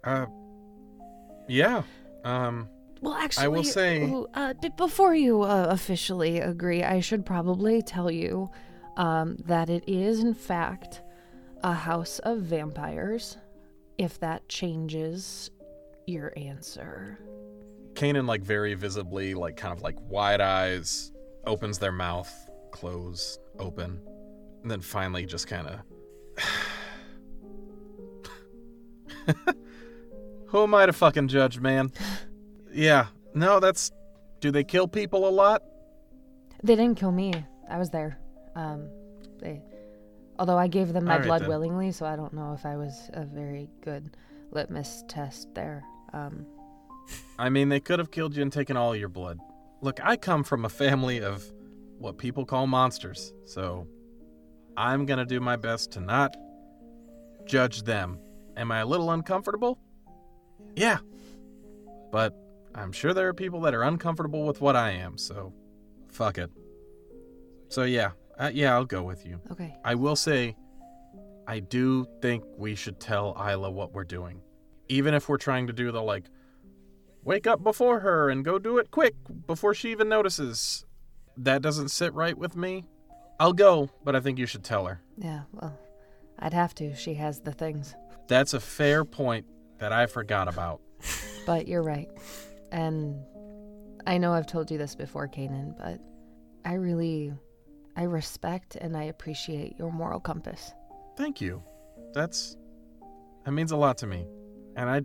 Uh, 0.05 0.27
yeah. 1.49 1.83
Um, 2.25 2.69
Well, 3.01 3.15
actually, 3.15 3.49
will 3.49 3.65
say- 3.65 4.25
uh, 4.35 4.55
before 4.77 5.15
you 5.15 5.43
uh, 5.43 5.67
officially 5.71 6.39
agree, 6.39 6.83
I 6.83 7.01
should 7.01 7.27
probably 7.27 7.83
tell 7.83 8.11
you 8.11 8.49
um, 8.97 9.37
that 9.47 9.69
it 9.69 9.85
is, 9.87 10.21
in 10.21 10.35
fact, 10.35 11.03
a 11.63 11.75
house 11.75 12.19
of 12.21 12.39
vampires. 12.41 13.37
If 13.99 14.21
that 14.21 14.47
changes 14.49 15.51
your 16.07 16.33
answer. 16.37 17.19
Kanan 17.95 18.27
like 18.27 18.43
very 18.43 18.75
visibly, 18.75 19.35
like 19.35 19.57
kind 19.57 19.73
of 19.73 19.81
like 19.83 19.97
wide 20.11 20.41
eyes, 20.43 21.13
opens 21.47 21.79
their 21.79 21.93
mouth, 21.93 22.31
close, 22.71 23.39
open, 23.59 23.99
and 24.63 24.71
then 24.71 24.81
finally 24.81 25.25
just 25.25 25.47
kind 25.47 25.67
of. 25.69 25.81
Who 30.49 30.63
am 30.63 30.75
I 30.75 30.87
to 30.87 30.93
fucking 30.93 31.29
judge, 31.29 31.59
man? 31.59 31.91
Yeah, 32.77 33.07
no, 33.35 33.59
that's. 33.59 33.91
Do 34.41 34.51
they 34.51 34.63
kill 34.63 34.87
people 34.87 35.27
a 35.27 35.31
lot? 35.31 35.63
They 36.63 36.77
didn't 36.77 36.99
kill 36.99 37.11
me. 37.11 37.33
I 37.71 37.79
was 37.79 37.89
there. 37.89 38.19
Um, 38.55 38.89
they, 39.41 39.63
although 40.39 40.59
I 40.59 40.69
gave 40.69 40.93
them 40.93 41.05
my 41.07 41.17
right, 41.17 41.25
blood 41.25 41.43
then. 41.43 41.49
willingly, 41.49 41.91
so 41.91 42.05
I 42.05 42.17
don't 42.17 42.35
know 42.35 42.53
if 42.53 42.67
I 42.67 42.77
was 42.77 43.11
a 43.15 43.25
very 43.25 43.71
good 43.83 44.17
litmus 44.51 45.05
test 45.09 45.49
there. 45.55 45.85
Um, 46.13 46.45
I 47.39 47.49
mean, 47.49 47.71
they 47.71 47.81
could 47.81 47.99
have 47.99 48.11
killed 48.11 48.37
you 48.37 48.43
and 48.43 48.53
taken 48.53 48.77
all 48.77 48.95
your 48.95 49.09
blood. 49.09 49.39
Look, 49.81 49.99
I 50.03 50.17
come 50.17 50.45
from 50.45 50.67
a 50.67 50.69
family 50.69 51.23
of 51.23 51.45
what 51.99 52.19
people 52.19 52.45
call 52.45 52.67
monsters, 52.67 53.33
so 53.47 53.87
I'm 54.77 55.07
gonna 55.07 55.25
do 55.25 55.41
my 55.41 55.57
best 55.57 55.93
to 55.93 56.01
not 56.01 56.37
judge 57.47 57.85
them. 57.85 58.19
Am 58.57 58.71
I 58.71 58.81
a 58.81 58.87
little 58.87 59.11
uncomfortable? 59.11 59.79
Yeah. 60.75 60.99
But 62.13 62.35
I'm 62.77 62.93
sure 62.93 63.15
there 63.15 63.29
are 63.29 63.35
people 63.35 63.61
that 63.63 63.75
are 63.75 63.83
uncomfortable 63.83 64.45
with 64.45 64.61
what 64.61 64.77
I 64.77 64.91
am, 64.91 65.17
so 65.17 65.53
fuck 66.11 66.39
it. 66.39 66.51
So 67.69 67.85
yeah, 67.85 68.11
uh, 68.39 68.51
yeah, 68.53 68.75
I'll 68.75 68.85
go 68.85 69.03
with 69.03 69.25
you. 69.25 69.41
okay. 69.51 69.75
I 69.85 69.95
will 69.95 70.17
say, 70.17 70.57
I 71.47 71.61
do 71.61 72.07
think 72.21 72.45
we 72.57 72.75
should 72.75 73.01
tell 73.01 73.37
Isla 73.39 73.71
what 73.71 73.93
we're 73.93 74.05
doing. 74.05 74.41
Even 74.89 75.15
if 75.15 75.29
we're 75.29 75.39
trying 75.39 75.67
to 75.69 75.73
do 75.73 75.91
the 75.91 76.03
like, 76.03 76.27
wake 77.25 77.47
up 77.47 77.65
before 77.65 78.01
her 78.01 78.31
and 78.31 78.45
go 78.45 78.59
do 78.59 78.79
it 78.79 78.91
quick 78.91 79.15
before 79.47 79.75
she 79.75 79.91
even 79.91 80.09
notices. 80.09 80.85
That 81.37 81.63
doesn't 81.63 81.89
sit 81.89 82.15
right 82.15 82.37
with 82.37 82.57
me. 82.57 82.85
I'll 83.41 83.53
go, 83.53 83.91
but 84.05 84.15
I 84.17 84.21
think 84.21 84.39
you 84.39 84.47
should 84.47 84.65
tell 84.65 84.87
her. 84.87 85.01
Yeah, 85.19 85.43
well, 85.53 85.79
I'd 86.39 86.55
have 86.55 86.75
to. 86.77 86.95
She 86.95 87.15
has 87.15 87.41
the 87.41 87.53
things. 87.53 87.95
That's 88.29 88.55
a 88.55 88.61
fair 88.61 89.05
point 89.05 89.47
that 89.79 89.93
I 89.93 90.07
forgot 90.07 90.49
about. 90.49 90.81
But 91.45 91.69
you're 91.69 91.83
right. 91.83 92.09
And 92.73 93.17
I 94.07 94.19
know 94.19 94.33
I've 94.33 94.47
told 94.47 94.71
you 94.71 94.79
this 94.79 94.95
before, 94.95 95.29
Kanan, 95.29 95.77
but 95.77 96.01
I 96.65 96.75
really 96.75 97.33
I 97.97 98.03
respect 98.03 98.77
and 98.77 98.97
I 98.97 99.05
appreciate 99.05 99.79
your 99.79 99.91
moral 99.91 100.21
compass. 100.21 100.73
Thank 101.17 101.41
you. 101.41 101.63
That's 102.13 102.57
that 103.45 103.53
means 103.53 103.73
a 103.73 103.77
lot 103.77 103.99
to 103.99 104.07
me. 104.07 104.27
And 104.77 104.91
I 104.91 105.03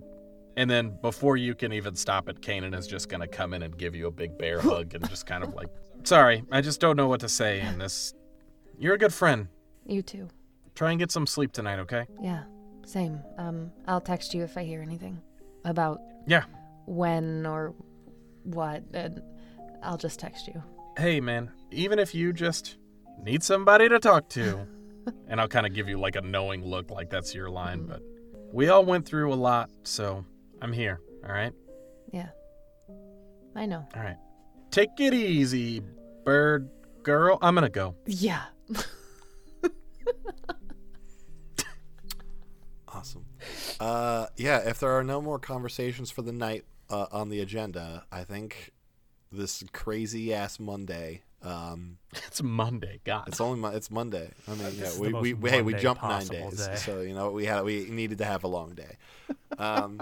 and 0.58 0.70
then 0.70 0.98
before 1.02 1.38
you 1.38 1.56
can 1.56 1.72
even 1.72 1.96
stop 1.96 2.28
it, 2.28 2.42
Kanan 2.42 2.78
is 2.78 2.88
just 2.88 3.08
gonna 3.10 3.28
come 3.28 3.54
in 3.54 3.64
and 3.64 3.78
give 3.78 3.96
you 3.96 4.08
a 4.08 4.12
big 4.12 4.38
bear 4.38 4.60
hug 4.62 4.94
and 4.94 5.08
just 5.10 5.26
kind 5.26 5.44
of 5.44 5.54
like 5.54 5.70
sorry, 6.04 6.44
I 6.52 6.62
just 6.62 6.82
don't 6.82 6.98
know 6.98 7.08
what 7.08 7.22
to 7.22 7.30
say 7.30 7.62
in 7.62 7.80
this 7.80 8.14
you're 8.78 8.96
a 8.96 8.98
good 8.98 9.14
friend. 9.14 9.48
You 9.86 10.02
too. 10.02 10.28
Try 10.76 10.92
and 10.92 11.00
get 11.00 11.12
some 11.12 11.28
sleep 11.28 11.52
tonight, 11.52 11.80
okay? 11.80 12.06
Yeah. 12.22 12.44
Same. 12.86 13.22
Um 13.38 13.72
I'll 13.88 14.02
text 14.02 14.34
you 14.34 14.44
if 14.44 14.58
I 14.58 14.64
hear 14.64 14.82
anything 14.82 15.22
about 15.64 16.02
Yeah. 16.28 16.44
When 16.92 17.46
or 17.46 17.74
what 18.44 18.84
and 18.94 19.22
I'll 19.82 19.98
just 19.98 20.20
text 20.20 20.48
you. 20.48 20.62
Hey 20.98 21.22
man, 21.22 21.52
even 21.72 22.00
if 22.00 22.14
you 22.14 22.34
just 22.34 22.78
need 23.24 23.44
somebody 23.44 23.88
to 23.90 24.00
talk 24.00 24.30
to. 24.30 24.68
and 25.28 25.42
I'll 25.42 25.48
kind 25.48 25.66
of 25.66 25.74
give 25.74 25.88
you 25.88 26.00
like 26.00 26.16
a 26.16 26.22
knowing 26.22 26.64
look, 26.64 26.92
like 26.92 27.10
that's 27.10 27.34
your 27.34 27.50
line. 27.50 27.86
But 27.86 28.04
we 28.52 28.70
all 28.70 28.86
went 28.86 29.06
through 29.06 29.34
a 29.34 29.36
lot, 29.36 29.72
so 29.84 30.24
I'm 30.62 30.74
here. 30.74 31.00
All 31.26 31.34
right. 31.34 31.54
Yeah. 32.12 32.30
I 33.56 33.66
know. 33.66 33.88
All 33.96 34.02
right. 34.04 34.18
Take 34.70 35.00
it 35.00 35.14
easy, 35.14 35.82
bird 36.24 36.70
girl. 37.04 37.40
I'm 37.42 37.56
gonna 37.56 37.70
go. 37.70 37.96
Yeah. 38.06 38.44
Awesome. 42.94 43.26
Uh, 43.80 44.28
yeah, 44.36 44.60
if 44.68 44.80
there 44.80 44.92
are 44.92 45.04
no 45.04 45.22
more 45.22 45.40
conversations 45.40 46.12
for 46.12 46.22
the 46.22 46.34
night 46.34 46.66
uh, 46.92 47.08
on 47.12 47.30
the 47.30 47.40
agenda, 47.40 48.06
I 48.12 48.24
think 48.24 48.72
this 49.32 49.64
crazy 49.72 50.34
ass 50.34 50.60
Monday. 50.60 51.24
Um, 51.42 51.98
It's 52.28 52.44
Monday. 52.44 53.00
God. 53.04 53.28
it's 53.28 53.42
only 53.42 53.76
it's 53.76 53.90
Monday. 53.90 54.30
I 54.48 54.54
mean, 54.54 54.74
yeah, 54.76 54.92
we, 55.00 55.14
we, 55.14 55.34
we 55.34 55.50
hey 55.50 55.62
we 55.62 55.74
jumped 55.74 56.04
nine 56.04 56.28
days, 56.28 56.68
day. 56.68 56.76
so 56.76 57.02
you 57.02 57.16
know 57.16 57.32
we 57.32 57.46
had 57.46 57.64
we 57.64 57.90
needed 57.90 58.20
to 58.20 58.26
have 58.26 58.44
a 58.44 58.48
long 58.48 58.76
day. 58.76 58.98
Um, 59.58 60.02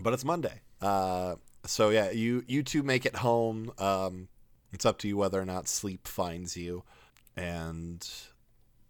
but 0.00 0.14
it's 0.14 0.24
Monday. 0.24 0.60
Uh, 0.80 1.34
so 1.66 1.90
yeah, 1.90 2.10
you 2.10 2.44
you 2.46 2.62
two 2.62 2.82
make 2.82 3.04
it 3.04 3.16
home. 3.16 3.72
Um, 3.76 4.28
it's 4.72 4.86
up 4.86 4.98
to 4.98 5.08
you 5.08 5.16
whether 5.16 5.38
or 5.40 5.44
not 5.44 5.68
sleep 5.68 6.06
finds 6.06 6.56
you, 6.56 6.84
and 7.36 8.08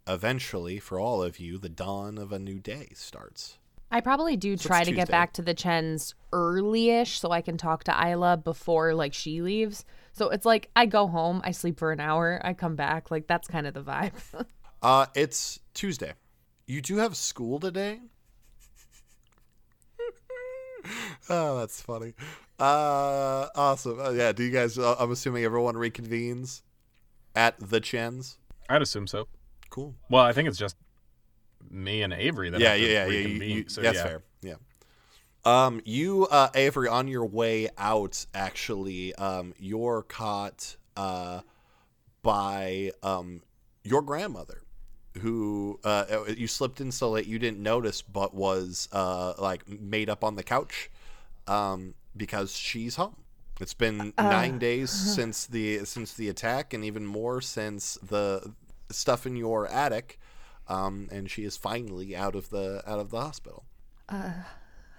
eventually, 0.07 0.79
for 0.79 0.99
all 0.99 1.21
of 1.23 1.39
you, 1.39 1.57
the 1.57 1.69
dawn 1.69 2.17
of 2.17 2.31
a 2.31 2.39
new 2.39 2.59
day 2.59 2.89
starts. 2.93 3.57
I 3.93 4.01
probably 4.01 4.35
do 4.35 4.57
So 4.57 4.67
try 4.67 4.79
it's 4.79 4.89
to 4.89 4.95
get 4.95 5.07
back 5.07 5.33
to 5.33 5.43
the 5.43 5.53
Chens 5.53 6.15
early-ish 6.31 7.19
so 7.19 7.29
I 7.29 7.41
can 7.41 7.57
talk 7.57 7.83
to 7.83 7.91
Isla 7.91 8.37
before 8.37 8.95
like 8.95 9.13
she 9.13 9.43
leaves. 9.43 9.85
So 10.13 10.29
it's 10.29 10.47
like 10.47 10.71
I 10.75 10.87
go 10.87 11.05
home, 11.05 11.41
I 11.43 11.51
sleep 11.51 11.77
for 11.77 11.91
an 11.91 11.99
hour, 11.99 12.41
I 12.43 12.53
come 12.53 12.75
back. 12.75 13.11
Like 13.11 13.27
that's 13.27 13.47
kind 13.47 13.67
of 13.67 13.73
the 13.75 13.83
vibe. 13.83 14.45
Uh, 14.81 15.05
it's 15.15 15.61
Tuesday. 15.73 16.11
You 16.67 16.81
do 16.81 16.97
have 16.97 17.15
school 17.15 17.57
today. 17.57 18.01
oh, 21.29 21.57
that's 21.59 21.81
funny. 21.81 22.15
Uh, 22.59 23.47
awesome. 23.55 23.97
Uh, 23.97 24.09
yeah. 24.09 24.33
Do 24.33 24.43
you 24.43 24.51
guys? 24.51 24.77
Uh, 24.77 24.97
I'm 24.99 25.09
assuming 25.09 25.45
everyone 25.45 25.75
reconvenes 25.75 26.63
at 27.33 27.57
the 27.61 27.79
Chens. 27.79 28.39
I'd 28.67 28.81
assume 28.81 29.07
so. 29.07 29.29
Cool. 29.69 29.95
Well, 30.09 30.25
I 30.25 30.33
think 30.33 30.49
it's 30.49 30.57
just 30.57 30.75
me 31.73 32.03
and 32.03 32.13
Avery 32.13 32.49
that 32.49 32.59
yeah, 32.59 32.69
have 32.69 32.77
to 32.77 32.83
yeah, 32.83 33.05
yeah, 33.05 33.05
yeah. 33.05 33.27
You, 33.27 33.55
you, 33.55 33.69
so 33.69 33.81
that's 33.81 33.97
yeah. 33.97 34.03
fair. 34.03 34.23
Yeah. 34.41 34.53
Um, 35.45 35.81
you, 35.83 36.27
uh, 36.27 36.49
Avery, 36.55 36.87
on 36.87 37.07
your 37.07 37.25
way 37.25 37.69
out, 37.77 38.25
actually, 38.33 39.13
um, 39.15 39.53
you're 39.59 40.03
caught, 40.03 40.77
uh, 40.95 41.41
by, 42.21 42.91
um, 43.01 43.41
your 43.83 44.01
grandmother, 44.01 44.61
who, 45.19 45.79
uh, 45.83 46.23
you 46.37 46.47
slipped 46.47 46.79
in 46.79 46.91
so 46.91 47.09
late 47.11 47.25
you 47.25 47.39
didn't 47.39 47.61
notice, 47.61 48.01
but 48.01 48.33
was, 48.33 48.87
uh, 48.93 49.33
like 49.37 49.67
made 49.67 50.09
up 50.09 50.23
on 50.23 50.35
the 50.35 50.43
couch, 50.43 50.89
um, 51.47 51.93
because 52.15 52.55
she's 52.55 52.95
home. 52.95 53.17
It's 53.59 53.73
been 53.73 54.13
nine 54.17 54.59
days 54.59 54.89
since 55.15 55.45
the 55.45 55.85
since 55.85 56.13
the 56.13 56.27
attack, 56.27 56.73
and 56.73 56.83
even 56.83 57.05
more 57.05 57.39
since 57.39 57.99
the 58.01 58.53
stuff 58.89 59.25
in 59.27 59.35
your 59.35 59.67
attic 59.67 60.19
um, 60.67 61.07
and 61.11 61.29
she 61.29 61.43
is 61.43 61.57
finally 61.57 62.15
out 62.15 62.35
of 62.35 62.49
the 62.49 62.81
out 62.87 62.99
of 62.99 63.09
the 63.11 63.19
hospital. 63.21 63.65
Uh, 64.09 64.33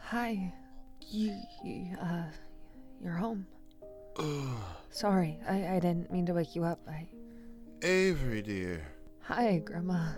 hi. 0.00 0.52
You, 1.06 1.38
you 1.64 1.96
uh 2.00 2.24
you're 3.02 3.12
home. 3.14 3.46
Sorry, 4.90 5.38
I, 5.48 5.76
I 5.76 5.80
didn't 5.80 6.10
mean 6.10 6.24
to 6.26 6.32
wake 6.34 6.54
you 6.56 6.64
up. 6.64 6.80
I 6.88 7.08
Avery, 7.82 8.40
dear, 8.40 8.86
Hi, 9.22 9.58
Grandma. 9.58 10.12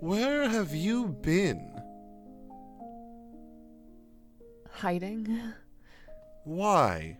where 0.00 0.48
have 0.48 0.74
you 0.74 1.08
been? 1.08 1.70
Hiding? 4.70 5.40
Why? 6.44 7.16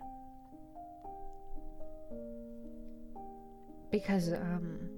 Because 3.90 4.32
um 4.32 4.88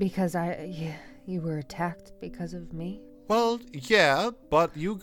because 0.00 0.34
I 0.34 0.64
you, 0.64 0.92
you 1.26 1.40
were 1.42 1.58
attacked 1.58 2.12
because 2.20 2.54
of 2.54 2.72
me? 2.72 3.00
Well, 3.28 3.60
yeah, 3.72 4.30
but 4.50 4.76
you 4.76 5.00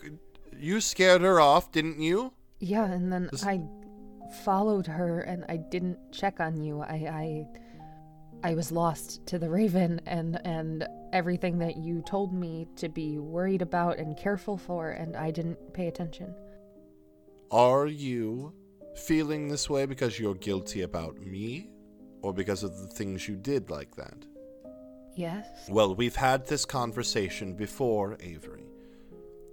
you 0.59 0.81
scared 0.81 1.21
her 1.21 1.39
off, 1.39 1.71
didn't 1.71 2.01
you? 2.01 2.33
Yeah, 2.59 2.85
and 2.91 3.13
then 3.13 3.29
This- 3.31 3.45
I 3.45 3.61
followed 4.43 4.87
her 4.87 5.21
and 5.21 5.45
I 5.47 5.55
didn't 5.55 5.99
check 6.11 6.41
on 6.41 6.61
you. 6.61 6.81
I 6.81 6.97
I 7.23 8.49
I 8.49 8.53
was 8.55 8.71
lost 8.71 9.25
to 9.27 9.39
the 9.39 9.49
Raven 9.49 10.01
and 10.05 10.41
and 10.43 10.85
everything 11.13 11.59
that 11.59 11.77
you 11.77 12.01
told 12.01 12.33
me 12.33 12.67
to 12.75 12.89
be 12.89 13.17
worried 13.19 13.61
about 13.61 13.97
and 13.97 14.17
careful 14.17 14.57
for 14.57 14.91
and 14.91 15.15
I 15.15 15.31
didn't 15.31 15.73
pay 15.73 15.87
attention. 15.87 16.33
Are 17.51 17.87
you 17.87 18.51
feeling 18.95 19.47
this 19.47 19.69
way 19.69 19.85
because 19.85 20.19
you're 20.19 20.35
guilty 20.35 20.81
about 20.81 21.17
me, 21.21 21.69
or 22.21 22.33
because 22.33 22.63
of 22.63 22.77
the 22.81 22.87
things 22.87 23.27
you 23.29 23.35
did 23.37 23.69
like 23.69 23.95
that? 23.95 24.25
Yes. 25.18 25.45
Well, 25.70 25.95
we've 25.95 26.15
had 26.15 26.45
this 26.47 26.63
conversation 26.65 27.53
before, 27.55 28.18
Avery. 28.22 28.63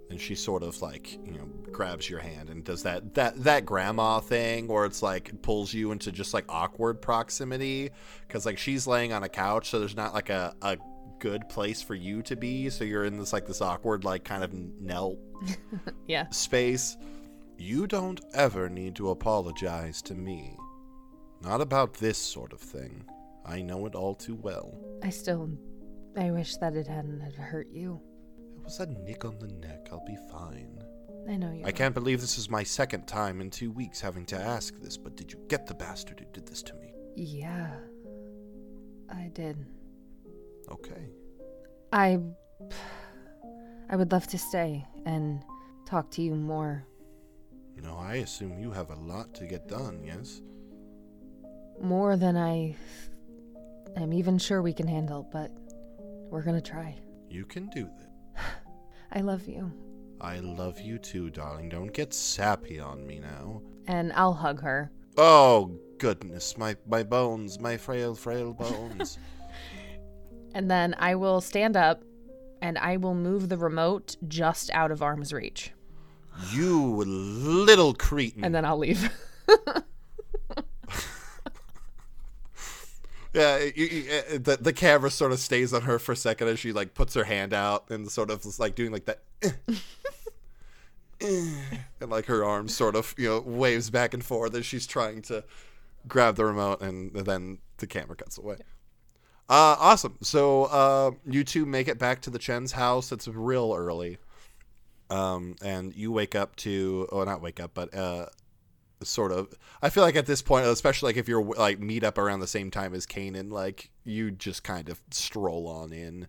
And 0.09 0.21
she 0.21 0.35
sort 0.35 0.61
of 0.61 0.79
like, 0.83 1.13
you 1.25 1.31
know, 1.31 1.45
grabs 1.71 2.07
your 2.09 2.19
hand 2.19 2.49
and 2.51 2.63
does 2.63 2.83
that 2.83 3.15
that 3.15 3.43
that 3.43 3.65
grandma 3.65 4.19
thing 4.19 4.67
where 4.67 4.85
it's 4.85 5.01
like 5.01 5.41
pulls 5.41 5.73
you 5.73 5.91
into 5.91 6.11
just 6.11 6.33
like 6.33 6.45
awkward 6.47 7.01
proximity 7.01 7.89
cuz 8.29 8.45
like 8.45 8.57
she's 8.59 8.85
laying 8.87 9.11
on 9.11 9.23
a 9.23 9.29
couch 9.29 9.69
so 9.71 9.79
there's 9.79 9.95
not 9.95 10.13
like 10.13 10.29
a 10.29 10.55
a 10.61 10.77
good 11.19 11.49
place 11.49 11.81
for 11.81 11.95
you 11.95 12.21
to 12.21 12.35
be 12.35 12.69
so 12.69 12.83
you're 12.83 13.03
in 13.03 13.17
this 13.17 13.33
like 13.33 13.45
this 13.47 13.61
awkward 13.61 14.03
like 14.05 14.23
kind 14.23 14.43
of 14.43 14.53
knelt 14.53 15.17
Yeah. 16.07 16.29
space. 16.29 16.95
You 17.57 17.87
don't 17.87 18.21
ever 18.33 18.69
need 18.69 18.95
to 18.97 19.09
apologize 19.09 20.01
to 20.03 20.13
me. 20.13 20.55
Not 21.41 21.61
about 21.61 21.95
this 21.95 22.17
sort 22.17 22.53
of 22.53 22.59
thing. 22.59 23.05
I 23.45 23.61
know 23.61 23.85
it 23.85 23.95
all 23.95 24.15
too 24.15 24.35
well. 24.35 24.77
I 25.03 25.09
still 25.09 25.49
I 26.17 26.31
wish 26.31 26.55
that 26.57 26.75
it 26.75 26.87
hadn't 26.87 27.19
had 27.19 27.35
hurt 27.35 27.67
you. 27.71 28.01
It 28.57 28.63
was 28.63 28.79
a 28.79 28.85
nick 28.85 29.25
on 29.25 29.37
the 29.39 29.47
neck. 29.47 29.89
I'll 29.91 30.05
be 30.05 30.17
fine. 30.31 30.81
I 31.29 31.35
know 31.35 31.51
you. 31.51 31.65
I 31.65 31.71
can't 31.71 31.93
believe 31.93 32.21
this 32.21 32.37
is 32.37 32.49
my 32.49 32.63
second 32.63 33.07
time 33.07 33.41
in 33.41 33.49
two 33.49 33.71
weeks 33.71 33.99
having 33.99 34.25
to 34.27 34.37
ask 34.37 34.79
this, 34.79 34.97
but 34.97 35.15
did 35.17 35.31
you 35.31 35.39
get 35.49 35.67
the 35.67 35.73
bastard 35.73 36.19
who 36.19 36.25
did 36.31 36.47
this 36.47 36.61
to 36.63 36.73
me? 36.75 36.93
Yeah. 37.15 37.71
I 39.09 39.29
did. 39.33 39.57
Okay. 40.71 41.09
I 41.91 42.19
I 43.89 43.95
would 43.95 44.11
love 44.11 44.27
to 44.27 44.37
stay 44.37 44.85
and 45.05 45.43
talk 45.85 46.09
to 46.11 46.21
you 46.21 46.35
more. 46.35 46.85
No, 47.81 47.97
I 47.97 48.15
assume 48.15 48.57
you 48.57 48.71
have 48.71 48.89
a 48.89 48.95
lot 48.95 49.33
to 49.35 49.45
get 49.45 49.67
done, 49.67 50.01
yes? 50.03 50.41
More 51.81 52.15
than 52.17 52.37
I 52.37 52.75
am 54.01 54.13
even 54.13 54.37
sure 54.37 54.61
we 54.61 54.73
can 54.73 54.87
handle, 54.87 55.27
but 55.31 55.51
we're 56.29 56.43
to 56.61 56.61
try. 56.61 56.95
You 57.29 57.45
can 57.45 57.69
do 57.69 57.89
this. 57.97 58.43
I 59.11 59.21
love 59.21 59.47
you. 59.47 59.71
I 60.21 60.39
love 60.39 60.79
you 60.79 60.97
too, 60.97 61.29
darling. 61.29 61.69
Don't 61.69 61.93
get 61.93 62.13
sappy 62.13 62.79
on 62.79 63.05
me 63.05 63.19
now. 63.19 63.61
And 63.87 64.11
I'll 64.13 64.33
hug 64.33 64.61
her. 64.61 64.91
Oh, 65.17 65.77
goodness. 65.97 66.57
My, 66.57 66.75
my 66.87 67.03
bones, 67.03 67.59
my 67.59 67.77
frail, 67.77 68.15
frail 68.15 68.53
bones. 68.59 69.17
And 70.53 70.71
then 70.71 70.95
I 70.97 71.15
will 71.15 71.41
stand 71.41 71.75
up 71.75 72.03
and 72.61 72.77
I 72.77 72.97
will 72.97 73.13
move 73.13 73.49
the 73.49 73.57
remote 73.57 74.15
just 74.27 74.71
out 74.71 74.91
of 74.91 75.01
arm's 75.01 75.33
reach. 75.33 75.71
you 76.51 77.03
little 77.05 77.93
cretin. 77.93 78.43
And 78.43 78.55
then 78.55 78.65
I'll 78.65 78.77
leave. 78.77 79.09
Yeah, 83.35 83.57
you, 83.75 83.85
you, 83.85 84.39
the 84.39 84.57
the 84.61 84.71
camera 84.71 85.11
sort 85.11 85.33
of 85.33 85.39
stays 85.39 85.73
on 85.73 85.81
her 85.81 85.99
for 85.99 86.13
a 86.13 86.15
second 86.15 86.47
as 86.47 86.57
she 86.57 86.71
like 86.71 86.93
puts 86.93 87.15
her 87.15 87.25
hand 87.25 87.51
out 87.53 87.89
and 87.89 88.09
sort 88.09 88.31
of 88.31 88.45
is, 88.45 88.61
like 88.61 88.75
doing 88.75 88.93
like 88.93 89.05
that, 89.05 89.23
and 91.19 92.09
like 92.09 92.27
her 92.27 92.45
arm 92.45 92.69
sort 92.69 92.95
of 92.95 93.13
you 93.17 93.27
know 93.27 93.41
waves 93.41 93.89
back 93.89 94.13
and 94.13 94.23
forth 94.23 94.55
as 94.55 94.65
she's 94.65 94.87
trying 94.87 95.21
to 95.23 95.43
grab 96.07 96.37
the 96.37 96.45
remote, 96.45 96.79
and 96.79 97.13
then 97.13 97.57
the 97.79 97.87
camera 97.87 98.15
cuts 98.15 98.37
away. 98.37 98.55
Uh, 99.49 99.75
awesome. 99.79 100.17
So 100.21 100.63
uh, 100.65 101.11
you 101.25 101.43
two 101.43 101.65
make 101.65 101.89
it 101.89 101.99
back 101.99 102.21
to 102.21 102.29
the 102.29 102.39
Chen's 102.39 102.71
house. 102.71 103.11
It's 103.11 103.27
real 103.27 103.73
early, 103.77 104.17
um, 105.09 105.57
and 105.61 105.93
you 105.93 106.09
wake 106.09 106.35
up 106.35 106.55
to 106.57 107.09
oh 107.11 107.25
not 107.25 107.41
wake 107.41 107.59
up, 107.59 107.71
but 107.73 107.93
uh, 107.93 108.27
sort 109.03 109.31
of 109.31 109.53
i 109.81 109.89
feel 109.89 110.03
like 110.03 110.15
at 110.15 110.25
this 110.25 110.41
point 110.41 110.65
especially 110.65 111.09
like 111.09 111.17
if 111.17 111.27
you're 111.27 111.43
like 111.43 111.79
meet 111.79 112.03
up 112.03 112.17
around 112.17 112.39
the 112.39 112.47
same 112.47 112.71
time 112.71 112.93
as 112.93 113.05
kanan 113.05 113.51
like 113.51 113.91
you 114.03 114.31
just 114.31 114.63
kind 114.63 114.89
of 114.89 115.01
stroll 115.11 115.67
on 115.67 115.91
in 115.91 116.27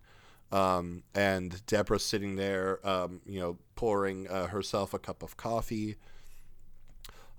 um 0.51 1.03
and 1.15 1.65
deborah's 1.65 2.05
sitting 2.05 2.35
there 2.35 2.85
um 2.87 3.21
you 3.25 3.39
know 3.39 3.57
pouring 3.75 4.27
uh, 4.27 4.47
herself 4.47 4.93
a 4.93 4.99
cup 4.99 5.23
of 5.23 5.37
coffee 5.37 5.95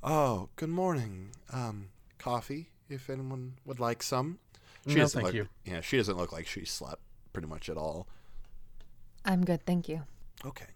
oh 0.03 0.49
good 0.57 0.69
morning 0.69 1.31
um 1.53 1.89
coffee 2.19 2.71
if 2.89 3.11
anyone 3.11 3.55
would 3.65 3.81
like 3.81 4.03
some. 4.03 4.39
No, 4.87 4.95
doesn't 4.95 5.21
thank 5.21 5.35
look, 5.35 5.35
you. 5.35 5.49
Yeah, 5.65 5.81
she 5.81 5.97
doesn't 5.97 6.17
look 6.17 6.33
like 6.33 6.47
she 6.47 6.65
slept 6.65 7.03
pretty 7.33 7.49
much 7.49 7.69
at 7.69 7.77
all. 7.77 8.09
I'm 9.25 9.45
good, 9.45 9.65
thank 9.67 9.89
you. 9.89 10.03
Okay, 10.45 10.67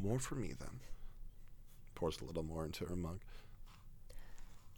more 0.00 0.18
for 0.18 0.34
me 0.34 0.52
then. 0.58 0.80
Pours 1.94 2.20
a 2.20 2.24
little 2.24 2.42
more 2.42 2.64
into 2.64 2.84
her 2.86 2.96
mug. 2.96 3.20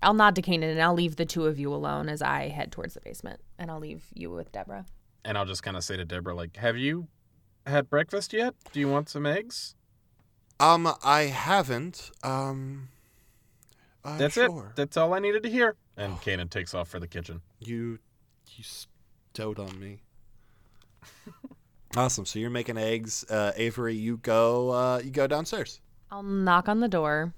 I'll 0.07 0.15
nod 0.15 0.37
to 0.37 0.43
Kanan 0.43 0.71
and 0.71 0.81
I'll 0.81 0.95
leave 0.95 1.17
the 1.17 1.27
two 1.27 1.47
of 1.47 1.59
you 1.59 1.75
alone 1.75 2.09
as 2.09 2.23
I 2.23 2.47
head 2.47 2.71
towards 2.71 2.95
the 2.95 3.01
basement. 3.01 3.41
And 3.59 3.73
I'll 3.73 3.81
leave 3.81 4.05
you 4.15 4.31
with 4.31 4.53
Deborah. 4.53 4.87
And 5.25 5.37
I'll 5.37 5.45
just 5.45 5.65
kind 5.65 5.77
of 5.77 5.83
say 5.83 5.97
to 5.97 6.05
Deborah, 6.05 6.33
like, 6.33 6.57
have 6.59 6.77
you 6.77 7.09
had 7.67 7.91
breakfast 7.91 8.33
yet? 8.33 8.55
Do 8.71 8.79
you 8.79 8.89
want 8.89 9.09
some 9.09 9.27
eggs? 9.27 9.75
Um, 10.61 10.89
I 11.03 11.23
haven't. 11.23 12.13
Um, 12.23 12.91
uh, 14.05 14.17
That's 14.17 14.35
sure. 14.35 14.69
it. 14.71 14.77
That's 14.77 14.97
all 14.97 15.13
I 15.13 15.19
needed 15.19 15.43
to 15.43 15.51
hear. 15.51 15.75
And 15.97 16.15
Kanan 16.21 16.51
takes 16.51 16.73
off 16.73 16.89
for 16.89 17.01
the 17.01 17.09
kitchen. 17.09 17.41
You, 17.59 17.99
you 18.55 18.63
stowed 18.63 19.59
on 19.59 19.81
me. 19.81 20.03
awesome. 21.97 22.27
So 22.27 22.39
you're 22.39 22.49
making 22.49 22.79
eggs, 22.79 23.25
uh, 23.29 23.51
Avery. 23.57 23.97
You 23.97 24.19
go. 24.19 24.71
Uh, 24.71 25.01
you 25.03 25.11
go 25.11 25.27
downstairs. 25.27 25.81
I'll 26.13 26.23
knock 26.23 26.69
on 26.69 26.79
the 26.79 26.87
door. 26.89 27.35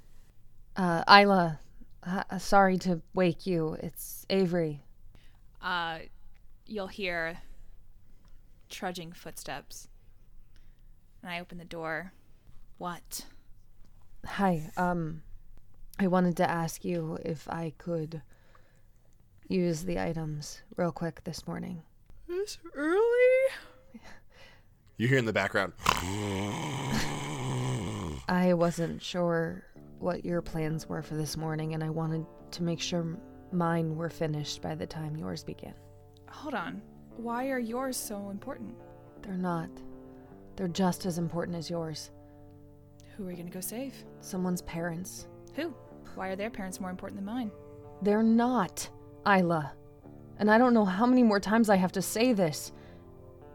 Uh, 0.76 1.02
Isla, 1.08 1.60
uh, 2.08 2.38
sorry 2.38 2.78
to 2.78 3.02
wake 3.14 3.46
you. 3.46 3.76
It's 3.80 4.24
Avery. 4.30 4.82
Uh, 5.60 5.98
you'll 6.66 6.86
hear 6.86 7.38
trudging 8.68 9.12
footsteps. 9.12 9.88
And 11.22 11.30
I 11.30 11.40
open 11.40 11.58
the 11.58 11.64
door. 11.64 12.12
What? 12.78 13.26
Hi. 14.24 14.70
Um, 14.76 15.22
I 15.98 16.06
wanted 16.06 16.36
to 16.38 16.48
ask 16.48 16.84
you 16.84 17.18
if 17.24 17.48
I 17.48 17.72
could 17.78 18.22
use 19.48 19.84
the 19.84 19.98
items 19.98 20.62
real 20.76 20.92
quick 20.92 21.24
this 21.24 21.46
morning. 21.46 21.82
This 22.28 22.58
early? 22.74 23.00
You 24.96 25.08
hear 25.08 25.18
in 25.18 25.24
the 25.24 25.32
background. 25.32 25.72
I 28.28 28.52
wasn't 28.52 29.00
sure 29.02 29.64
what 30.00 30.24
your 30.24 30.40
plans 30.40 30.88
were 30.88 31.02
for 31.02 31.14
this 31.14 31.36
morning, 31.36 31.74
and 31.74 31.82
I 31.82 31.90
wanted 31.90 32.24
to 32.52 32.62
make 32.62 32.80
sure 32.80 33.16
mine 33.52 33.96
were 33.96 34.10
finished 34.10 34.62
by 34.62 34.74
the 34.74 34.86
time 34.86 35.16
yours 35.16 35.42
began. 35.44 35.74
Hold 36.28 36.54
on. 36.54 36.82
Why 37.16 37.48
are 37.48 37.58
yours 37.58 37.96
so 37.96 38.30
important? 38.30 38.74
They're 39.22 39.34
not. 39.34 39.70
They're 40.56 40.68
just 40.68 41.06
as 41.06 41.18
important 41.18 41.56
as 41.56 41.70
yours. 41.70 42.10
Who 43.16 43.26
are 43.26 43.30
you 43.30 43.36
gonna 43.36 43.50
go 43.50 43.60
save? 43.60 43.94
Someone's 44.20 44.62
parents. 44.62 45.26
Who? 45.54 45.74
Why 46.14 46.28
are 46.28 46.36
their 46.36 46.50
parents 46.50 46.80
more 46.80 46.90
important 46.90 47.18
than 47.18 47.24
mine? 47.24 47.50
They're 48.02 48.22
not, 48.22 48.88
Isla. 49.26 49.72
And 50.38 50.50
I 50.50 50.58
don't 50.58 50.74
know 50.74 50.84
how 50.84 51.06
many 51.06 51.22
more 51.22 51.40
times 51.40 51.68
I 51.68 51.76
have 51.76 51.92
to 51.92 52.02
say 52.02 52.32
this. 52.32 52.72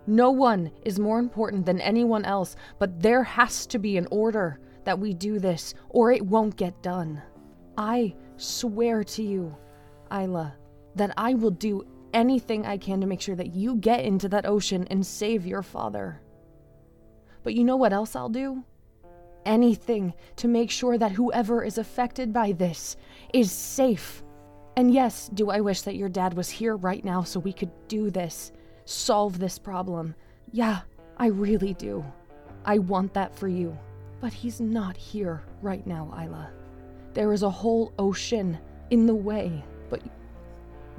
No 0.06 0.32
one 0.32 0.72
is 0.84 1.00
more 1.00 1.20
important 1.20 1.66
than 1.66 1.80
anyone 1.80 2.26
else, 2.26 2.58
but 2.78 3.02
there 3.02 3.24
has 3.24 3.66
to 3.68 3.80
be 3.80 3.96
an 3.98 4.08
order 4.12 4.60
that 4.86 5.00
we 5.00 5.14
do 5.14 5.40
this, 5.40 5.74
or 5.90 6.12
it 6.12 6.26
won't 6.26 6.58
get 6.58 6.82
done. 6.82 7.22
I 7.78 8.16
swear 8.38 9.04
to 9.04 9.24
you, 9.24 9.56
Isla, 10.12 10.56
that 10.96 11.14
I 11.18 11.34
will 11.34 11.52
do 11.52 11.86
anything 12.14 12.66
I 12.66 12.78
can 12.78 13.02
to 13.02 13.08
make 13.08 13.22
sure 13.22 13.36
that 13.36 13.56
you 13.56 13.76
get 13.76 14.06
into 14.06 14.30
that 14.30 14.46
ocean 14.46 14.88
and 14.90 15.06
save 15.06 15.46
your 15.46 15.64
father. 15.64 16.22
But 17.44 17.56
you 17.56 17.64
know 17.64 17.76
what 17.76 17.94
else 17.94 18.16
I'll 18.16 18.30
do? 18.30 18.64
Anything 19.46 20.14
to 20.38 20.48
make 20.48 20.72
sure 20.72 20.98
that 20.98 21.12
whoever 21.12 21.64
is 21.64 21.78
affected 21.78 22.32
by 22.32 22.52
this 22.54 22.96
is 23.34 23.52
safe. 23.52 24.24
And 24.78 24.94
yes, 24.94 25.30
do 25.34 25.50
I 25.50 25.60
wish 25.60 25.82
that 25.82 25.96
your 25.96 26.10
dad 26.10 26.36
was 26.36 26.50
here 26.50 26.78
right 26.78 27.04
now 27.04 27.24
so 27.24 27.40
we 27.40 27.54
could 27.54 27.72
do 27.88 28.10
this, 28.10 28.52
solve 28.86 29.40
this 29.40 29.60
problem? 29.60 30.16
Yeah, 30.52 30.82
I 31.18 31.28
really 31.28 31.74
do. 31.74 32.06
I 32.66 32.78
want 32.78 33.14
that 33.16 33.36
for 33.36 33.48
you. 33.48 33.78
But 34.24 34.32
he's 34.32 34.62
not 34.62 34.96
here 34.96 35.44
right 35.62 35.86
now, 35.86 36.10
Isla. 36.18 36.50
There 37.14 37.34
is 37.34 37.44
a 37.44 37.50
whole 37.50 37.92
ocean 38.00 38.58
in 38.90 39.06
the 39.06 39.14
way, 39.14 39.66
but 39.90 40.02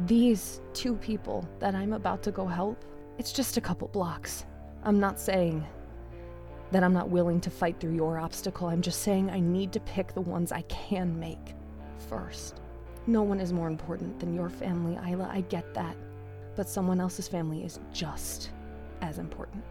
these 0.00 0.60
two 0.74 0.96
people 0.96 1.48
that 1.58 1.74
I'm 1.74 1.94
about 1.94 2.22
to 2.24 2.30
go 2.30 2.46
help, 2.46 2.84
it's 3.16 3.32
just 3.32 3.56
a 3.56 3.62
couple 3.62 3.88
blocks. 3.88 4.44
I'm 4.82 5.00
not 5.00 5.18
saying 5.18 5.64
that 6.70 6.84
I'm 6.84 6.92
not 6.92 7.08
willing 7.08 7.40
to 7.40 7.48
fight 7.48 7.80
through 7.80 7.94
your 7.94 8.18
obstacle. 8.18 8.68
I'm 8.68 8.82
just 8.82 9.00
saying 9.00 9.30
I 9.30 9.40
need 9.40 9.72
to 9.72 9.80
pick 9.80 10.12
the 10.12 10.20
ones 10.20 10.52
I 10.52 10.60
can 10.62 11.18
make 11.18 11.54
first. 12.10 12.60
No 13.06 13.22
one 13.22 13.40
is 13.40 13.54
more 13.54 13.68
important 13.68 14.20
than 14.20 14.34
your 14.34 14.50
family, 14.50 14.98
Isla. 15.10 15.30
I 15.32 15.40
get 15.40 15.72
that. 15.72 15.96
But 16.56 16.68
someone 16.68 17.00
else's 17.00 17.26
family 17.26 17.64
is 17.64 17.80
just 17.90 18.50
as 19.00 19.16
important. 19.16 19.64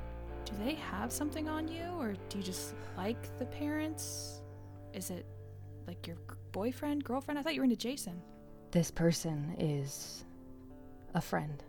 Do 0.45 0.53
they 0.63 0.75
have 0.75 1.11
something 1.11 1.47
on 1.47 1.67
you, 1.67 1.85
or 1.99 2.15
do 2.29 2.37
you 2.37 2.43
just 2.43 2.75
like 2.97 3.37
the 3.37 3.45
parents? 3.45 4.41
Is 4.93 5.09
it 5.09 5.25
like 5.87 6.05
your 6.07 6.17
boyfriend, 6.51 7.03
girlfriend? 7.03 7.39
I 7.39 7.41
thought 7.41 7.55
you 7.55 7.61
were 7.61 7.65
into 7.65 7.75
Jason. 7.75 8.21
This 8.71 8.91
person 8.91 9.55
is 9.59 10.25
a 11.13 11.21
friend. 11.21 11.63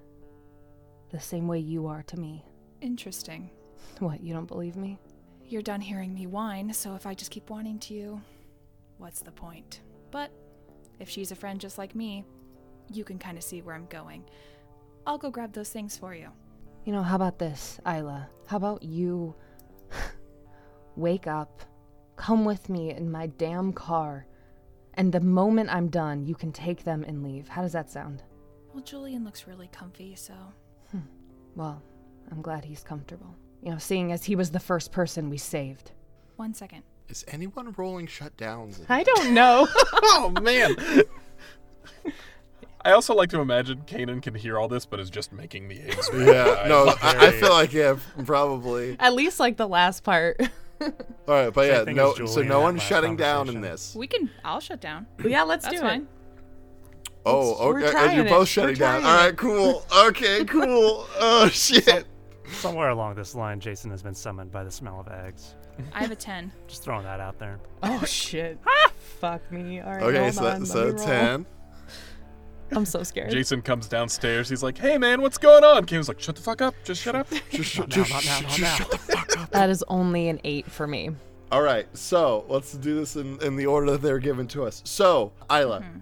The 1.10 1.20
same 1.20 1.46
way 1.46 1.58
you 1.58 1.86
are 1.86 2.02
to 2.04 2.18
me. 2.18 2.44
Interesting. 2.80 3.50
What, 3.98 4.22
you 4.22 4.34
don't 4.34 4.46
believe 4.46 4.76
me? 4.76 4.98
You're 5.46 5.62
done 5.62 5.80
hearing 5.80 6.12
me 6.14 6.26
whine, 6.26 6.72
so 6.72 6.94
if 6.94 7.06
I 7.06 7.14
just 7.14 7.30
keep 7.30 7.50
whining 7.50 7.78
to 7.80 7.94
you, 7.94 8.20
what's 8.98 9.20
the 9.20 9.30
point? 9.30 9.80
But 10.10 10.30
if 10.98 11.08
she's 11.08 11.30
a 11.30 11.36
friend 11.36 11.60
just 11.60 11.78
like 11.78 11.94
me, 11.94 12.24
you 12.92 13.04
can 13.04 13.18
kind 13.18 13.36
of 13.36 13.44
see 13.44 13.62
where 13.62 13.74
I'm 13.74 13.86
going. 13.86 14.24
I'll 15.06 15.18
go 15.18 15.30
grab 15.30 15.52
those 15.52 15.70
things 15.70 15.96
for 15.96 16.14
you. 16.14 16.28
You 16.84 16.92
know, 16.92 17.02
how 17.02 17.16
about 17.16 17.38
this, 17.38 17.80
Isla? 17.86 18.28
How 18.46 18.58
about 18.58 18.82
you 18.82 19.34
wake 20.96 21.26
up, 21.26 21.62
come 22.16 22.44
with 22.44 22.68
me 22.68 22.90
in 22.90 23.10
my 23.10 23.26
damn 23.26 23.72
car, 23.72 24.26
and 24.94 25.10
the 25.10 25.20
moment 25.20 25.70
I'm 25.70 25.88
done, 25.88 26.24
you 26.26 26.34
can 26.34 26.52
take 26.52 26.84
them 26.84 27.02
and 27.04 27.22
leave. 27.22 27.48
How 27.48 27.62
does 27.62 27.72
that 27.72 27.90
sound? 27.90 28.22
Well, 28.74 28.82
Julian 28.82 29.24
looks 29.24 29.46
really 29.46 29.68
comfy, 29.68 30.14
so. 30.14 30.34
Hmm. 30.90 30.98
Well, 31.56 31.82
I'm 32.30 32.42
glad 32.42 32.64
he's 32.64 32.82
comfortable. 32.82 33.34
You 33.62 33.70
know, 33.70 33.78
seeing 33.78 34.12
as 34.12 34.24
he 34.24 34.36
was 34.36 34.50
the 34.50 34.60
first 34.60 34.92
person 34.92 35.30
we 35.30 35.38
saved. 35.38 35.92
One 36.36 36.52
second. 36.52 36.82
Is 37.08 37.24
anyone 37.28 37.72
rolling 37.78 38.06
shutdowns? 38.06 38.84
I 38.88 39.04
don't 39.04 39.32
know. 39.32 39.68
oh 39.92 40.34
man. 40.42 40.76
I 42.84 42.92
also 42.92 43.14
like 43.14 43.30
to 43.30 43.40
imagine 43.40 43.82
Kanan 43.86 44.20
can 44.22 44.34
hear 44.34 44.58
all 44.58 44.68
this, 44.68 44.84
but 44.84 45.00
is 45.00 45.08
just 45.10 45.32
making 45.32 45.68
the 45.68 45.80
eggs. 45.80 46.08
Yeah, 46.14 46.66
no, 46.68 46.94
I, 47.02 47.28
I 47.28 47.30
feel 47.32 47.50
like 47.50 47.72
yeah, 47.72 47.96
probably. 48.24 48.96
At 49.00 49.14
least 49.14 49.40
like 49.40 49.56
the 49.56 49.66
last 49.68 50.02
part. 50.04 50.38
All 50.80 50.90
right, 51.28 51.52
but 51.54 51.66
yeah, 51.66 51.92
no. 51.92 52.14
So 52.26 52.42
no 52.42 52.60
one's 52.60 52.82
shutting 52.82 53.16
down 53.16 53.48
in 53.48 53.60
this. 53.62 53.94
We 53.94 54.06
can. 54.06 54.28
I'll 54.44 54.60
shut 54.60 54.80
down. 54.80 55.06
yeah, 55.24 55.42
let's 55.42 55.64
That's 55.64 55.76
do 55.76 55.80
fine. 55.82 56.02
it. 56.02 56.06
Oh, 57.24 57.68
We're 57.68 57.80
okay. 57.80 57.90
trying 57.90 58.08
And 58.08 58.16
you're 58.16 58.24
both 58.24 58.40
We're 58.40 58.46
shutting 58.46 58.74
down. 58.76 59.00
trying 59.00 59.04
All 59.14 59.22
it. 59.22 59.26
right, 59.28 59.36
cool. 59.36 59.86
Okay, 60.08 60.44
cool. 60.46 61.06
Oh 61.20 61.48
shit. 61.50 62.06
Somewhere 62.50 62.90
along 62.90 63.14
this 63.14 63.34
line, 63.34 63.60
Jason 63.60 63.90
has 63.92 64.02
been 64.02 64.14
summoned 64.14 64.50
by 64.50 64.62
the 64.64 64.70
smell 64.70 65.00
of 65.00 65.08
eggs. 65.08 65.54
I 65.92 66.02
have 66.02 66.10
a 66.10 66.16
10. 66.16 66.52
Just 66.66 66.82
throwing 66.82 67.04
that 67.04 67.20
out 67.20 67.38
there. 67.38 67.58
Oh 67.82 68.04
shit. 68.04 68.58
Ah, 68.66 68.90
Fuck 69.20 69.50
me. 69.50 69.80
All 69.80 69.90
right. 69.92 70.02
Okay, 70.02 70.18
hold 70.18 70.34
so 70.34 70.46
on, 70.46 70.66
so 70.66 70.84
me 70.86 70.90
roll. 70.92 71.06
ten. 71.06 71.46
I'm 72.72 72.84
so 72.84 73.02
scared. 73.02 73.30
Jason 73.30 73.62
comes 73.62 73.86
downstairs. 73.88 74.48
He's 74.48 74.62
like, 74.62 74.78
"Hey 74.78 74.98
man, 74.98 75.20
what's 75.22 75.38
going 75.38 75.64
on?" 75.64 75.84
Kanan's 75.84 76.08
like, 76.08 76.20
"Shut 76.20 76.36
the 76.36 76.42
fuck 76.42 76.62
up. 76.62 76.74
Just 76.84 77.02
shut 77.02 77.14
up." 77.14 77.28
Just, 77.50 77.78
Not 77.78 77.88
now, 77.88 77.94
just, 78.04 78.10
not 78.10 78.24
now, 78.24 78.40
not 78.40 78.60
now. 78.60 78.74
shut 78.76 78.90
the 78.90 78.98
fuck 78.98 79.38
up. 79.38 79.50
That 79.50 79.70
is 79.70 79.84
only 79.88 80.28
an 80.28 80.40
eight 80.44 80.70
for 80.70 80.86
me. 80.86 81.10
All 81.52 81.62
right, 81.62 81.86
so 81.96 82.44
let's 82.48 82.72
do 82.72 82.96
this 82.96 83.14
in, 83.16 83.40
in 83.42 83.54
the 83.54 83.66
order 83.66 83.92
that 83.92 84.02
they're 84.02 84.18
given 84.18 84.48
to 84.48 84.64
us. 84.64 84.82
So, 84.84 85.32
Isla. 85.50 85.80
Mm-hmm. 85.80 85.98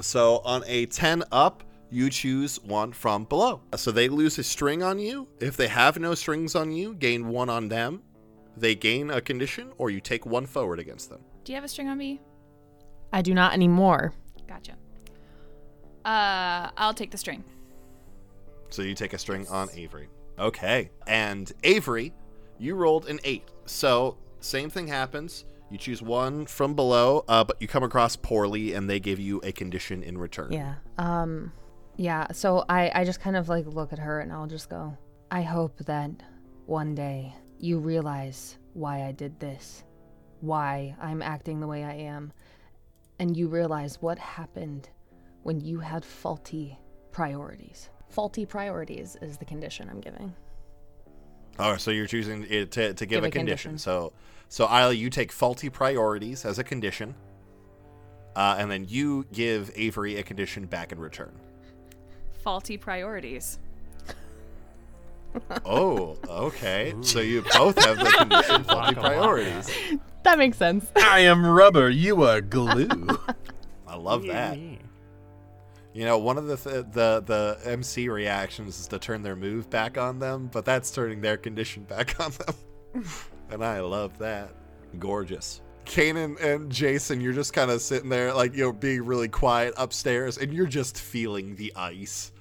So, 0.00 0.38
on 0.44 0.64
a 0.66 0.84
10 0.86 1.22
up, 1.32 1.62
you 1.90 2.10
choose 2.10 2.60
one 2.62 2.92
from 2.92 3.24
below. 3.24 3.62
So, 3.76 3.90
they 3.90 4.08
lose 4.08 4.38
a 4.38 4.42
string 4.42 4.82
on 4.82 4.98
you. 4.98 5.28
If 5.40 5.56
they 5.56 5.68
have 5.68 5.98
no 5.98 6.14
strings 6.14 6.54
on 6.54 6.72
you, 6.72 6.94
gain 6.94 7.28
one 7.28 7.48
on 7.48 7.68
them. 7.68 8.02
They 8.56 8.74
gain 8.74 9.08
a 9.10 9.20
condition, 9.22 9.72
or 9.78 9.88
you 9.88 10.00
take 10.00 10.26
one 10.26 10.44
forward 10.44 10.78
against 10.78 11.08
them. 11.08 11.20
Do 11.44 11.52
you 11.52 11.56
have 11.56 11.64
a 11.64 11.68
string 11.68 11.88
on 11.88 11.96
me? 11.96 12.20
I 13.14 13.22
do 13.22 13.32
not 13.32 13.54
anymore. 13.54 14.12
Gotcha. 14.46 14.72
Uh, 16.04 16.70
I'll 16.76 16.94
take 16.94 17.10
the 17.10 17.18
string. 17.18 17.44
So, 18.70 18.82
you 18.82 18.94
take 18.94 19.12
a 19.12 19.18
string 19.18 19.46
on 19.48 19.68
Avery. 19.74 20.08
Okay. 20.38 20.90
And 21.06 21.52
Avery, 21.62 22.12
you 22.58 22.74
rolled 22.74 23.06
an 23.06 23.20
8. 23.24 23.48
So, 23.66 24.16
same 24.40 24.70
thing 24.70 24.88
happens. 24.88 25.44
You 25.70 25.78
choose 25.78 26.02
one 26.02 26.44
from 26.44 26.74
below, 26.74 27.24
uh, 27.28 27.44
but 27.44 27.56
you 27.60 27.66
come 27.66 27.82
across 27.82 28.14
poorly, 28.14 28.74
and 28.74 28.90
they 28.90 29.00
give 29.00 29.18
you 29.18 29.40
a 29.42 29.52
condition 29.52 30.02
in 30.02 30.18
return. 30.18 30.52
Yeah. 30.52 30.74
Um 30.98 31.50
yeah, 31.96 32.30
so 32.32 32.64
I 32.68 32.90
I 32.94 33.04
just 33.04 33.20
kind 33.20 33.36
of 33.36 33.48
like 33.48 33.66
look 33.66 33.92
at 33.92 33.98
her 33.98 34.20
and 34.20 34.32
I'll 34.32 34.46
just 34.46 34.68
go, 34.68 34.96
I 35.30 35.42
hope 35.42 35.78
that 35.86 36.10
one 36.66 36.94
day 36.94 37.34
you 37.58 37.78
realize 37.78 38.58
why 38.74 39.04
I 39.04 39.12
did 39.12 39.40
this. 39.40 39.84
Why 40.40 40.94
I'm 41.00 41.22
acting 41.22 41.60
the 41.60 41.66
way 41.66 41.84
I 41.84 41.94
am. 41.94 42.32
And 43.18 43.36
you 43.36 43.48
realize 43.48 44.02
what 44.02 44.18
happened 44.18 44.88
when 45.42 45.60
you 45.60 45.78
had 45.80 46.04
faulty 46.04 46.78
priorities. 47.10 47.88
Faulty 48.08 48.44
priorities 48.46 49.16
is 49.22 49.36
the 49.38 49.44
condition 49.44 49.88
I'm 49.90 50.00
giving. 50.00 50.32
All 51.58 51.72
right, 51.72 51.80
so 51.80 51.90
you're 51.90 52.06
choosing 52.06 52.46
it 52.48 52.70
to, 52.72 52.94
to 52.94 53.06
give, 53.06 53.18
Give 53.18 53.24
a, 53.24 53.28
a 53.28 53.30
condition. 53.30 53.72
condition. 53.72 53.78
So, 53.78 54.12
so 54.48 54.64
Isla, 54.66 54.92
you 54.94 55.10
take 55.10 55.32
faulty 55.32 55.68
priorities 55.68 56.44
as 56.44 56.58
a 56.58 56.64
condition, 56.64 57.14
uh, 58.36 58.56
and 58.58 58.70
then 58.70 58.86
you 58.88 59.26
give 59.32 59.70
Avery 59.74 60.16
a 60.16 60.22
condition 60.22 60.64
back 60.66 60.92
in 60.92 60.98
return. 60.98 61.32
Faulty 62.42 62.76
priorities. 62.76 63.58
Oh, 65.64 66.18
okay. 66.28 66.92
so 67.00 67.20
you 67.20 67.42
both 67.56 67.82
have 67.82 67.98
the 67.98 68.04
condition 68.04 68.64
faulty 68.64 68.94
Waka 68.96 69.00
waka. 69.00 69.00
priorities. 69.00 69.70
That 70.24 70.36
makes 70.36 70.58
sense. 70.58 70.84
I 70.96 71.20
am 71.20 71.46
rubber, 71.46 71.88
you 71.88 72.22
are 72.24 72.42
glue. 72.42 72.86
I 73.88 73.96
love 73.96 74.24
that. 74.26 74.58
You 75.94 76.06
know, 76.06 76.18
one 76.18 76.38
of 76.38 76.46
the 76.46 76.56
th- 76.56 76.86
the 76.92 77.22
the 77.24 77.58
MC 77.70 78.08
reactions 78.08 78.80
is 78.80 78.88
to 78.88 78.98
turn 78.98 79.22
their 79.22 79.36
move 79.36 79.68
back 79.68 79.98
on 79.98 80.18
them, 80.18 80.48
but 80.52 80.64
that's 80.64 80.90
turning 80.90 81.20
their 81.20 81.36
condition 81.36 81.84
back 81.88 82.18
on 82.18 82.32
them, 82.32 83.04
and 83.50 83.64
I 83.64 83.80
love 83.80 84.18
that. 84.18 84.54
Gorgeous. 84.98 85.60
Kanan 85.84 86.40
and 86.40 86.70
Jason, 86.70 87.20
you're 87.20 87.32
just 87.32 87.52
kind 87.52 87.70
of 87.70 87.82
sitting 87.82 88.08
there, 88.08 88.32
like 88.32 88.54
you 88.54 88.64
know, 88.64 88.72
being 88.72 89.04
really 89.04 89.28
quiet 89.28 89.74
upstairs, 89.76 90.38
and 90.38 90.52
you're 90.52 90.66
just 90.66 90.98
feeling 90.98 91.56
the 91.56 91.72
ice 91.76 92.32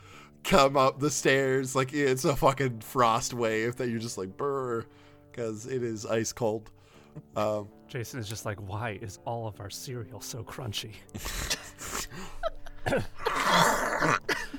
come 0.44 0.78
up 0.78 1.00
the 1.00 1.10
stairs, 1.10 1.76
like 1.76 1.94
it's 1.94 2.26
a 2.26 2.36
fucking 2.36 2.80
frost 2.80 3.34
wave 3.34 3.76
that 3.78 3.90
you're 3.90 4.00
just 4.00 4.18
like 4.18 4.36
brr, 4.38 4.86
because 5.32 5.66
it 5.68 5.84
is 5.84 6.06
ice 6.06 6.32
cold. 6.34 6.72
Um, 7.36 7.68
Jason 7.88 8.20
is 8.20 8.30
just 8.30 8.46
like, 8.46 8.58
why 8.58 8.98
is 9.02 9.20
all 9.26 9.48
of 9.48 9.60
our 9.60 9.70
cereal 9.70 10.22
so 10.22 10.44
crunchy? 10.44 10.94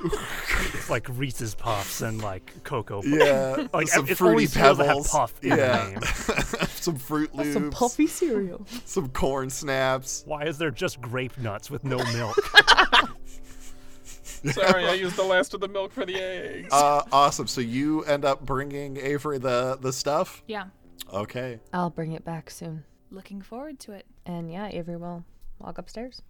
it's 0.04 0.90
like 0.90 1.06
Reese's 1.10 1.54
Puffs 1.54 2.00
and 2.00 2.22
like 2.22 2.52
Cocoa 2.64 3.02
Puffs. 3.02 3.08
yeah, 3.08 3.66
Like, 3.72 3.88
some 3.88 4.06
it's 4.08 4.18
fruity 4.18 4.32
only 4.32 4.46
cereals 4.46 4.78
have 4.78 4.86
pebbles. 4.86 5.08
puff 5.10 5.34
in 5.42 5.50
the 5.50 5.56
name. 5.56 6.02
some 6.68 6.96
Froot 6.98 7.34
Loops. 7.34 7.52
Some 7.52 7.70
puffy 7.70 8.06
cereal. 8.06 8.66
some 8.84 9.08
corn 9.10 9.50
snaps. 9.50 10.22
Why 10.26 10.44
is 10.44 10.58
there 10.58 10.70
just 10.70 11.00
grape 11.00 11.36
nuts 11.38 11.70
with 11.70 11.84
no 11.84 11.98
milk? 12.12 12.36
Sorry, 14.52 14.86
I 14.86 14.94
used 14.94 15.16
the 15.16 15.22
last 15.22 15.54
of 15.54 15.60
the 15.60 15.68
milk 15.68 15.92
for 15.92 16.04
the 16.04 16.16
eggs. 16.16 16.68
Uh, 16.72 17.02
awesome. 17.12 17.46
So 17.46 17.60
you 17.60 18.02
end 18.04 18.24
up 18.24 18.44
bringing 18.44 18.96
Avery 18.96 19.38
the 19.38 19.78
the 19.80 19.92
stuff. 19.92 20.42
Yeah. 20.48 20.64
Okay. 21.12 21.60
I'll 21.72 21.90
bring 21.90 22.12
it 22.12 22.24
back 22.24 22.50
soon. 22.50 22.82
Looking 23.10 23.40
forward 23.40 23.78
to 23.80 23.92
it. 23.92 24.06
And 24.26 24.50
yeah, 24.50 24.68
Avery 24.72 24.96
will 24.96 25.24
walk 25.60 25.78
upstairs. 25.78 26.22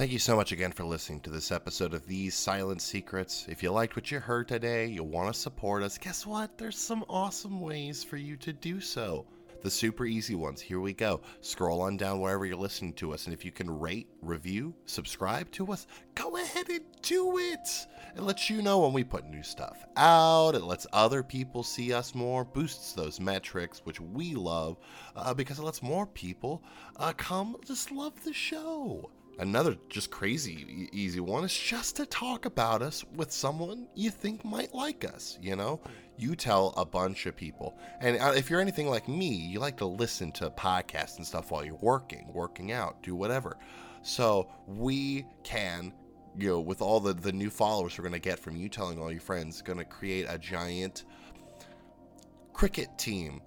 Thank 0.00 0.12
you 0.12 0.18
so 0.18 0.34
much 0.34 0.50
again 0.50 0.72
for 0.72 0.84
listening 0.84 1.20
to 1.20 1.30
this 1.30 1.52
episode 1.52 1.92
of 1.92 2.06
These 2.06 2.34
Silent 2.34 2.80
Secrets. 2.80 3.44
If 3.50 3.62
you 3.62 3.70
liked 3.70 3.96
what 3.96 4.10
you 4.10 4.18
heard 4.18 4.48
today, 4.48 4.86
you 4.86 5.04
want 5.04 5.30
to 5.30 5.38
support 5.38 5.82
us, 5.82 5.98
guess 5.98 6.24
what? 6.24 6.56
There's 6.56 6.78
some 6.78 7.04
awesome 7.06 7.60
ways 7.60 8.02
for 8.02 8.16
you 8.16 8.38
to 8.38 8.50
do 8.50 8.80
so. 8.80 9.26
The 9.62 9.70
super 9.70 10.06
easy 10.06 10.34
ones. 10.34 10.62
Here 10.62 10.80
we 10.80 10.94
go. 10.94 11.20
Scroll 11.42 11.82
on 11.82 11.98
down 11.98 12.18
wherever 12.18 12.46
you're 12.46 12.56
listening 12.56 12.94
to 12.94 13.12
us, 13.12 13.26
and 13.26 13.34
if 13.34 13.44
you 13.44 13.52
can 13.52 13.78
rate, 13.78 14.08
review, 14.22 14.74
subscribe 14.86 15.50
to 15.50 15.70
us, 15.70 15.86
go 16.14 16.34
ahead 16.38 16.70
and 16.70 16.80
do 17.02 17.36
it. 17.36 17.68
It 18.16 18.22
lets 18.22 18.48
you 18.48 18.62
know 18.62 18.80
when 18.80 18.94
we 18.94 19.04
put 19.04 19.26
new 19.26 19.42
stuff 19.42 19.84
out. 19.98 20.54
It 20.54 20.62
lets 20.62 20.86
other 20.94 21.22
people 21.22 21.62
see 21.62 21.92
us 21.92 22.14
more, 22.14 22.46
boosts 22.46 22.94
those 22.94 23.20
metrics, 23.20 23.84
which 23.84 24.00
we 24.00 24.34
love, 24.34 24.78
uh, 25.14 25.34
because 25.34 25.58
it 25.58 25.64
lets 25.64 25.82
more 25.82 26.06
people 26.06 26.64
uh, 26.96 27.12
come 27.18 27.56
just 27.66 27.92
love 27.92 28.14
the 28.24 28.32
show. 28.32 29.10
Another 29.40 29.74
just 29.88 30.10
crazy 30.10 30.90
easy 30.92 31.18
one 31.18 31.44
is 31.44 31.56
just 31.56 31.96
to 31.96 32.04
talk 32.04 32.44
about 32.44 32.82
us 32.82 33.02
with 33.16 33.32
someone 33.32 33.88
you 33.94 34.10
think 34.10 34.44
might 34.44 34.74
like 34.74 35.02
us, 35.02 35.38
you 35.40 35.56
know? 35.56 35.80
You 36.18 36.36
tell 36.36 36.74
a 36.76 36.84
bunch 36.84 37.24
of 37.24 37.34
people. 37.34 37.78
And 38.00 38.20
uh, 38.20 38.34
if 38.36 38.50
you're 38.50 38.60
anything 38.60 38.88
like 38.88 39.08
me, 39.08 39.28
you 39.28 39.58
like 39.58 39.78
to 39.78 39.86
listen 39.86 40.30
to 40.32 40.50
podcasts 40.50 41.16
and 41.16 41.26
stuff 41.26 41.50
while 41.50 41.64
you're 41.64 41.78
working, 41.80 42.30
working 42.34 42.70
out, 42.70 43.02
do 43.02 43.14
whatever. 43.14 43.56
So 44.02 44.50
we 44.66 45.24
can, 45.42 45.94
you 46.38 46.48
know, 46.48 46.60
with 46.60 46.82
all 46.82 47.00
the, 47.00 47.14
the 47.14 47.32
new 47.32 47.48
followers 47.48 47.96
we're 47.96 48.02
going 48.02 48.12
to 48.12 48.18
get 48.18 48.38
from 48.38 48.56
you 48.56 48.68
telling 48.68 49.00
all 49.00 49.10
your 49.10 49.22
friends, 49.22 49.62
going 49.62 49.78
to 49.78 49.86
create 49.86 50.26
a 50.28 50.36
giant 50.36 51.04
cricket 52.52 52.98
team. 52.98 53.40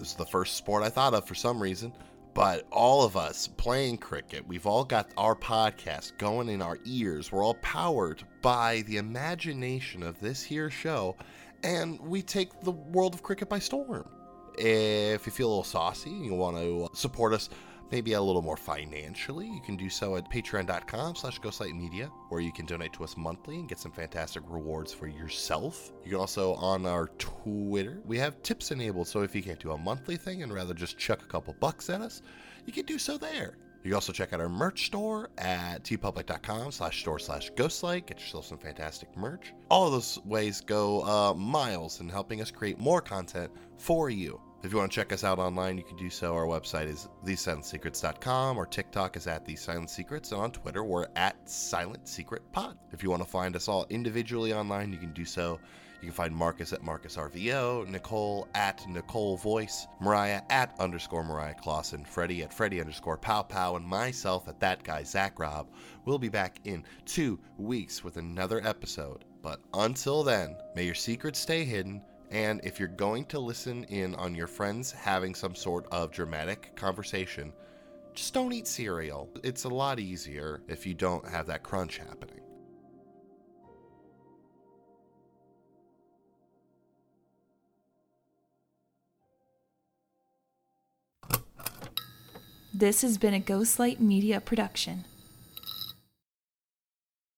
This 0.00 0.08
is 0.08 0.14
the 0.14 0.26
first 0.26 0.56
sport 0.56 0.82
I 0.82 0.88
thought 0.88 1.14
of 1.14 1.28
for 1.28 1.36
some 1.36 1.62
reason. 1.62 1.92
But 2.38 2.68
all 2.70 3.02
of 3.02 3.16
us 3.16 3.48
playing 3.48 3.98
cricket, 3.98 4.46
we've 4.46 4.64
all 4.64 4.84
got 4.84 5.10
our 5.16 5.34
podcast 5.34 6.16
going 6.18 6.48
in 6.48 6.62
our 6.62 6.78
ears. 6.84 7.32
We're 7.32 7.44
all 7.44 7.54
powered 7.54 8.22
by 8.42 8.82
the 8.82 8.98
imagination 8.98 10.04
of 10.04 10.20
this 10.20 10.44
here 10.44 10.70
show, 10.70 11.16
and 11.64 11.98
we 11.98 12.22
take 12.22 12.60
the 12.60 12.70
world 12.70 13.14
of 13.14 13.24
cricket 13.24 13.48
by 13.48 13.58
storm. 13.58 14.08
If 14.56 15.26
you 15.26 15.32
feel 15.32 15.48
a 15.48 15.50
little 15.50 15.64
saucy 15.64 16.10
and 16.10 16.24
you 16.24 16.34
want 16.34 16.58
to 16.58 16.88
support 16.92 17.32
us 17.32 17.48
maybe 17.90 18.12
a 18.12 18.20
little 18.20 18.42
more 18.42 18.56
financially, 18.56 19.46
you 19.46 19.60
can 19.60 19.76
do 19.76 19.88
so 19.88 20.16
at 20.16 20.30
patreon.com 20.30 21.16
slash 21.16 21.40
ghostlightmedia, 21.40 22.10
or 22.30 22.40
you 22.40 22.52
can 22.52 22.66
donate 22.66 22.92
to 22.94 23.04
us 23.04 23.16
monthly 23.16 23.56
and 23.56 23.68
get 23.68 23.78
some 23.78 23.92
fantastic 23.92 24.42
rewards 24.48 24.92
for 24.92 25.06
yourself. 25.06 25.92
You 26.04 26.12
can 26.12 26.20
also, 26.20 26.54
on 26.54 26.86
our 26.86 27.08
Twitter, 27.18 28.00
we 28.04 28.18
have 28.18 28.42
tips 28.42 28.70
enabled, 28.70 29.08
so 29.08 29.22
if 29.22 29.34
you 29.34 29.42
can't 29.42 29.60
do 29.60 29.72
a 29.72 29.78
monthly 29.78 30.16
thing 30.16 30.42
and 30.42 30.52
rather 30.52 30.74
just 30.74 30.98
chuck 30.98 31.22
a 31.22 31.26
couple 31.26 31.54
bucks 31.60 31.90
at 31.90 32.00
us, 32.00 32.22
you 32.66 32.72
can 32.72 32.84
do 32.84 32.98
so 32.98 33.16
there. 33.18 33.56
You 33.84 33.90
can 33.90 33.94
also 33.94 34.12
check 34.12 34.32
out 34.32 34.40
our 34.40 34.48
merch 34.48 34.86
store 34.86 35.30
at 35.38 35.84
teepublic.com 35.84 36.72
slash 36.72 37.00
store 37.00 37.18
slash 37.18 37.50
ghostlight. 37.52 38.06
Get 38.06 38.18
yourself 38.18 38.46
some 38.46 38.58
fantastic 38.58 39.16
merch. 39.16 39.54
All 39.70 39.86
of 39.86 39.92
those 39.92 40.18
ways 40.24 40.60
go 40.60 41.02
uh, 41.04 41.34
miles 41.34 42.00
in 42.00 42.08
helping 42.08 42.40
us 42.40 42.50
create 42.50 42.78
more 42.78 43.00
content 43.00 43.52
for 43.78 44.10
you. 44.10 44.40
If 44.64 44.72
you 44.72 44.78
want 44.78 44.90
to 44.90 44.94
check 44.94 45.12
us 45.12 45.22
out 45.22 45.38
online, 45.38 45.78
you 45.78 45.84
can 45.84 45.96
do 45.96 46.10
so. 46.10 46.34
Our 46.34 46.44
website 46.44 46.88
is 46.88 47.08
thesilentsecrets.com. 47.24 48.58
Our 48.58 48.66
TikTok 48.66 49.16
is 49.16 49.28
at 49.28 49.44
The 49.44 49.54
Silent 49.54 49.88
Secrets. 49.88 50.32
And 50.32 50.40
on 50.40 50.50
Twitter, 50.50 50.82
we're 50.82 51.06
at 51.14 51.48
Silent 51.48 52.08
Secret. 52.08 52.42
If 52.92 53.04
you 53.04 53.10
want 53.10 53.22
to 53.22 53.28
find 53.28 53.54
us 53.54 53.68
all 53.68 53.86
individually 53.88 54.52
online, 54.52 54.92
you 54.92 54.98
can 54.98 55.12
do 55.12 55.24
so. 55.24 55.60
You 56.00 56.06
can 56.08 56.14
find 56.14 56.34
Marcus 56.34 56.72
at 56.72 56.82
Marcus 56.82 57.16
RVO, 57.16 57.88
Nicole 57.88 58.48
at 58.54 58.84
Nicole 58.88 59.36
Voice, 59.36 59.86
Mariah 60.00 60.42
at 60.50 60.74
underscore 60.80 61.22
Mariah 61.22 61.54
Clawson, 61.54 62.04
Freddie 62.04 62.42
at 62.42 62.52
Freddie 62.52 62.80
underscore 62.80 63.16
Pow 63.16 63.42
Pow, 63.42 63.76
and 63.76 63.86
myself 63.86 64.48
at 64.48 64.58
that 64.58 64.82
guy 64.82 65.04
Zack 65.04 65.38
Robb. 65.38 65.68
We'll 66.04 66.18
be 66.18 66.28
back 66.28 66.58
in 66.64 66.84
two 67.04 67.38
weeks 67.58 68.02
with 68.02 68.16
another 68.16 68.60
episode. 68.66 69.24
But 69.40 69.60
until 69.72 70.24
then, 70.24 70.56
may 70.74 70.84
your 70.84 70.94
secrets 70.96 71.38
stay 71.38 71.64
hidden. 71.64 72.02
And 72.30 72.60
if 72.62 72.78
you're 72.78 72.88
going 72.88 73.24
to 73.26 73.38
listen 73.38 73.84
in 73.84 74.14
on 74.14 74.34
your 74.34 74.46
friends 74.46 74.92
having 74.92 75.34
some 75.34 75.54
sort 75.54 75.86
of 75.90 76.10
dramatic 76.10 76.76
conversation, 76.76 77.52
just 78.14 78.34
don't 78.34 78.52
eat 78.52 78.66
cereal. 78.66 79.30
It's 79.42 79.64
a 79.64 79.68
lot 79.68 79.98
easier 79.98 80.62
if 80.68 80.86
you 80.86 80.92
don't 80.92 81.26
have 81.26 81.46
that 81.46 81.62
crunch 81.62 81.98
happening. 81.98 82.40
This 92.74 93.02
has 93.02 93.18
been 93.18 93.34
a 93.34 93.40
Ghostlight 93.40 93.98
Media 93.98 94.40
production. 94.40 95.04